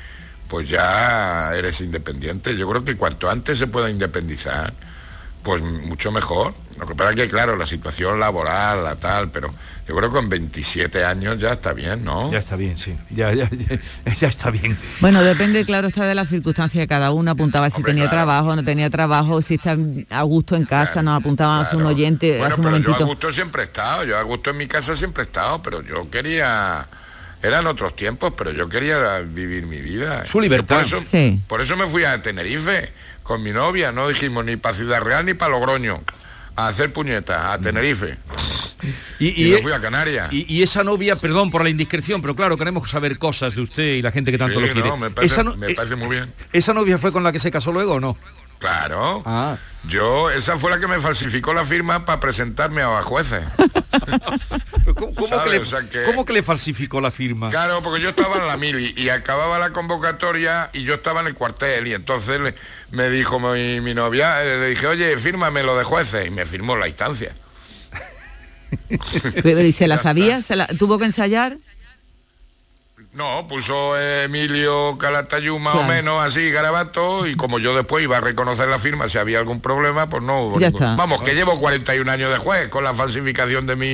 pues 0.53 0.69
ya 0.69 1.55
eres 1.57 1.81
independiente, 1.81 2.55
yo 2.55 2.69
creo 2.69 2.85
que 2.85 2.95
cuanto 2.95 3.31
antes 3.31 3.57
se 3.57 3.69
pueda 3.69 3.89
independizar, 3.89 4.75
pues 5.43 5.63
mucho 5.63 6.13
mejor. 6.13 6.53
Lo 6.79 6.87
que 6.87 6.95
pasa 6.95 7.09
es 7.13 7.17
que, 7.17 7.27
claro, 7.27 7.57
la 7.57 7.65
situación 7.65 8.21
laboral, 8.21 8.85
la 8.85 8.97
tal, 8.97 9.31
pero 9.31 9.49
yo 9.89 9.97
creo 9.97 10.11
que 10.11 10.17
con 10.17 10.29
27 10.29 11.07
años 11.07 11.39
ya 11.39 11.53
está 11.53 11.73
bien, 11.73 12.05
¿no? 12.05 12.31
Ya 12.31 12.41
está 12.41 12.57
bien, 12.57 12.77
sí. 12.77 12.95
Ya, 13.09 13.33
ya, 13.33 13.49
ya, 13.51 13.81
ya 14.21 14.29
está 14.29 14.51
bien. 14.51 14.77
Bueno, 15.01 15.23
depende, 15.23 15.65
claro, 15.65 15.89
está 15.89 16.05
de 16.05 16.15
las 16.15 16.29
circunstancias 16.29 16.83
de 16.83 16.87
cada 16.87 17.13
uno. 17.13 17.31
Apuntaba 17.31 17.71
si 17.71 17.83
tenía 17.83 18.11
trabajo, 18.11 18.55
no 18.55 18.63
tenía 18.63 18.91
trabajo, 18.91 19.41
si 19.41 19.55
está 19.55 19.75
a 20.11 20.23
gusto 20.23 20.55
en 20.55 20.67
casa, 20.67 21.01
nos 21.01 21.19
apuntaba 21.19 21.63
a 21.63 21.75
un 21.75 21.87
oyente 21.87 22.37
Bueno, 22.37 22.57
hace 22.57 22.61
un 22.61 22.83
pero 22.83 22.99
yo 22.99 23.05
a 23.05 23.07
gusto 23.07 23.33
siempre 23.33 23.63
he 23.63 23.65
estado, 23.65 24.05
yo 24.05 24.19
a 24.19 24.23
gusto 24.23 24.51
en 24.51 24.59
mi 24.59 24.67
casa 24.67 24.95
siempre 24.95 25.23
he 25.23 25.25
estado, 25.25 25.63
pero 25.63 25.81
yo 25.81 26.11
quería... 26.11 26.87
Eran 27.43 27.67
otros 27.67 27.97
tiempos, 27.97 28.33
pero 28.37 28.53
yo 28.53 28.69
quería 28.69 29.19
vivir 29.21 29.65
mi 29.67 29.81
vida. 29.81 30.25
Su 30.27 30.41
libertad. 30.41 30.77
Por 30.77 30.85
eso, 30.87 31.03
Sí. 31.05 31.41
por 31.49 31.61
eso 31.61 31.77
me 31.77 31.87
fui 31.87 32.05
a 32.05 32.23
Tenerife 32.23 32.93
con 33.23 33.43
mi 33.43 33.51
novia, 33.51 33.91
no 33.93 34.09
dijimos 34.09 34.45
ni 34.45 34.57
para 34.57 34.75
Ciudad 34.77 35.01
Real 35.03 35.25
ni 35.27 35.35
para 35.35 35.51
Logroño, 35.51 36.03
a 36.55 36.69
hacer 36.69 36.93
puñetas, 36.93 37.45
a 37.55 37.59
Tenerife. 37.61 38.17
Y, 39.19 39.49
Y 39.49 39.51
me 39.53 39.59
fui 39.63 39.73
a 39.73 39.81
Canarias. 39.81 40.33
Y, 40.33 40.45
y 40.53 40.63
esa 40.63 40.83
novia, 40.85 41.15
perdón 41.17 41.51
por 41.51 41.63
la 41.63 41.71
indiscreción, 41.71 42.21
pero 42.23 42.35
claro, 42.37 42.57
queremos 42.57 42.89
saber 42.91 43.19
cosas 43.19 43.55
de 43.55 43.63
usted 43.63 43.85
y 43.95 44.03
la 44.03 44.11
gente 44.13 44.31
que 44.33 44.39
tanto 44.39 44.61
Sí, 44.61 44.67
lo 44.67 44.73
quiere. 44.73 44.89
no, 44.89 44.97
me 44.97 45.11
parece, 45.11 45.35
esa, 45.35 45.45
no- 45.45 45.57
me 45.57 45.71
eh, 45.71 45.75
parece 45.75 45.97
muy 45.97 46.09
bien. 46.17 46.33
¿Esa 46.53 46.73
novia 46.75 46.99
fue 46.99 47.13
con 47.13 47.23
la 47.25 47.33
que 47.33 47.39
se 47.39 47.51
casó 47.51 47.73
luego 47.73 47.95
o 47.95 48.01
no? 48.01 48.17
Claro. 48.59 49.23
Ah. 49.27 49.57
Yo, 49.89 50.31
esa 50.31 50.57
fue 50.57 50.71
la 50.71 50.79
que 50.79 50.87
me 50.87 50.99
falsificó 51.01 51.53
la 51.55 51.65
firma 51.65 52.05
para 52.05 52.21
presentarme 52.21 52.83
a 52.83 53.03
jueces. 53.03 53.43
¿Cómo, 54.95 55.43
que 55.45 55.51
le, 55.51 55.59
O 55.59 55.65
sea 55.65 55.89
que- 55.89 56.05
cómo 56.05 56.25
que 56.25 56.33
le 56.33 56.43
falsificó 56.43 57.01
la 57.01 57.11
firma? 57.11 57.49
Claro, 57.51 57.83
porque 57.83 58.01
yo 58.03 58.11
estaba 58.11 58.37
en 58.37 58.47
la 58.47 58.57
mili 58.57 58.95
y 58.97 59.09
acababa 59.09 59.59
la 59.59 59.71
convocatoria 59.73 60.71
y 60.73 60.83
yo 60.85 60.95
estaba 60.95 61.21
en 61.21 61.29
el 61.29 61.35
cuartel 61.35 61.87
y 61.87 61.95
entonces 61.95 62.41
le- 62.41 62.55
me 62.91 63.09
dijo 63.11 63.39
mi, 63.39 63.81
mi 63.81 63.95
novia, 63.95 64.43
eh, 64.45 64.59
le 64.59 64.69
dije, 64.71 64.87
oye, 64.87 65.17
fírmame 65.19 65.63
lo 65.63 65.77
de 65.77 65.85
jueces 65.85 66.27
y 66.27 66.31
me 66.31 66.47
firmó 66.47 66.77
la 66.77 66.89
instancia. 66.89 67.35
Pero, 69.43 69.61
¿Y 69.63 69.73
se 69.73 69.87
la 69.87 69.99
sabía? 69.99 70.41
¿Se 70.43 70.57
la, 70.57 70.67
¿Tuvo 70.67 70.99
que 70.99 71.05
ensayar? 71.05 71.57
No, 73.15 73.47
puso 73.47 73.95
Emilio 74.01 74.97
Calatayud 74.97 75.59
más 75.59 75.75
Claro. 75.75 75.87
o 75.87 75.91
menos 75.93 76.23
así, 76.25 76.51
garabato, 76.51 77.27
y 77.27 77.35
como 77.35 77.59
yo 77.59 77.77
después 77.77 78.03
iba 78.03 78.17
a 78.17 78.21
reconocer 78.23 78.69
la 78.69 78.79
firma 78.79 79.07
si 79.07 79.19
había 79.19 79.39
algún 79.39 79.61
problema, 79.61 80.09
pues 80.09 80.23
no 80.23 80.45
hubo 80.47 80.59
Ya 80.59 80.69
ningún- 80.71 80.83
está. 80.83 80.97
Vamos, 80.97 81.21
que 81.21 81.35
llevo 81.35 81.59
41 81.59 82.09
años 82.09 82.33
de 82.33 82.39
juez 82.39 82.69
con 82.71 82.83
la 82.85 82.95
falsificación 82.95 83.67
de 83.67 83.77
mi, 83.77 83.87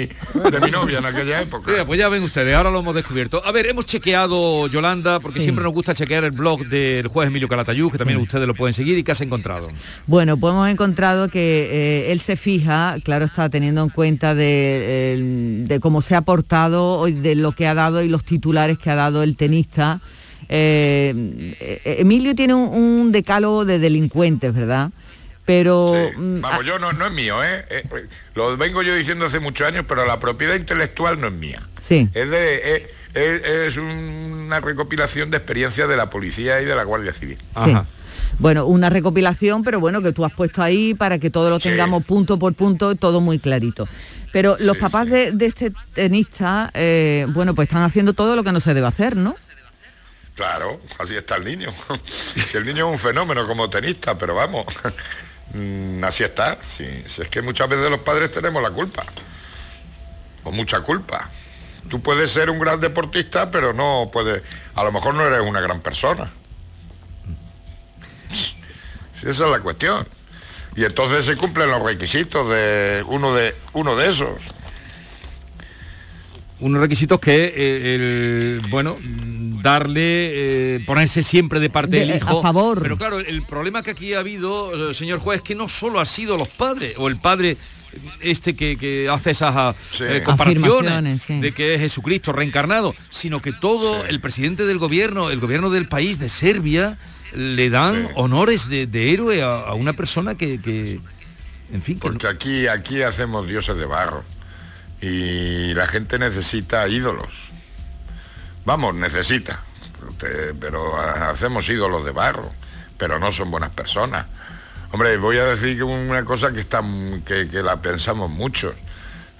de 0.51 0.61
mi 0.62 0.71
novia 0.71 0.99
en 0.99 1.07
aquella 1.07 1.41
época. 1.43 1.69
Mira, 1.69 1.85
pues 1.85 1.99
ya 1.99 2.09
ven 2.09 2.23
ustedes, 2.23 2.55
ahora 2.55 2.71
lo 2.71 2.79
hemos 2.79 2.95
descubierto. 2.95 3.43
A 3.45 3.51
ver, 3.51 3.66
hemos 3.66 3.87
chequeado, 3.87 4.69
Yolanda, 4.69 5.19
porque 5.19 5.41
Sí. 5.41 5.47
siempre 5.47 5.64
nos 5.64 5.73
gusta 5.73 5.97
chequear 5.97 6.23
el 6.23 6.31
blog 6.31 6.66
del 6.69 7.09
juez 7.09 7.27
Emilio 7.27 7.49
Calatayud, 7.49 7.91
que 7.91 7.99
también 7.99 8.21
ustedes 8.21 8.47
lo 8.47 8.55
pueden 8.55 8.73
seguir. 8.73 8.97
¿Y 8.99 9.03
qué 9.03 9.11
has 9.11 9.21
encontrado? 9.21 9.69
Bueno, 10.07 10.37
pues 10.37 10.53
hemos 10.53 10.69
encontrado 10.69 11.29
que 11.29 11.69
eh, 12.09 12.12
él 12.12 12.21
se 12.21 12.37
fija, 12.37 12.95
claro 13.03 13.25
está, 13.25 13.51
teniendo 13.51 13.83
en 13.83 13.89
cuenta 13.89 14.37
de, 14.37 15.64
de 15.66 15.81
cómo 15.81 16.03
se 16.03 16.14
ha 16.14 16.21
portado, 16.21 17.09
y 17.09 17.14
de 17.14 17.35
lo 17.35 17.51
que 17.51 17.66
ha 17.66 17.75
dado 17.75 18.01
y 18.01 18.09
los 18.09 18.23
titulares 18.23 18.79
que 18.79 18.91
ha 18.91 18.95
dado 18.95 19.08
el 19.23 19.37
tenista. 19.37 20.01
Eh, 20.49 21.15
Emilio 21.99 22.35
tiene 22.35 22.55
un, 22.55 22.69
un 22.69 23.13
decálogo 23.13 23.65
de 23.65 23.79
delincuentes, 23.79 24.55
¿verdad? 24.55 24.91
Pero 25.45 25.93
mm, 26.17 26.41
Vamos, 26.43 26.67
yo 26.67 26.79
no, 26.79 26.93
no 26.93 27.07
es 27.07 27.13
mío, 27.13 27.43
¿eh? 27.43 27.65
Eh, 27.71 27.83
Lo 28.35 28.57
vengo 28.57 28.83
yo 28.83 28.95
diciendo 28.95 29.25
hace 29.27 29.41
muchos 29.41 29.67
años, 29.67 29.85
pero 29.89 30.05
la 30.07 30.21
propiedad 30.21 30.55
intelectual 30.55 31.21
no 31.21 31.29
es 31.29 31.33
mía. 31.33 31.63
sí. 31.81 32.09
Es, 32.13 32.31
de, 32.31 32.55
es, 32.77 32.83
es- 33.15 33.43
es 33.47 33.77
una 33.79 34.61
recopilación 34.61 35.31
de 35.31 35.39
experiencias 35.39 35.89
de 35.89 35.97
la 35.97 36.11
policía 36.11 36.61
y 36.61 36.67
de 36.67 36.75
la 36.77 36.85
Guardia 36.85 37.13
Civil. 37.15 37.39
Sí. 37.65 37.75
Bueno, 38.39 38.67
una 38.67 38.91
recopilación, 38.91 39.65
pero 39.65 39.81
bueno, 39.81 40.03
que 40.03 40.13
tú 40.13 40.25
has 40.25 40.33
puesto 40.33 40.63
ahí 40.63 40.93
para 40.95 41.19
que 41.19 41.31
todo 41.31 41.49
lo 41.51 41.59
tengamos 41.59 42.05
punto 42.05 42.39
por 42.39 42.53
punto, 42.55 42.95
todo 42.95 43.21
muy 43.23 43.39
clarito. 43.39 43.89
Pero 44.33 44.57
los 44.61 44.76
papás 44.76 45.09
de, 45.09 45.33
de 45.33 45.47
este 45.47 45.72
tenista, 45.95 46.70
eh, 46.74 47.26
bueno, 47.31 47.55
pues 47.55 47.68
están 47.68 47.83
haciendo 47.83 48.12
todo 48.12 48.37
lo 48.37 48.45
que 48.45 48.53
no 48.53 48.61
se 48.61 48.74
debe 48.74 48.87
hacer, 48.87 49.16
¿no? 49.16 49.37
Claro, 50.35 50.81
así 50.99 51.16
está 51.16 51.37
el 51.37 51.45
niño. 51.45 51.72
el 52.55 52.64
niño 52.64 52.87
es 52.87 52.93
un 52.93 52.99
fenómeno 52.99 53.47
como 53.47 53.68
tenista, 53.68 54.16
pero 54.16 54.35
vamos, 54.35 54.66
mm, 55.53 56.05
así 56.05 56.22
está. 56.22 56.59
Si, 56.62 56.85
si 57.07 57.22
es 57.22 57.29
que 57.29 57.43
muchas 57.43 57.68
veces 57.68 57.91
los 57.91 58.01
padres 58.01 58.31
tenemos 58.31 58.62
la 58.62 58.70
culpa, 58.70 59.05
o 60.45 60.53
mucha 60.53 60.81
culpa. 60.81 61.31
Tú 61.89 62.01
puedes 62.03 62.31
ser 62.31 62.51
un 62.51 62.59
gran 62.59 62.79
deportista, 62.79 63.51
pero 63.51 63.72
no 63.72 64.11
puedes, 64.12 64.43
a 64.74 64.85
lo 64.85 64.93
mejor 64.93 65.14
no 65.14 65.26
eres 65.26 65.41
una 65.41 65.61
gran 65.61 65.81
persona. 65.81 66.31
Esa 69.22 69.45
es 69.45 69.51
la 69.51 69.61
cuestión. 69.61 70.07
Y 70.79 70.85
entonces 70.85 71.24
se 71.24 71.35
cumplen 71.37 71.68
los 71.70 71.83
requisitos 71.83 72.49
de 72.49 73.03
uno 73.09 73.35
de 73.35 73.53
uno 73.72 73.97
de 73.97 74.09
esos. 74.11 74.29
Unos 76.61 76.81
requisitos 76.81 77.18
que, 77.18 77.53
eh, 77.57 77.95
el, 77.97 78.62
bueno, 78.70 78.97
darle, 79.61 80.76
eh, 80.76 80.81
ponerse 80.87 81.24
siempre 81.24 81.59
de 81.59 81.68
parte 81.68 81.91
De- 81.97 82.07
del 82.07 82.16
hijo. 82.16 82.39
a 82.39 82.43
favor. 82.43 82.81
Pero 82.81 82.97
claro, 82.97 83.18
el 83.18 83.43
problema 83.43 83.83
que 83.83 83.91
aquí 83.91 84.14
ha 84.14 84.20
habido, 84.20 84.91
eh, 84.91 84.95
señor 84.95 85.18
juez, 85.18 85.39
es 85.39 85.43
que 85.43 85.57
no 85.57 85.68
solo 85.68 85.99
ha 85.99 86.07
sido 86.07 86.37
los 86.37 86.47
padres 86.49 86.95
o 86.97 87.09
el 87.09 87.16
padre 87.18 87.57
este 88.21 88.55
que, 88.57 88.77
que 88.77 89.09
hace 89.09 89.31
esas 89.33 89.55
ah, 89.57 89.75
eh, 90.01 90.23
comparaciones 90.25 91.23
sí. 91.23 91.41
de 91.41 91.53
que 91.53 91.75
es 91.75 91.81
Jesucristo 91.81 92.33
reencarnado, 92.33 92.95
sino 93.11 93.41
que 93.43 93.53
todo 93.53 94.05
el 94.07 94.21
presidente 94.21 94.65
del 94.67 94.79
gobierno, 94.79 95.31
el 95.31 95.41
gobierno 95.41 95.71
del 95.71 95.89
país 95.89 96.19
de 96.19 96.29
Serbia, 96.29 96.99
le 97.35 97.69
dan 97.71 98.09
honores 98.15 98.69
de, 98.69 98.87
de 98.87 99.13
héroe 99.13 99.43
a, 99.43 99.57
a 99.61 99.75
una 99.75 99.93
persona 99.93 100.35
que, 100.37 100.61
que, 100.61 101.01
en 101.73 101.83
fin, 101.83 101.97
que 101.97 102.01
Porque 102.01 102.27
aquí, 102.27 102.67
aquí 102.67 103.03
hacemos 103.03 103.47
dioses 103.47 103.77
de 103.77 103.85
barro 103.87 104.25
y 105.01 105.75
la 105.75 105.87
gente 105.87 106.19
necesita 106.19 106.89
ídolos. 106.89 107.51
Vamos, 108.65 108.95
necesita, 108.95 109.63
Te- 110.19 110.55
pero 110.55 110.97
ha- 110.97 111.31
hacemos 111.31 111.69
ídolos 111.69 112.05
de 112.05 112.11
barro, 112.13 112.53
pero 112.97 113.19
no 113.19 113.31
son 113.33 113.51
buenas 113.51 113.71
personas. 113.71 114.27
Hombre, 114.91 115.16
voy 115.18 115.36
a 115.36 115.45
decir 115.45 115.82
una 115.84 116.24
cosa 116.24 116.53
que, 116.53 116.61
está, 116.61 116.82
que, 117.24 117.49
que 117.49 117.62
la 117.62 117.80
pensamos 117.82 118.30
mucho. 118.30 118.74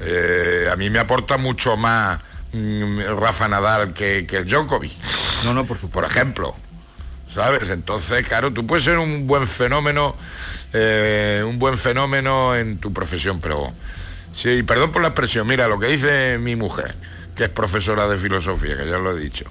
Eh, 0.01 0.69
a 0.71 0.77
mí 0.77 0.91
me 0.91 0.99
aporta 0.99 1.39
mucho 1.39 1.77
más 1.77 2.21
mm, 2.53 3.01
Rafa 3.19 3.49
Nadal 3.49 3.93
que, 3.93 4.27
que 4.27 4.37
el 4.37 4.47
Djokovic. 4.47 4.93
No, 5.45 5.55
no, 5.55 5.67
por 5.67 5.79
supuesto. 5.79 6.01
Por 6.01 6.05
ejemplo. 6.05 6.55
¿Sabes? 7.29 7.69
Entonces, 7.69 8.27
claro, 8.27 8.53
tú 8.53 8.67
puedes 8.67 8.85
ser 8.85 8.99
un 8.99 9.27
buen 9.27 9.47
fenómeno, 9.47 10.17
eh, 10.73 11.45
un 11.47 11.59
buen 11.59 11.77
fenómeno 11.77 12.57
en 12.57 12.79
tu 12.79 12.93
profesión, 12.93 13.39
pero 13.41 13.75
sí, 14.33 14.63
perdón 14.63 14.93
por 14.93 15.03
la 15.03 15.09
expresión, 15.09 15.47
mira, 15.47 15.69
lo 15.69 15.79
que 15.79 15.89
dice 15.89 16.39
mi 16.39 16.57
mujer, 16.57 16.97
que 17.37 17.45
es 17.45 17.51
profesora 17.51 18.09
de 18.09 18.17
filosofía, 18.17 18.79
que 18.79 18.89
ya 18.89 18.99
lo 18.99 19.15
he 19.15 19.21
dicho, 19.21 19.45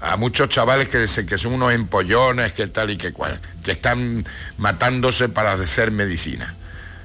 a 0.00 0.16
muchos 0.16 0.48
chavales 0.48 0.88
que, 0.88 1.06
se- 1.06 1.24
que 1.26 1.38
son 1.38 1.52
unos 1.54 1.72
empollones, 1.72 2.52
que 2.52 2.66
tal 2.66 2.90
y 2.90 2.96
que 2.96 3.12
cual, 3.12 3.40
que 3.64 3.72
están 3.72 4.24
matándose 4.58 5.28
para 5.28 5.52
hacer 5.52 5.90
medicina. 5.90 6.54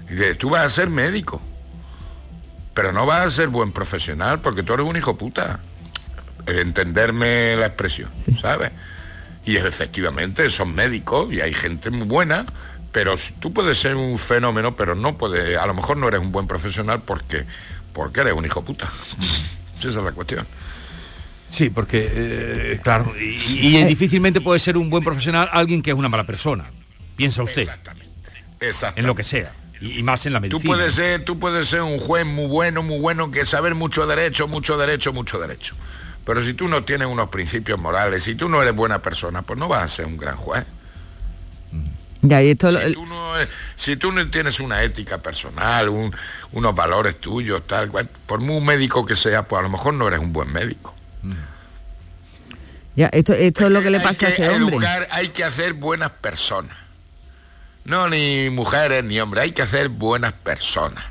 Y 0.09 0.15
que 0.15 0.35
tú 0.35 0.49
vas 0.49 0.65
a 0.65 0.69
ser 0.69 0.89
médico, 0.89 1.41
pero 2.73 2.91
no 2.91 3.05
vas 3.05 3.25
a 3.25 3.29
ser 3.29 3.47
buen 3.49 3.71
profesional 3.71 4.41
porque 4.41 4.63
tú 4.63 4.73
eres 4.73 4.85
un 4.85 4.97
hijo 4.97 5.17
puta. 5.17 5.59
Entenderme 6.47 7.55
la 7.55 7.67
expresión, 7.67 8.09
¿sabes? 8.41 8.71
Y 9.45 9.57
efectivamente 9.57 10.49
son 10.49 10.73
médicos 10.75 11.31
y 11.33 11.39
hay 11.41 11.53
gente 11.53 11.89
muy 11.91 12.07
buena, 12.07 12.45
pero 12.91 13.15
tú 13.39 13.53
puedes 13.53 13.77
ser 13.79 13.95
un 13.95 14.17
fenómeno, 14.17 14.75
pero 14.75 14.95
no 14.95 15.17
puedes, 15.17 15.57
a 15.57 15.65
lo 15.67 15.73
mejor 15.73 15.97
no 15.97 16.07
eres 16.07 16.19
un 16.19 16.31
buen 16.31 16.47
profesional 16.47 17.03
porque, 17.03 17.45
porque 17.93 18.21
eres 18.21 18.33
un 18.33 18.45
hijo 18.45 18.63
puta. 18.63 18.87
Esa 19.79 19.89
es 19.89 19.95
la 19.95 20.11
cuestión. 20.11 20.45
Sí, 21.51 21.69
porque, 21.69 22.09
eh, 22.11 22.79
claro, 22.81 23.13
y, 23.19 23.77
y 23.77 23.83
difícilmente 23.83 24.39
puede 24.39 24.57
ser 24.59 24.77
un 24.77 24.89
buen 24.89 25.03
profesional 25.03 25.49
alguien 25.51 25.81
que 25.83 25.91
es 25.91 25.95
una 25.97 26.07
mala 26.09 26.25
persona. 26.25 26.71
Piensa 27.17 27.43
usted. 27.43 27.67
En 28.95 29.05
lo 29.05 29.15
que 29.15 29.23
sea. 29.23 29.51
Y, 29.81 29.99
y 29.99 30.03
más 30.03 30.25
en 30.25 30.33
la 30.33 30.39
Tú 30.39 30.43
medicina. 30.59 30.63
puedes 30.75 30.93
ser, 30.93 31.25
tú 31.25 31.39
puedes 31.39 31.67
ser 31.67 31.81
un 31.81 31.99
juez 31.99 32.25
muy 32.25 32.47
bueno, 32.47 32.83
muy 32.83 32.99
bueno, 32.99 33.31
que 33.31 33.45
saber 33.45 33.75
mucho 33.75 34.05
derecho, 34.07 34.47
mucho 34.47 34.77
derecho, 34.77 35.11
mucho 35.11 35.39
derecho. 35.39 35.75
Pero 36.23 36.41
si 36.43 36.53
tú 36.53 36.67
no 36.67 36.83
tienes 36.85 37.07
unos 37.07 37.29
principios 37.29 37.79
morales, 37.81 38.23
si 38.23 38.35
tú 38.35 38.47
no 38.47 38.61
eres 38.61 38.75
buena 38.75 39.01
persona, 39.01 39.41
pues 39.41 39.59
no 39.59 39.67
vas 39.67 39.83
a 39.83 39.87
ser 39.87 40.05
un 40.05 40.17
gran 40.17 40.37
juez. 40.37 40.65
Ya, 42.21 42.43
y 42.43 42.51
esto 42.51 42.69
lo- 42.69 42.79
Si 42.87 42.93
tú 42.93 43.05
no, 43.07 43.41
eh, 43.41 43.47
si 43.75 43.95
tú 43.97 44.11
no 44.11 44.29
tienes 44.29 44.59
una 44.59 44.83
ética 44.83 45.17
personal, 45.21 45.89
un- 45.89 46.15
unos 46.51 46.75
valores 46.75 47.19
tuyos, 47.19 47.65
tal 47.65 47.89
cual, 47.89 48.07
por 48.27 48.39
muy 48.41 48.61
médico 48.61 49.03
que 49.05 49.15
sea, 49.15 49.47
pues 49.47 49.59
a 49.59 49.63
lo 49.63 49.69
mejor 49.69 49.95
no 49.95 50.07
eres 50.07 50.19
un 50.19 50.31
buen 50.31 50.53
médico. 50.53 50.95
Ya, 52.95 53.07
esto, 53.07 53.33
esto 53.33 53.67
es 53.67 53.71
lo 53.71 53.81
que 53.81 53.89
le 53.89 53.97
Hay 53.97 54.03
pasa 54.03 54.27
a 54.27 54.29
que 54.33 54.41
este 54.43 54.49
hombre. 54.49 54.75
educar, 54.75 55.07
hay 55.11 55.29
que 55.29 55.43
hacer 55.43 55.73
buenas 55.73 56.11
personas. 56.11 56.77
No 57.85 58.09
ni 58.09 58.49
mujeres 58.49 59.03
ni 59.05 59.19
hombres, 59.19 59.43
hay 59.45 59.51
que 59.53 59.61
hacer 59.61 59.89
buenas 59.89 60.33
personas. 60.33 61.03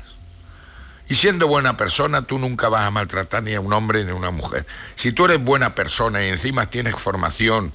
Y 1.09 1.15
siendo 1.15 1.47
buena 1.47 1.75
persona, 1.75 2.21
tú 2.21 2.39
nunca 2.39 2.69
vas 2.69 2.85
a 2.85 2.91
maltratar 2.91 3.43
ni 3.43 3.53
a 3.53 3.59
un 3.59 3.73
hombre 3.73 4.05
ni 4.05 4.11
a 4.11 4.15
una 4.15 4.31
mujer. 4.31 4.65
Si 4.95 5.11
tú 5.11 5.25
eres 5.25 5.43
buena 5.43 5.75
persona 5.75 6.23
y 6.23 6.29
encima 6.29 6.67
tienes 6.69 6.95
formación 6.95 7.73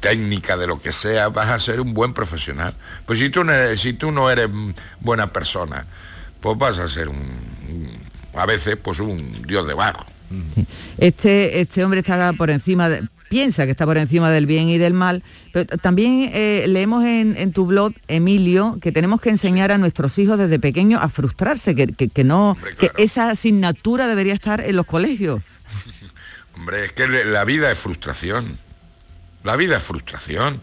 técnica 0.00 0.56
de 0.56 0.66
lo 0.66 0.80
que 0.80 0.90
sea, 0.92 1.28
vas 1.28 1.50
a 1.50 1.58
ser 1.58 1.80
un 1.82 1.92
buen 1.92 2.14
profesional. 2.14 2.74
Pues 3.04 3.18
si 3.18 3.28
tú 3.28 3.44
no 3.44 3.52
eres, 3.52 3.80
si 3.82 3.92
tú 3.92 4.10
no 4.12 4.30
eres 4.30 4.48
mm, 4.50 4.70
buena 5.00 5.30
persona, 5.30 5.84
pues 6.40 6.56
vas 6.56 6.78
a 6.78 6.88
ser 6.88 7.08
un- 7.10 8.00
a 8.34 8.46
veces 8.46 8.76
pues 8.82 8.98
un 9.00 9.42
dios 9.42 9.66
de 9.66 9.74
barro. 9.74 10.06
Este, 10.98 11.60
este 11.60 11.84
hombre 11.84 12.00
está 12.00 12.32
por 12.34 12.50
encima, 12.50 12.88
de- 12.88 13.08
piensa 13.28 13.64
que 13.64 13.70
está 13.70 13.84
por 13.86 13.96
encima 13.98 14.30
del 14.30 14.46
bien 14.46 14.68
y 14.68 14.78
del 14.78 14.92
mal, 14.92 15.22
pero 15.52 15.64
también 15.78 16.30
eh, 16.32 16.64
leemos 16.68 17.04
en, 17.04 17.36
en 17.36 17.52
tu 17.52 17.66
blog, 17.66 17.92
Emilio, 18.08 18.78
que 18.82 18.90
tenemos 18.92 19.20
que 19.20 19.30
enseñar 19.30 19.70
a 19.72 19.78
nuestros 19.78 20.18
hijos 20.18 20.38
desde 20.38 20.58
pequeños 20.58 21.00
a 21.02 21.08
frustrarse, 21.08 21.74
que, 21.74 21.88
que- 21.88 22.08
que 22.08 22.24
no, 22.24 22.56
que 22.78 22.90
esa 23.02 23.30
asignatura 23.30 24.06
debería 24.08 24.34
estar 24.34 24.60
en 24.60 24.76
los 24.76 24.86
colegios. 24.86 25.42
Hombre, 26.56 26.84
es 26.86 26.92
que 26.92 27.06
la 27.06 27.44
vida 27.44 27.70
es 27.70 27.78
frustración. 27.78 28.58
La 29.44 29.56
vida 29.56 29.76
es 29.78 29.82
frustración. 29.82 30.60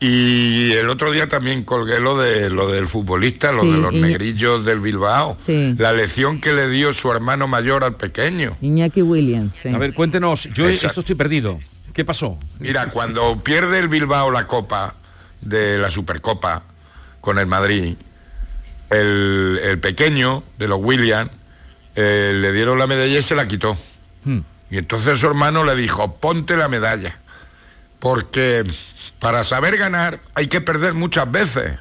Y 0.00 0.72
el 0.72 0.88
otro 0.90 1.10
día 1.10 1.26
también 1.26 1.64
colgué 1.64 1.98
lo 1.98 2.16
de 2.16 2.50
lo 2.50 2.68
del 2.68 2.86
futbolista, 2.86 3.50
lo 3.50 3.62
Sí, 3.62 3.70
de 3.72 3.78
los 3.78 3.92
negrillos 3.92 4.64
del 4.64 4.78
Bilbao. 4.80 5.36
Sí. 5.44 5.74
La 5.76 5.92
lección 5.92 6.40
que 6.40 6.52
le 6.52 6.68
dio 6.68 6.92
su 6.92 7.10
hermano 7.10 7.48
mayor 7.48 7.82
al 7.82 7.96
pequeño. 7.96 8.56
Iñaki 8.60 9.02
Williams. 9.02 9.54
sí. 9.60 9.70
A 9.70 9.78
ver, 9.78 9.94
cuéntenos, 9.94 10.44
yo 10.54 10.68
Exacto. 10.68 10.86
esto 10.88 11.00
estoy 11.00 11.16
perdido. 11.16 11.58
¿Qué 11.92 12.04
pasó? 12.04 12.38
Mira, 12.60 12.90
cuando 12.90 13.42
pierde 13.42 13.80
el 13.80 13.88
Bilbao 13.88 14.30
la 14.30 14.46
copa 14.46 14.94
de 15.40 15.78
la 15.78 15.90
Supercopa 15.90 16.62
con 17.20 17.40
el 17.40 17.46
Madrid, 17.46 17.96
el, 18.90 19.60
el 19.64 19.80
pequeño 19.80 20.44
de 20.58 20.68
los 20.68 20.78
Williams 20.80 21.30
eh, 21.96 22.34
le 22.36 22.52
dieron 22.52 22.78
la 22.78 22.86
medalla 22.86 23.18
y 23.18 23.22
se 23.22 23.34
la 23.34 23.48
quitó. 23.48 23.76
Hmm. 24.24 24.38
Y 24.70 24.78
entonces 24.78 25.18
su 25.18 25.26
hermano 25.26 25.64
le 25.64 25.74
dijo, 25.74 26.14
ponte 26.18 26.56
la 26.56 26.68
medalla, 26.68 27.18
porque 27.98 28.62
para 29.20 29.44
saber 29.44 29.76
ganar 29.76 30.20
hay 30.34 30.46
que 30.48 30.60
perder 30.60 30.94
muchas 30.94 31.30
veces. 31.30 31.78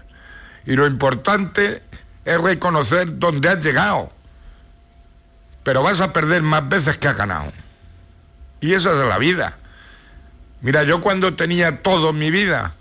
Y 0.66 0.76
lo 0.76 0.86
importante 0.88 1.84
es 2.26 2.42
reconocer 2.42 3.18
dónde 3.20 3.50
has 3.50 3.64
llegado. 3.64 4.12
Pero 5.64 5.84
vas 5.84 6.02
a 6.02 6.14
perder 6.14 6.42
más 6.44 6.68
veces 6.68 6.98
que 6.98 7.08
has 7.08 7.18
ganado. 7.18 7.52
Y 8.62 8.74
esa 8.74 8.92
es 8.92 9.08
la 9.08 9.18
vida. 9.18 9.58
Mira, 10.62 10.84
yo 10.84 11.02
cuando 11.02 11.36
tenía 11.36 11.84
todo 11.84 12.10
en 12.10 12.20
mi 12.20 12.32
vida, 12.32 12.74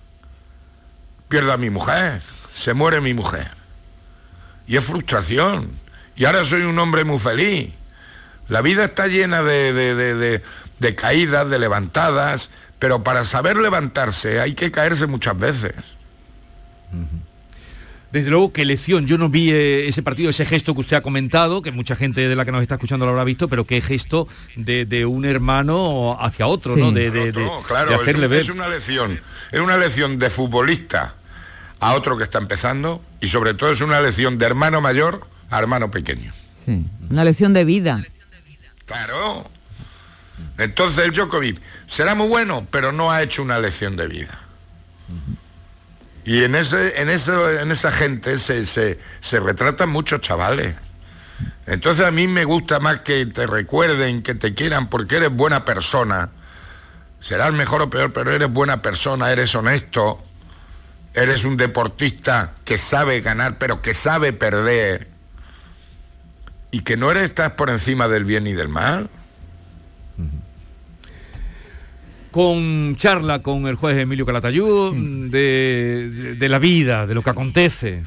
pierdo 1.29 1.53
a 1.53 1.57
mi 1.59 1.69
mujer, 1.71 2.23
se 2.55 2.73
muere 2.75 3.01
mi 3.01 3.13
mujer. 3.13 3.51
Y 4.67 4.77
es 4.77 4.85
frustración. 4.85 5.79
Y 6.17 6.25
ahora 6.25 6.45
soy 6.45 6.63
un 6.63 6.79
hombre 6.79 7.05
muy 7.05 7.19
feliz. 7.19 7.75
La 8.49 8.63
vida 8.63 8.85
está 8.85 9.07
llena 9.09 9.43
de, 9.43 9.73
de- 9.73 9.95
de- 9.95 10.15
de- 10.15 10.43
de 10.79 10.95
caídas, 10.95 11.49
de 11.51 11.59
levantadas, 11.59 12.51
pero 12.79 13.03
para 13.03 13.25
saber 13.25 13.57
levantarse 13.57 14.41
hay 14.41 14.55
que 14.55 14.71
caerse 14.71 15.07
muchas 15.07 15.39
veces. 15.39 15.73
Desde 18.13 18.31
luego, 18.31 18.53
qué 18.53 18.65
lección. 18.65 19.07
Yo 19.07 19.19
no 19.19 19.29
vi 19.29 19.51
eh, 19.51 19.89
ese 19.89 20.03
partido, 20.03 20.31
ese 20.31 20.47
gesto 20.47 20.73
que 20.75 20.81
usted 20.81 20.97
ha 20.97 21.03
comentado, 21.03 21.61
que 21.61 21.73
mucha 21.73 21.97
gente 21.97 22.29
de 22.29 22.37
la 22.37 22.45
que 22.45 22.53
nos 22.53 22.63
está 22.63 22.77
escuchando 22.77 23.05
lo 23.05 23.11
habrá 23.11 23.25
visto, 23.25 23.49
pero 23.49 23.65
qué 23.65 23.81
gesto 23.83 24.29
de, 24.55 24.87
de 24.87 25.05
un 25.05 25.25
hermano 25.25 26.17
hacia 26.21 26.47
otro, 26.47 26.75
Sí. 26.75 26.81
¿no? 26.81 26.93
De, 26.93 27.11
de- 27.11 27.33
de- 27.33 27.45
No, 27.45 27.61
claro, 27.63 27.91
de 27.91 27.97
es, 27.97 28.03
hacerle 28.03 28.27
un- 28.27 28.31
ver. 28.31 28.41
es 28.41 28.49
una 28.49 28.69
lección. 28.69 29.21
Es 29.53 29.61
una 29.61 29.77
lección 29.77 30.19
de 30.19 30.31
futbolista 30.31 31.15
a 31.81 31.95
otro 31.95 32.17
que 32.17 32.25
está 32.25 32.39
empezando 32.39 33.03
y 33.21 33.29
sobre 33.29 33.53
todo 33.55 33.71
es 33.71 33.81
una 33.81 34.01
lección 34.01 34.39
de 34.39 34.47
hermano 34.47 34.81
mayor 34.81 35.27
a 35.51 35.59
hermano 35.59 35.91
pequeño. 35.91 36.33
Sí. 36.65 36.85
Una 37.11 37.25
lección 37.25 37.53
de 37.53 37.65
vida. 37.65 38.03
Claro. 38.87 39.51
Entonces 40.59 41.05
el 41.05 41.13
Djokovic 41.13 41.61
será 41.87 42.15
muy 42.15 42.29
bueno, 42.29 42.67
pero 42.71 42.93
no 42.93 43.13
ha 43.13 43.23
hecho 43.23 43.43
una 43.43 43.59
lección 43.59 43.97
de 43.97 44.09
vida. 44.09 44.41
Y 46.25 46.43
en 46.43 46.55
ese, 46.55 47.01
en 47.01 47.09
eso, 47.09 47.51
en 47.51 47.71
esa 47.71 47.93
gente 47.93 48.39
se, 48.39 48.67
se, 48.67 48.99
se 49.21 49.41
retratan 49.41 49.91
muchos 49.91 50.21
chavales. 50.21 50.75
Entonces 51.67 52.07
a 52.07 52.11
mí 52.11 52.27
me 52.27 52.45
gusta 52.45 52.81
más 52.81 53.01
que 53.01 53.27
te 53.27 53.47
recuerden, 53.47 54.23
que 54.23 54.35
te 54.35 54.55
quieran, 54.55 54.89
porque 54.89 55.17
eres 55.19 55.31
buena 55.31 55.65
persona. 55.65 56.31
Serás 57.21 57.53
mejor 57.53 57.83
o 57.83 57.91
peor, 57.91 58.13
pero 58.13 58.33
eres 58.33 58.51
buena 58.51 58.83
persona, 58.83 59.31
eres 59.31 59.55
honesto, 59.55 60.25
eres 61.13 61.45
un 61.45 61.57
deportista 61.57 62.55
que 62.65 62.79
sabe 62.79 63.21
ganar, 63.21 63.59
pero 63.59 63.83
que 63.83 63.95
sabe 63.95 64.33
perder. 64.33 65.09
Y 66.71 66.81
que 66.81 66.97
no 66.97 67.11
eres, 67.11 67.25
estás 67.25 67.53
por 67.53 67.71
encima 67.71 68.09
del 68.09 68.25
bien 68.25 68.47
y 68.47 68.53
del 68.53 68.69
mal. 68.69 69.11
Con 72.37 72.97
charla 72.97 73.41
con 73.41 73.67
el 73.67 73.77
juez 73.77 73.97
Emilio 73.97 74.27
Calatayud 74.27 74.93
de, 75.31 76.11
de- 76.11 76.35
de 76.35 76.49
la 76.51 76.59
vida, 76.59 77.07
de 77.07 77.15
lo 77.15 77.23
que 77.23 77.31
acontece. 77.31 78.03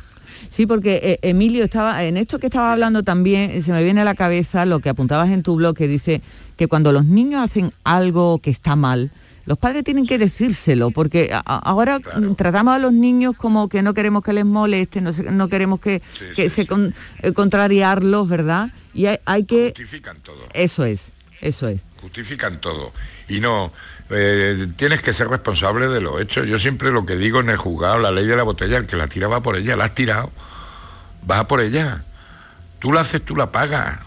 Sí, 0.51 0.67
porque 0.67 0.99
eh, 1.01 1.19
Emilio 1.23 1.63
estaba 1.63 2.03
en 2.03 2.15
esto 2.15 2.37
que 2.37 2.45
estaba 2.45 2.71
hablando 2.73 3.01
también 3.01 3.49
eh, 3.49 3.63
se 3.63 3.71
me 3.71 3.83
viene 3.83 4.01
a 4.01 4.03
la 4.03 4.13
cabeza 4.13 4.67
lo 4.67 4.81
que 4.81 4.89
apuntabas 4.89 5.31
en 5.31 5.41
tu 5.41 5.55
blog 5.55 5.75
que 5.75 5.87
dice 5.87 6.21
que 6.57 6.67
cuando 6.67 6.91
los 6.91 7.05
niños 7.05 7.41
hacen 7.43 7.71
algo 7.83 8.37
que 8.37 8.51
está 8.51 8.75
mal, 8.75 9.09
los 9.47 9.57
padres 9.57 9.83
tienen 9.83 10.05
que 10.05 10.19
decírselo, 10.19 10.91
porque 10.91 11.31
a- 11.33 11.39
ahora 11.39 11.99
tratamos 12.37 12.75
a 12.75 12.77
los 12.77 12.93
niños 12.93 13.35
como 13.35 13.67
que 13.67 13.81
no 13.81 13.95
queremos 13.95 14.21
que 14.23 14.33
les 14.33 14.45
moleste, 14.45 15.01
no, 15.01 15.47
queremos 15.49 15.79
que, 15.79 16.03
que 16.35 16.51
se 16.51 16.67
con- 16.67 16.93
eh, 17.23 17.31
contrariarlos, 17.33 18.29
¿verdad? 18.29 18.69
Y 18.93 19.07
hay, 19.07 19.17
hay 19.25 19.43
que... 19.45 19.69
Justifican 19.75 20.17
todo. 20.21 20.37
Eso 20.53 20.85
es, 20.85 21.11
eso 21.41 21.67
es. 21.67 21.81
Justifican 22.01 22.61
todo. 22.61 22.93
Y 23.27 23.39
no, 23.39 23.73
eh, 24.09 24.67
tienes 24.75 25.01
que 25.01 25.13
ser 25.13 25.27
responsable 25.27 25.87
de 25.87 25.99
lo 25.99 26.19
hecho. 26.19 26.43
Yo 26.43 26.57
siempre 26.57 26.91
lo 26.91 27.05
que 27.05 27.15
digo 27.15 27.39
en 27.39 27.49
el 27.49 27.57
juzgado, 27.57 27.99
la 27.99 28.11
ley 28.11 28.25
de 28.25 28.35
la 28.35 28.43
botella, 28.43 28.77
el 28.77 28.87
que 28.87 28.95
la 28.95 29.07
tira 29.07 29.27
va 29.27 29.43
por 29.43 29.55
ella, 29.57 29.75
la 29.75 29.85
has 29.85 29.95
tirado, 29.95 30.31
va 31.29 31.47
por 31.47 31.61
ella. 31.61 32.05
Tú 32.79 32.93
la 32.93 33.01
haces, 33.01 33.23
tú 33.23 33.35
la 33.35 33.51
pagas. 33.51 33.99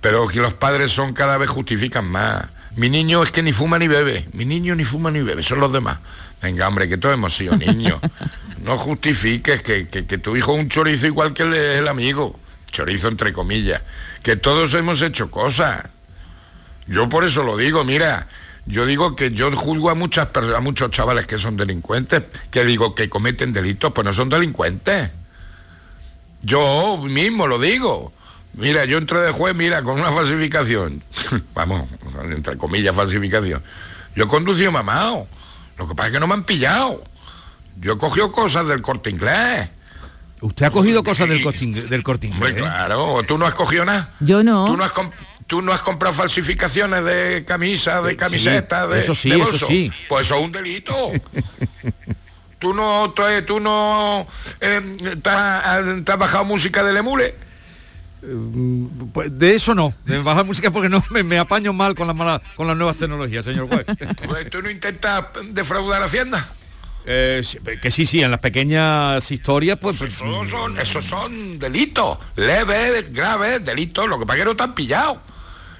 Pero 0.00 0.26
que 0.26 0.40
los 0.40 0.54
padres 0.54 0.90
son 0.90 1.12
cada 1.12 1.38
vez 1.38 1.48
justifican 1.48 2.08
más. 2.08 2.48
Mi 2.76 2.88
niño 2.88 3.22
es 3.22 3.32
que 3.32 3.42
ni 3.42 3.52
fuma 3.52 3.78
ni 3.78 3.88
bebe. 3.88 4.28
Mi 4.32 4.44
niño 4.44 4.74
ni 4.74 4.84
fuma 4.84 5.10
ni 5.10 5.20
bebe, 5.22 5.42
son 5.42 5.60
los 5.60 5.72
demás. 5.72 5.98
Venga, 6.42 6.66
hombre, 6.66 6.88
que 6.88 6.96
todos 6.96 7.14
hemos 7.14 7.36
sido 7.36 7.56
niños. 7.56 8.00
No 8.60 8.76
justifiques 8.76 9.62
que, 9.62 9.84
tu 10.18 10.36
hijo 10.36 10.54
es 10.54 10.60
un 10.60 10.68
chorizo 10.68 11.06
igual 11.06 11.32
que 11.32 11.44
el 11.78 11.88
amigo. 11.88 12.38
Chorizo 12.70 13.08
entre 13.08 13.32
comillas. 13.32 13.82
Que 14.22 14.36
todos 14.36 14.74
hemos 14.74 15.00
hecho 15.00 15.30
cosas. 15.30 15.84
Yo 16.90 17.08
por 17.08 17.22
eso 17.22 17.44
lo 17.44 17.56
digo, 17.56 17.84
mira, 17.84 18.26
yo 18.66 18.84
digo 18.84 19.14
que 19.14 19.30
yo 19.30 19.54
juzgo 19.56 19.90
a 19.90 19.94
muchas 19.94 20.28
a 20.36 20.60
muchos 20.60 20.90
chavales 20.90 21.24
que 21.24 21.38
son 21.38 21.56
delincuentes, 21.56 22.24
que 22.50 22.64
digo 22.64 22.96
que 22.96 23.08
cometen 23.08 23.52
delitos, 23.52 23.92
pues 23.92 24.04
no 24.04 24.12
son 24.12 24.28
delincuentes. 24.28 25.12
Yo 26.42 26.98
mismo 26.98 27.46
lo 27.46 27.60
digo. 27.60 28.12
Mira, 28.54 28.86
yo 28.86 28.98
entré 28.98 29.20
de 29.20 29.30
juez, 29.30 29.54
mira, 29.54 29.84
con 29.84 30.00
una 30.00 30.10
falsificación. 30.10 31.00
Vamos, 31.54 31.88
entre 32.24 32.58
comillas, 32.58 32.96
falsificación. 32.96 33.62
Yo 34.16 34.24
he 34.24 34.28
conducido 34.28 34.72
mamado. 34.72 35.28
Lo 35.78 35.86
que 35.86 35.94
pasa 35.94 36.08
es 36.08 36.14
que 36.14 36.20
no 36.20 36.26
me 36.26 36.34
han 36.34 36.42
pillado. 36.42 37.04
Yo 37.80 37.92
he 37.92 37.98
cogido 37.98 38.32
cosas 38.32 38.66
del 38.66 38.82
corte 38.82 39.10
inglés. 39.10 39.70
Usted 40.42 40.66
ha 40.66 40.70
cogido 40.70 41.02
cosas 41.04 41.28
del 41.28 41.42
corte 41.42 41.64
inglés. 41.64 41.90
Del 41.90 42.02
corte 42.02 42.26
inglés, 42.26 42.42
Hombre, 42.42 42.52
¿eh? 42.52 42.66
claro, 42.66 43.22
tú 43.26 43.36
no 43.38 43.46
has 43.46 43.54
cogido 43.54 43.84
nada. 43.84 44.12
Yo 44.20 44.42
no. 44.42 44.64
Tú 44.66 44.76
no 44.76 44.84
has, 44.84 44.92
comp- 44.92 45.12
tú 45.46 45.60
no 45.62 45.72
has 45.72 45.80
comprado 45.82 46.14
falsificaciones 46.14 47.04
de 47.04 47.44
camisa, 47.46 48.00
de 48.02 48.16
camisetas, 48.16 48.88
de, 48.88 49.00
eso 49.00 49.14
sí, 49.14 49.28
de 49.30 49.36
eso 49.36 49.44
bolso. 49.44 49.66
sí. 49.68 49.92
Pues 50.08 50.26
eso 50.26 50.36
es 50.36 50.44
un 50.44 50.52
delito. 50.52 50.94
tú 52.58 52.72
no, 52.74 53.10
tú, 53.12 53.22
eh, 53.26 53.42
tú 53.42 53.60
no 53.60 54.26
eh, 54.60 54.80
te, 55.22 55.30
has, 55.30 56.04
te 56.04 56.12
has 56.12 56.18
bajado 56.18 56.44
música 56.44 56.82
del 56.84 56.96
emule. 56.96 57.34
Pues 59.14 59.38
de 59.38 59.54
eso 59.54 59.74
no, 59.74 59.94
de 60.04 60.18
bajar 60.22 60.44
música 60.44 60.70
porque 60.70 60.88
no 60.90 61.02
me, 61.10 61.22
me 61.22 61.38
apaño 61.38 61.72
mal 61.72 61.94
con 61.94 62.06
las 62.06 62.14
malas, 62.14 62.42
con 62.54 62.66
las 62.66 62.76
nuevas 62.76 62.96
tecnologías, 62.96 63.44
señor 63.44 63.66
juez. 63.68 63.86
Pues 64.26 64.50
tú 64.50 64.60
no 64.62 64.68
intentas 64.70 65.24
defraudar 65.52 66.02
a 66.02 66.04
Hacienda. 66.04 66.46
Eh, 67.06 67.42
que 67.80 67.90
sí, 67.90 68.06
sí, 68.06 68.22
en 68.22 68.30
las 68.30 68.40
pequeñas 68.40 69.30
historias, 69.30 69.78
pues, 69.78 69.98
pues, 69.98 70.14
Esos 70.14 70.48
son, 70.48 70.78
esos 70.78 71.04
son 71.04 71.58
delitos, 71.58 72.18
leves, 72.36 73.12
graves, 73.12 73.64
delitos, 73.64 74.06
lo 74.06 74.18
que 74.18 74.26
pasa 74.26 74.38
que 74.38 74.44
no 74.44 74.56
te 74.56 74.62
han 74.62 74.74
pillado. 74.74 75.20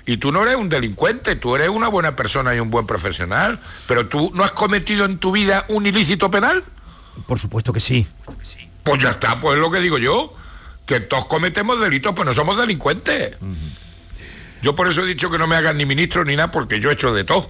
Y 0.06 0.16
tú 0.16 0.32
no 0.32 0.42
eres 0.42 0.56
un 0.56 0.68
delincuente, 0.68 1.36
tú 1.36 1.54
eres 1.54 1.68
una 1.68 1.88
buena 1.88 2.16
persona 2.16 2.54
y 2.54 2.58
un 2.58 2.70
buen 2.70 2.86
profesional, 2.86 3.60
pero 3.86 4.08
tú 4.08 4.30
no 4.34 4.44
has 4.44 4.52
cometido 4.52 5.04
en 5.04 5.18
tu 5.18 5.30
vida 5.30 5.66
un 5.68 5.86
ilícito 5.86 6.30
penal. 6.30 6.64
por 7.26 7.38
supuesto 7.38 7.72
que 7.72 7.80
sí. 7.80 8.06
Pues 8.82 9.02
ya 9.02 9.10
está, 9.10 9.38
pues 9.40 9.56
es 9.56 9.60
lo 9.60 9.70
que 9.70 9.78
digo 9.78 9.98
yo, 9.98 10.32
que 10.86 11.00
todos 11.00 11.26
cometemos 11.26 11.80
delitos, 11.80 12.12
pues 12.14 12.26
no 12.26 12.32
somos 12.32 12.58
delincuentes. 12.58 13.36
Yo 14.62 14.74
por 14.74 14.88
eso 14.88 15.02
he 15.02 15.06
dicho 15.06 15.30
que 15.30 15.38
no 15.38 15.46
me 15.46 15.56
hagan 15.56 15.76
ni 15.76 15.86
ministro 15.86 16.24
ni 16.24 16.34
nada, 16.34 16.50
porque 16.50 16.80
yo 16.80 16.90
he 16.90 16.94
hecho 16.94 17.14
de 17.14 17.24
todo. 17.24 17.48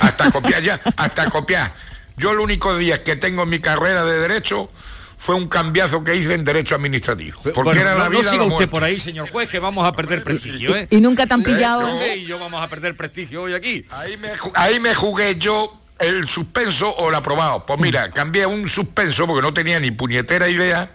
Hasta 0.00 0.30
copiar 0.30 0.62
ya, 0.62 0.80
hasta 0.96 1.28
copiar. 1.28 1.74
Yo 2.18 2.32
el 2.32 2.40
único 2.40 2.76
día 2.76 3.02
que 3.04 3.16
tengo 3.16 3.42
en 3.44 3.48
mi 3.48 3.60
carrera 3.60 4.04
de 4.04 4.18
derecho 4.18 4.70
fue 5.16 5.34
un 5.34 5.48
cambiazo 5.48 6.04
que 6.04 6.14
hice 6.14 6.34
en 6.34 6.44
derecho 6.44 6.74
administrativo. 6.76 7.40
Porque 7.42 7.60
Bueno, 7.62 7.80
era 7.80 7.92
no, 7.94 7.98
la 7.98 8.04
no 8.04 8.10
vida 8.10 8.28
o 8.28 8.32
siga 8.32 8.44
la 8.44 8.52
usted 8.52 8.68
por 8.68 8.84
ahí, 8.84 9.00
señor 9.00 9.28
juez, 9.30 9.50
que 9.50 9.58
vamos 9.58 9.86
a 9.86 9.92
perder 9.92 10.22
prestigio, 10.22 10.76
¿eh? 10.76 10.86
Y 10.90 11.00
nunca 11.00 11.26
te 11.26 11.34
han 11.34 11.42
pillado. 11.42 11.88
Y 12.14 12.24
yo 12.24 12.38
vamos 12.38 12.62
a 12.62 12.68
perder 12.68 12.96
prestigio 12.96 13.42
hoy 13.42 13.54
aquí. 13.54 13.84
Ahí 13.90 14.16
me, 14.16 14.30
ahí 14.54 14.78
me 14.78 14.94
jugué 14.94 15.36
yo 15.36 15.80
el 15.98 16.28
suspenso 16.28 16.90
o 16.90 17.08
el 17.08 17.14
aprobado. 17.16 17.66
Pues 17.66 17.80
mira, 17.80 18.10
cambié 18.12 18.46
un 18.46 18.68
suspenso 18.68 19.26
porque 19.26 19.42
no 19.42 19.52
tenía 19.52 19.80
ni 19.80 19.90
puñetera 19.90 20.48
idea 20.48 20.90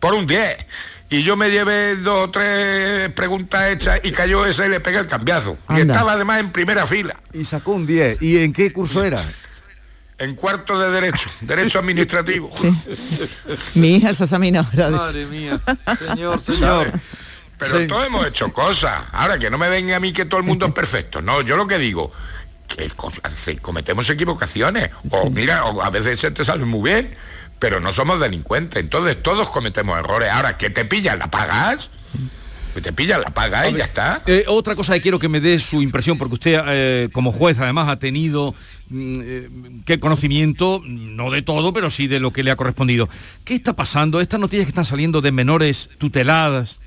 por 0.00 0.14
un 0.14 0.26
10. 0.26 0.56
y 1.10 1.22
yo 1.22 1.36
me 1.36 1.50
llevé 1.50 1.94
dos 1.96 2.24
o 2.24 2.30
tres 2.30 3.10
preguntas 3.10 3.70
hechas 3.70 4.00
y 4.02 4.10
cayó 4.10 4.46
esa 4.46 4.66
y 4.66 4.70
le 4.70 4.80
pegué 4.80 4.98
el 4.98 5.06
cambiazo. 5.06 5.56
Y 5.68 5.80
estaba 5.82 6.14
además 6.14 6.40
en 6.40 6.50
primera 6.50 6.86
fila. 6.86 7.16
Y 7.32 7.44
sacó 7.44 7.72
un 7.72 7.86
10. 7.86 8.20
¿Y 8.20 8.38
en 8.38 8.52
qué 8.52 8.72
curso 8.72 9.04
era? 9.04 9.22
En 10.20 10.34
cuarto 10.34 10.78
de 10.78 10.90
Derecho, 10.90 11.30
Derecho 11.40 11.78
Administrativo. 11.80 12.50
Mi 13.74 13.96
hija 13.96 14.12
se 14.12 14.24
examina 14.24 14.60
ahora. 14.60 14.90
Madre 14.90 15.24
mía, 15.24 15.58
señor, 15.98 16.42
señor. 16.44 16.92
Pero 17.56 17.86
todos 17.86 18.06
hemos 18.06 18.26
hecho 18.26 18.52
cosas. 18.52 19.02
Ahora 19.12 19.38
que 19.38 19.50
no 19.50 19.56
me 19.56 19.70
venga 19.70 19.96
a 19.96 20.00
mí 20.00 20.12
que 20.12 20.26
todo 20.26 20.40
el 20.40 20.46
mundo 20.46 20.66
es 20.66 20.72
perfecto. 20.72 21.22
No, 21.22 21.40
yo 21.40 21.56
lo 21.56 21.66
que 21.66 21.78
digo, 21.78 22.12
que 22.68 22.90
cometemos 23.60 24.08
equivocaciones. 24.10 24.90
O 25.08 25.30
mira, 25.30 25.64
o 25.64 25.82
a 25.82 25.88
veces 25.88 26.20
se 26.20 26.30
te 26.30 26.44
sale 26.44 26.66
muy 26.66 26.90
bien, 26.90 27.14
pero 27.58 27.80
no 27.80 27.90
somos 27.90 28.20
delincuentes. 28.20 28.78
Entonces 28.82 29.22
todos 29.22 29.48
cometemos 29.48 29.98
errores. 29.98 30.30
Ahora, 30.30 30.58
que 30.58 30.68
te 30.68 30.84
pillan, 30.84 31.18
la 31.18 31.30
pagas. 31.30 31.90
Que 32.74 32.82
te 32.82 32.92
pillan, 32.92 33.22
la 33.22 33.30
pagas 33.30 33.70
y 33.70 33.74
ya 33.74 33.84
está. 33.84 34.22
Eh, 34.26 34.44
otra 34.48 34.76
cosa 34.76 34.92
que 34.94 35.00
quiero 35.00 35.18
que 35.18 35.28
me 35.28 35.40
dé 35.40 35.58
su 35.58 35.80
impresión, 35.82 36.18
porque 36.18 36.34
usted 36.34 36.62
eh, 36.66 37.08
como 37.12 37.32
juez 37.32 37.58
además 37.58 37.88
ha 37.88 37.98
tenido 37.98 38.54
mm, 38.90 39.14
eh, 39.22 39.48
qué 39.86 39.98
conocimiento, 39.98 40.82
no 40.84 41.30
de 41.30 41.42
todo, 41.42 41.72
pero 41.72 41.88
sí 41.90 42.06
de 42.06 42.20
lo 42.20 42.32
que 42.32 42.42
le 42.42 42.50
ha 42.50 42.56
correspondido. 42.56 43.08
¿Qué 43.44 43.54
está 43.54 43.74
pasando? 43.74 44.20
Estas 44.20 44.38
noticias 44.40 44.66
que 44.66 44.70
están 44.70 44.84
saliendo 44.84 45.20
de 45.20 45.32
menores 45.32 45.88
tuteladas, 45.98 46.78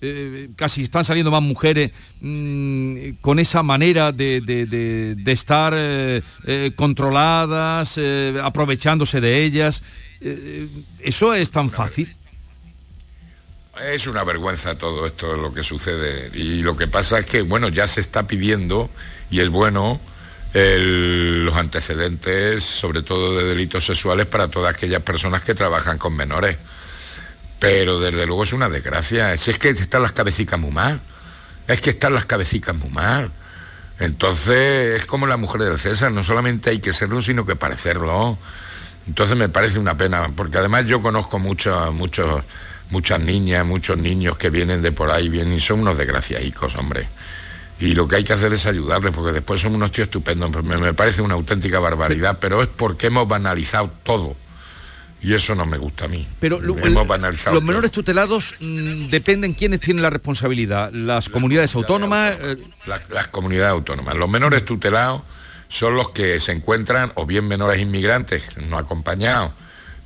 eh, 0.00 0.50
casi 0.56 0.82
están 0.82 1.04
saliendo 1.06 1.30
más 1.30 1.40
mujeres 1.42 1.92
mm, 2.20 3.12
con 3.22 3.38
esa 3.38 3.62
manera 3.62 4.12
de, 4.12 4.40
de- 4.42 5.32
estar 5.32 5.72
eh, 5.76 6.20
controladas, 6.76 7.98
aprovechándose 8.42 9.20
de 9.20 9.44
ellas. 9.44 9.82
¿Eso 11.00 11.34
es 11.34 11.50
tan 11.50 11.70
fácil? 11.70 12.14
Es 13.92 14.06
una 14.06 14.22
vergüenza 14.22 14.78
todo 14.78 15.04
esto 15.06 15.36
lo 15.36 15.52
que 15.52 15.62
sucede. 15.64 16.30
Y 16.32 16.62
lo 16.62 16.76
que 16.76 16.86
pasa 16.86 17.18
es 17.18 17.26
que, 17.26 17.42
bueno, 17.42 17.68
ya 17.68 17.88
se 17.88 18.00
está 18.00 18.26
pidiendo, 18.26 18.88
y 19.30 19.40
es 19.40 19.50
bueno, 19.50 20.00
los 20.54 21.56
antecedentes, 21.56 22.62
sobre 22.62 23.02
todo 23.02 23.36
de 23.36 23.44
delitos 23.44 23.84
sexuales, 23.84 24.26
para 24.26 24.48
todas 24.48 24.72
aquellas 24.74 25.02
personas 25.02 25.42
que 25.42 25.54
trabajan 25.54 25.98
con 25.98 26.16
menores. 26.16 26.56
Pero 27.58 27.98
desde 27.98 28.24
luego 28.26 28.44
es 28.44 28.52
una 28.52 28.68
desgracia. 28.68 29.36
Si 29.36 29.50
es 29.50 29.58
que 29.58 29.70
están 29.70 30.02
las 30.02 30.12
cabecicas 30.12 30.60
muy 30.60 30.70
mal. 30.70 31.00
Es 31.66 31.80
que 31.80 31.90
están 31.90 32.14
las 32.14 32.26
cabecicas 32.26 32.76
muy 32.76 32.90
mal. 32.90 33.32
Entonces 33.98 35.00
es 35.00 35.06
como 35.06 35.26
la 35.26 35.36
mujer 35.36 35.62
del 35.62 35.78
César, 35.78 36.12
no 36.12 36.22
solamente 36.24 36.70
hay 36.70 36.78
que 36.78 36.92
serlo, 36.92 37.22
sino 37.22 37.46
que 37.46 37.56
parecerlo. 37.56 38.36
Entonces 39.06 39.36
me 39.36 39.48
parece 39.48 39.78
una 39.78 39.96
pena, 39.96 40.30
porque 40.36 40.58
además 40.58 40.84
yo 40.86 41.00
conozco 41.00 41.38
muchas 41.38 41.90
niñas, 43.20 43.64
muchos 43.64 43.96
niños 43.96 44.36
que 44.36 44.50
vienen 44.50 44.82
de 44.82 44.92
por 44.92 45.10
ahí, 45.10 45.28
vienen 45.28 45.54
y 45.54 45.60
son 45.60 45.80
unos 45.80 45.96
desgraciadicos, 45.96 46.76
hombre. 46.76 47.08
Y 47.80 47.94
lo 47.94 48.06
que 48.06 48.16
hay 48.16 48.24
que 48.24 48.32
hacer 48.32 48.52
es 48.52 48.66
ayudarles, 48.66 49.12
porque 49.12 49.32
después 49.32 49.60
son 49.60 49.74
unos 49.74 49.90
tíos 49.92 50.06
estupendos. 50.06 50.50
Me, 50.64 50.76
me 50.78 50.94
parece 50.94 51.22
una 51.22 51.34
auténtica 51.34 51.80
barbaridad, 51.80 52.38
pero 52.40 52.62
es 52.62 52.68
porque 52.68 53.08
hemos 53.08 53.26
banalizado 53.26 53.90
todo. 54.02 54.36
Y 55.20 55.32
eso 55.34 55.54
no 55.54 55.64
me 55.66 55.78
gusta 55.78 56.04
a 56.04 56.08
mí. 56.08 56.26
Pero 56.38 56.60
lo- 56.60 56.78
hemos 56.78 57.06
banalizado 57.06 57.54
los 57.54 57.62
todo. 57.62 57.66
menores 57.66 57.90
tutelados 57.90 58.54
mm, 58.60 59.08
dependen 59.08 59.54
quiénes 59.54 59.80
tienen 59.80 60.02
la 60.02 60.10
responsabilidad. 60.10 60.92
Las 60.92 61.28
comunidades 61.30 61.74
autónomas. 61.74 62.34
eh, 62.40 62.58
las, 62.86 63.08
las 63.10 63.28
comunidades 63.28 63.72
autónomas. 63.72 64.14
Los 64.16 64.28
menores 64.28 64.64
tutelados 64.64 65.22
son 65.68 65.96
los 65.96 66.10
que 66.10 66.38
se 66.40 66.52
encuentran, 66.52 67.10
o 67.16 67.26
bien 67.26 67.48
menores 67.48 67.80
inmigrantes 67.80 68.44
no 68.68 68.76
acompañados, 68.78 69.52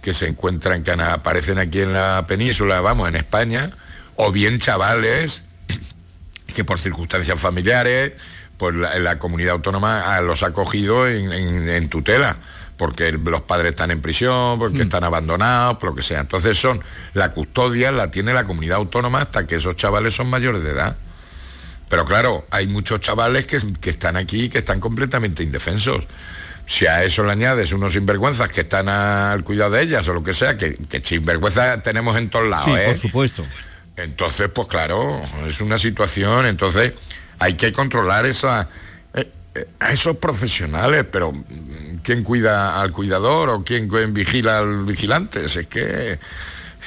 que 0.00 0.14
se 0.14 0.26
encuentran, 0.28 0.84
que 0.84 0.92
aparecen 0.92 1.58
aquí 1.58 1.80
en 1.80 1.92
la 1.92 2.24
península, 2.26 2.80
vamos, 2.80 3.08
en 3.08 3.16
España, 3.16 3.70
o 4.14 4.30
bien 4.32 4.58
chavales 4.60 5.42
que 6.54 6.64
por 6.64 6.80
circunstancias 6.80 7.38
familiares, 7.38 8.12
pues 8.56 8.74
la, 8.74 8.98
la 8.98 9.18
comunidad 9.18 9.52
autónoma 9.54 10.16
ah, 10.16 10.20
los 10.20 10.42
ha 10.42 10.52
cogido 10.52 11.06
en, 11.08 11.32
en- 11.32 11.68
en 11.68 11.88
tutela, 11.88 12.38
porque 12.76 13.12
los 13.12 13.42
padres 13.42 13.72
están 13.72 13.90
en 13.90 14.00
prisión, 14.00 14.58
porque 14.58 14.82
están 14.82 15.04
abandonados, 15.04 15.76
por 15.78 15.90
lo 15.90 15.94
que 15.96 16.02
sea. 16.02 16.20
Entonces 16.20 16.58
son, 16.58 16.80
la 17.14 17.32
custodia 17.32 17.92
la 17.92 18.10
tiene 18.10 18.32
la 18.32 18.44
comunidad 18.44 18.76
autónoma 18.78 19.22
hasta 19.22 19.46
que 19.46 19.56
esos 19.56 19.76
chavales 19.76 20.14
son 20.14 20.28
mayores 20.30 20.62
de 20.62 20.70
edad. 20.70 20.96
Pero 21.88 22.04
claro, 22.04 22.46
hay 22.50 22.66
muchos 22.66 23.00
chavales 23.00 23.46
que, 23.46 23.58
que 23.80 23.90
están 23.90 24.16
aquí 24.16 24.48
que 24.48 24.58
están 24.58 24.78
completamente 24.80 25.42
indefensos. 25.42 26.06
Si 26.66 26.86
a 26.86 27.02
eso 27.02 27.24
le 27.24 27.32
añades 27.32 27.72
unos 27.72 27.94
sinvergüenzas 27.94 28.50
que 28.50 28.60
están 28.60 28.88
al 28.90 29.42
cuidado 29.42 29.70
de 29.70 29.82
ellas 29.82 30.06
o 30.08 30.12
lo 30.12 30.22
que 30.22 30.34
sea, 30.34 30.58
que, 30.58 30.74
que 30.76 31.02
sinvergüenzas 31.02 31.82
tenemos 31.82 32.16
en 32.18 32.28
todos 32.28 32.46
lados, 32.46 32.66
sí, 32.66 32.72
¿eh? 32.76 32.84
por 32.88 32.98
supuesto. 32.98 33.46
Entonces, 33.98 34.48
pues 34.48 34.68
claro, 34.68 35.22
es 35.46 35.60
una 35.60 35.78
situación, 35.78 36.46
entonces 36.46 36.92
hay 37.38 37.54
que 37.54 37.72
controlar 37.72 38.26
esa, 38.26 38.68
eh, 39.14 39.30
eh, 39.54 39.66
a 39.80 39.92
esos 39.92 40.16
profesionales, 40.18 41.04
pero 41.10 41.32
mm, 41.32 41.98
¿quién 42.02 42.22
cuida 42.22 42.80
al 42.80 42.92
cuidador 42.92 43.48
o 43.50 43.64
quién, 43.64 43.88
quién 43.88 44.14
vigila 44.14 44.60
al 44.60 44.84
vigilante? 44.84 45.48
Si 45.48 45.60
es 45.60 45.66
que, 45.66 46.18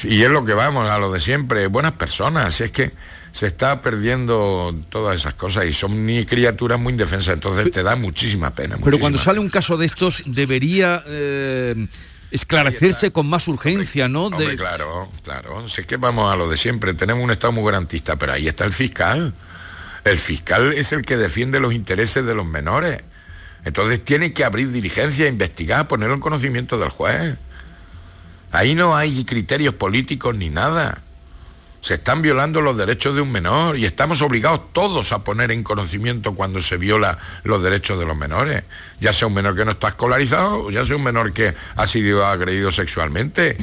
y 0.04 0.22
es 0.22 0.30
lo 0.30 0.46
que 0.46 0.54
vamos, 0.54 0.90
a 0.90 0.98
lo 1.00 1.12
de 1.12 1.20
siempre, 1.20 1.68
buenas 1.68 1.94
personas, 1.94 2.54
si 2.54 2.64
es 2.64 2.72
que 2.72 2.92
se 3.34 3.48
está 3.48 3.82
perdiendo 3.82 4.74
todas 4.90 5.16
esas 5.16 5.34
cosas 5.34 5.66
y 5.66 5.74
son 5.74 6.06
ni 6.06 6.26
criaturas 6.26 6.80
muy 6.80 6.92
indefensas, 6.92 7.34
entonces 7.34 7.72
te 7.72 7.84
da 7.84 7.96
muchísima 7.96 8.54
pena. 8.54 8.78
Pero 8.84 9.00
cuando 9.00 9.20
sale 9.20 9.40
un 9.40 9.50
caso 9.50 9.78
de 9.78 9.86
estos 9.86 10.24
debería 10.26 11.04
eh, 11.08 11.88
esclarecerse 12.32 13.12
con 13.12 13.28
más 13.28 13.48
urgencia, 13.48 14.08
¿no? 14.08 14.26
Hombre, 14.26 14.48
De- 14.50 14.58
claro, 14.58 15.10
claro. 15.24 15.68
Si 15.70 15.82
es 15.82 15.88
que 15.88 15.98
vamos 15.98 16.32
a 16.32 16.36
lo 16.36 16.50
de 16.50 16.58
siempre, 16.58 16.94
tenemos 16.94 17.24
un 17.24 17.32
Estado 17.32 17.54
muy 17.54 17.64
garantista, 17.66 18.16
pero 18.16 18.34
ahí 18.34 18.48
está 18.48 18.66
el 18.66 18.74
fiscal. 18.74 19.34
El 20.04 20.18
fiscal 20.18 20.74
es 20.74 20.92
el 20.94 21.04
que 21.04 21.18
defiende 21.18 21.60
los 21.60 21.74
intereses 21.74 22.26
de 22.26 22.34
los 22.34 22.46
menores. 22.46 23.02
Entonces 23.64 24.04
tiene 24.04 24.34
que 24.34 24.44
abrir 24.44 24.72
diligencia, 24.72 25.28
investigar, 25.28 25.88
ponerlo 25.88 26.16
en 26.16 26.22
conocimiento 26.22 26.80
del 26.80 26.90
juez. 26.90 27.38
Ahí 28.52 28.74
no 28.76 28.96
hay 28.98 29.24
criterios 29.24 29.76
políticos 29.76 30.36
ni 30.36 30.50
nada. 30.50 31.04
Se 31.82 31.96
están 31.96 32.22
violando 32.22 32.62
los 32.62 32.78
derechos 32.78 33.16
de 33.16 33.22
un 33.22 33.32
menor 33.32 33.78
y 33.78 33.86
estamos 33.86 34.22
obligados 34.22 34.72
todos 34.72 35.12
a 35.12 35.24
poner 35.24 35.52
en 35.52 35.64
conocimiento 35.64 36.36
cuando 36.36 36.62
se 36.62 36.78
viola 36.78 37.18
los 37.44 37.64
derechos 37.64 38.00
de 38.00 38.06
los 38.06 38.16
menores. 38.16 38.64
Ya 39.00 39.14
sea 39.14 39.28
un 39.28 39.34
menor 39.34 39.56
que 39.56 39.66
no 39.66 39.72
está 39.72 39.90
escolarizado, 39.90 40.70
ya 40.70 40.86
sea 40.86 40.96
un 40.96 41.04
menor 41.04 41.34
que 41.34 41.56
ha 41.76 41.88
sido 41.88 42.26
agredido 42.26 42.72
sexualmente. 42.72 43.58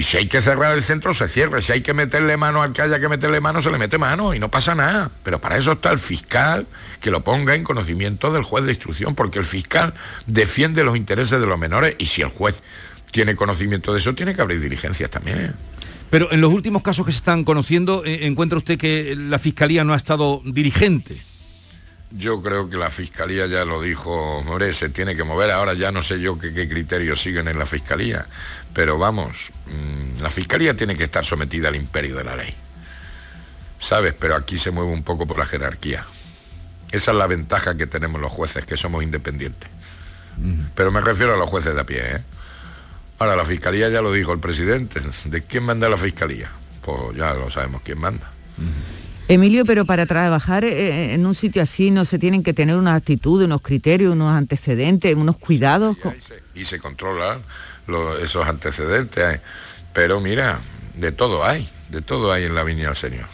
Y 0.00 0.04
si 0.04 0.16
hay 0.16 0.28
que 0.28 0.40
cerrar 0.40 0.72
el 0.74 0.82
centro, 0.82 1.12
se 1.12 1.28
cierra. 1.28 1.60
Si 1.60 1.72
hay 1.72 1.82
que 1.82 1.92
meterle 1.92 2.36
mano 2.38 2.62
al 2.62 2.72
que 2.72 2.80
haya 2.80 2.98
que 3.00 3.08
meterle 3.08 3.40
mano, 3.40 3.60
se 3.60 3.70
le 3.70 3.76
mete 3.76 3.98
mano 3.98 4.32
y 4.32 4.38
no 4.38 4.50
pasa 4.50 4.74
nada. 4.74 5.10
Pero 5.22 5.42
para 5.42 5.58
eso 5.58 5.72
está 5.72 5.90
el 5.90 5.98
fiscal 5.98 6.66
que 7.00 7.10
lo 7.10 7.22
ponga 7.22 7.54
en 7.54 7.64
conocimiento 7.64 8.32
del 8.32 8.44
juez 8.44 8.64
de 8.64 8.70
instrucción, 8.70 9.14
porque 9.14 9.40
el 9.40 9.44
fiscal 9.44 9.92
defiende 10.24 10.84
los 10.84 10.96
intereses 10.96 11.38
de 11.38 11.46
los 11.46 11.58
menores 11.58 11.96
y 11.98 12.06
si 12.06 12.22
el 12.22 12.28
juez 12.28 12.62
tiene 13.10 13.36
conocimiento 13.36 13.92
de 13.92 13.98
eso, 13.98 14.14
tiene 14.14 14.34
que 14.34 14.40
abrir 14.40 14.60
diligencias 14.60 15.10
también. 15.10 15.54
Pero 16.10 16.32
en 16.32 16.40
los 16.40 16.52
últimos 16.52 16.82
casos 16.82 17.06
que 17.06 17.12
se 17.12 17.18
están 17.18 17.44
conociendo, 17.44 18.04
eh, 18.04 18.26
¿encuentra 18.26 18.58
usted 18.58 18.78
que 18.78 19.14
la 19.16 19.38
Fiscalía 19.38 19.84
no 19.84 19.94
ha 19.94 19.96
estado 19.96 20.42
dirigente? 20.44 21.16
Yo 22.10 22.42
creo 22.42 22.68
que 22.68 22.76
la 22.76 22.90
Fiscalía 22.90 23.46
ya 23.46 23.64
lo 23.64 23.80
dijo, 23.80 24.42
More, 24.42 24.74
se 24.74 24.88
tiene 24.88 25.14
que 25.14 25.22
mover. 25.22 25.52
Ahora 25.52 25.74
ya 25.74 25.92
no 25.92 26.02
sé 26.02 26.20
yo 26.20 26.36
qué, 26.38 26.52
qué 26.52 26.68
criterios 26.68 27.22
siguen 27.22 27.46
en 27.46 27.58
la 27.58 27.66
Fiscalía. 27.66 28.26
Pero 28.74 28.98
vamos, 28.98 29.52
mm, 29.66 30.20
la 30.20 30.30
Fiscalía 30.30 30.76
tiene 30.76 30.96
que 30.96 31.04
estar 31.04 31.24
sometida 31.24 31.68
al 31.68 31.76
imperio 31.76 32.16
de 32.16 32.24
la 32.24 32.34
ley. 32.34 32.52
¿Sabes? 33.78 34.12
Pero 34.18 34.34
aquí 34.34 34.58
se 34.58 34.72
mueve 34.72 34.90
un 34.90 35.04
poco 35.04 35.26
por 35.26 35.38
la 35.38 35.46
jerarquía. 35.46 36.04
Esa 36.90 37.12
es 37.12 37.16
la 37.16 37.28
ventaja 37.28 37.76
que 37.76 37.86
tenemos 37.86 38.20
los 38.20 38.32
jueces, 38.32 38.66
que 38.66 38.76
somos 38.76 39.04
independientes. 39.04 39.70
Pero 40.74 40.90
me 40.90 41.00
refiero 41.00 41.34
a 41.34 41.36
los 41.36 41.48
jueces 41.48 41.74
de 41.74 41.80
a 41.80 41.84
pie, 41.84 42.16
¿eh? 42.16 42.24
Ahora, 43.20 43.36
la 43.36 43.44
Fiscalía 43.44 43.90
ya 43.90 44.00
lo 44.00 44.12
dijo 44.14 44.32
el 44.32 44.38
presidente. 44.40 44.98
¿De 45.26 45.42
quién 45.42 45.64
manda 45.64 45.90
la 45.90 45.98
Fiscalía? 45.98 46.50
Pues 46.80 47.14
ya 47.18 47.34
lo 47.34 47.50
sabemos 47.50 47.82
quién 47.84 48.00
manda. 48.00 48.32
Emilio, 49.28 49.66
pero 49.66 49.84
para 49.84 50.06
trabajar 50.06 50.64
eh, 50.64 51.12
en 51.12 51.26
un 51.26 51.34
sitio 51.34 51.62
así 51.62 51.90
no 51.90 52.06
se 52.06 52.18
tienen 52.18 52.42
que 52.42 52.54
tener 52.54 52.76
una 52.76 52.94
actitud, 52.94 53.42
unos 53.42 53.60
criterios, 53.60 54.14
unos 54.14 54.32
antecedentes, 54.34 55.14
unos 55.14 55.36
cuidados. 55.36 55.98
co- 55.98 56.14
y 56.54 56.64
se 56.64 56.78
controlan 56.78 57.42
esos 58.22 58.46
antecedentes. 58.46 59.34
¿eh? 59.36 59.40
Pero 59.92 60.18
mira, 60.20 60.58
de 60.94 61.12
todo 61.12 61.44
hay, 61.44 61.68
de 61.90 62.00
todo 62.00 62.32
hay 62.32 62.44
en 62.44 62.54
la 62.54 62.64
viña 62.64 62.86
del 62.86 62.96
Señor. 62.96 63.26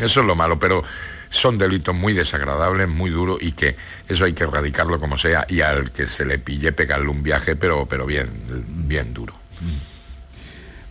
Eso 0.00 0.20
es 0.22 0.26
lo 0.26 0.34
malo, 0.34 0.58
pero 0.58 0.82
son 1.30 1.58
delitos 1.58 1.94
muy 1.94 2.14
desagradables, 2.14 2.88
muy 2.88 3.10
duros 3.10 3.38
y 3.40 3.52
que 3.52 3.76
eso 4.08 4.24
hay 4.24 4.32
que 4.32 4.44
erradicarlo 4.44 4.98
como 5.00 5.18
sea 5.18 5.46
y 5.48 5.60
al 5.60 5.90
que 5.90 6.06
se 6.06 6.24
le 6.24 6.38
pille 6.38 6.72
pegarle 6.72 7.08
un 7.08 7.22
viaje, 7.22 7.56
pero, 7.56 7.86
pero 7.86 8.06
bien, 8.06 8.30
bien 8.66 9.12
duro. 9.12 9.34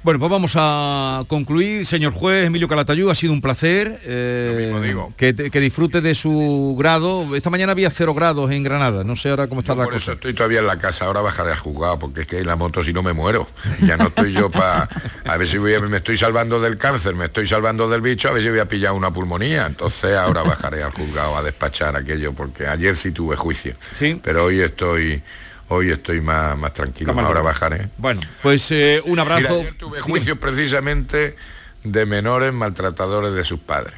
Bueno, 0.08 0.22
pues 0.22 0.32
vamos 0.32 0.54
a 0.56 1.26
concluir. 1.28 1.86
Señor 1.86 2.14
juez, 2.14 2.46
Emilio 2.46 2.70
Calatayud, 2.70 3.10
ha 3.10 3.14
sido 3.16 3.34
un 3.34 3.42
placer. 3.42 4.00
eh, 4.06 5.06
Que, 5.18 5.34
te- 5.34 5.52
que 5.52 5.60
disfrute 5.60 6.00
de 6.00 6.16
su 6.16 6.78
grado. 6.80 7.36
Esta 7.36 7.50
mañana 7.50 7.74
había 7.74 7.90
cero 7.90 8.14
grados 8.14 8.50
en 8.52 8.64
Granada. 8.64 9.04
No 9.04 9.18
sé 9.18 9.28
ahora 9.32 9.48
cómo 9.48 9.60
está 9.60 9.76
la 9.76 9.84
Por 9.84 9.96
eso 9.96 10.00
cosa. 10.06 10.12
estoy 10.14 10.34
todavía 10.34 10.60
en 10.60 10.68
la 10.68 10.78
casa, 10.78 11.04
ahora 11.08 11.20
bajaré 11.20 11.52
a 11.52 11.58
juzgado, 11.58 12.00
porque 12.00 12.22
es 12.22 12.28
que 12.28 12.40
en 12.40 12.48
la 12.48 12.56
moto 12.56 12.86
si 12.86 12.94
no 12.94 13.04
me 13.04 13.12
muero. 13.12 13.50
Ya 13.86 13.98
no 13.98 14.08
estoy 14.08 14.32
yo 14.32 14.50
para... 14.50 14.88
A 15.26 15.36
ver 15.36 15.46
si 15.46 15.58
voy 15.58 15.74
a- 15.74 15.82
me 15.82 15.98
estoy 15.98 16.18
salvando 16.18 16.62
del 16.62 16.78
cáncer, 16.78 17.14
me 17.14 17.26
estoy 17.26 17.46
salvando 17.46 17.90
del 17.90 18.00
bicho, 18.00 18.30
a 18.30 18.32
ver 18.32 18.44
si 18.44 18.50
voy 18.50 18.60
a 18.60 18.66
pillar 18.70 18.94
una 18.94 19.12
pulmonía. 19.12 19.66
Entonces 19.66 20.16
ahora 20.16 20.42
bajaré 20.42 20.84
al 20.84 20.94
juzgado 20.94 21.36
a 21.36 21.44
despachar 21.44 21.98
aquello, 21.98 22.32
porque 22.32 22.66
ayer 22.66 22.96
sí 22.96 23.12
tuve 23.12 23.36
juicio. 23.36 23.76
Sí. 23.92 24.18
Pero 24.24 24.46
hoy 24.46 24.62
estoy... 24.62 25.22
Hoy 25.70 25.92
estoy 25.92 26.22
más, 26.22 26.58
más 26.58 26.74
tranquilo, 26.74 27.12
Cámara. 27.12 27.28
ahora 27.28 27.42
bajaré. 27.42 27.90
Bueno, 27.98 28.22
pues 28.42 28.72
eh, 28.72 29.02
un 29.06 29.20
abrazo. 29.20 29.42
Mira, 29.50 29.56
ayer 29.62 29.74
tuve 29.76 30.02
juicios 30.02 30.38
precisamente 30.38 31.36
de 31.84 32.06
menores 32.06 32.54
maltratadores 32.54 33.34
de 33.34 33.44
sus 33.44 33.60
padres. 33.60 33.96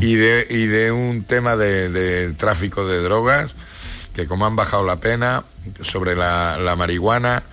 Y 0.00 0.16
de, 0.16 0.48
y 0.50 0.66
de 0.66 0.90
un 0.90 1.22
tema 1.22 1.54
de, 1.54 1.90
de 1.90 2.32
tráfico 2.32 2.88
de 2.88 3.00
drogas, 3.00 3.54
que 4.14 4.26
como 4.26 4.44
han 4.44 4.56
bajado 4.56 4.84
la 4.84 4.96
pena 4.98 5.44
sobre 5.80 6.16
la, 6.16 6.56
la 6.58 6.74
marihuana, 6.74 7.44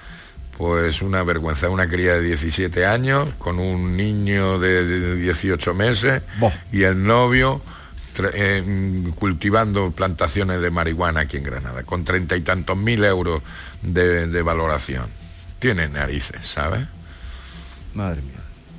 pues 0.58 1.04
una 1.04 1.24
vergüenza, 1.24 1.70
una 1.70 1.88
cría 1.88 2.16
de 2.16 2.22
17 2.22 2.88
años 2.88 3.28
con 3.38 3.60
un 3.60 3.96
niño 3.96 4.58
de, 4.58 4.84
de 4.84 5.16
18 5.18 5.76
meses 5.76 6.24
y 6.72 6.82
el 6.84 7.06
novio 7.06 7.62
eh, 8.34 8.64
cultivando 9.16 9.92
plantaciones 9.92 10.62
de 10.62 10.72
marihuana 10.72 11.22
aquí 11.22 11.38
en 11.38 11.44
Granada, 11.44 11.84
con 11.84 12.04
treinta 12.04 12.36
y 12.36 12.42
tantos 12.42 12.78
mil 12.78 13.04
euros 13.04 13.42
de, 13.82 14.28
de 14.28 14.42
valoración. 14.42 15.08
Tiene 15.60 15.88
narices, 15.90 16.46
¿sabes? 16.46 16.86
Madre 17.94 18.22
mía. 18.22 18.34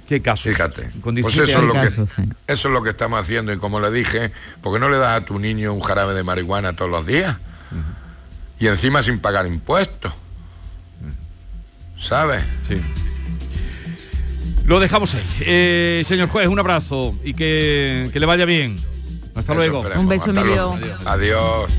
Qué 0.08 0.22
caso. 0.22 0.44
Fíjate. 0.48 0.90
Con 1.02 1.14
Pues 1.16 1.34
17 1.34 1.50
eso 1.50 1.60
es, 1.60 1.66
lo 1.66 1.72
que, 1.74 1.78
años. 1.80 2.10
eso 2.46 2.68
es 2.68 2.72
lo 2.74 2.82
que 2.82 2.90
estamos 2.90 3.20
haciendo 3.20 3.52
y 3.52 3.58
como 3.58 3.78
le 3.80 3.90
dije, 3.90 4.32
¿por 4.62 4.72
qué 4.72 4.80
no 4.80 4.88
le 4.88 4.96
das 4.96 5.20
a 5.20 5.24
tu 5.24 5.38
niño 5.38 5.72
un 5.74 5.80
jarabe 5.80 6.14
de 6.14 6.24
marihuana 6.24 6.72
todos 6.74 6.90
los 6.90 7.04
días? 7.06 7.36
Y 8.58 8.66
encima 8.68 9.02
sin 9.02 9.18
pagar 9.20 9.46
impuestos. 9.46 10.12
¿Sabes? 11.98 12.42
Sí. 12.66 12.80
Lo 14.64 14.80
dejamos 14.80 15.14
ahí. 15.14 15.22
Eh, 15.40 16.02
señor 16.04 16.28
juez, 16.28 16.48
un 16.48 16.58
abrazo 16.58 17.14
y 17.24 17.34
que, 17.34 18.08
que 18.12 18.20
le 18.20 18.26
vaya 18.26 18.44
bien. 18.44 18.76
Hasta 19.38 19.54
luego. 19.54 19.78
Esperemos. 19.78 20.02
Un 20.02 20.08
beso, 20.08 20.30
Emilio. 20.30 20.78
Adiós. 21.04 21.70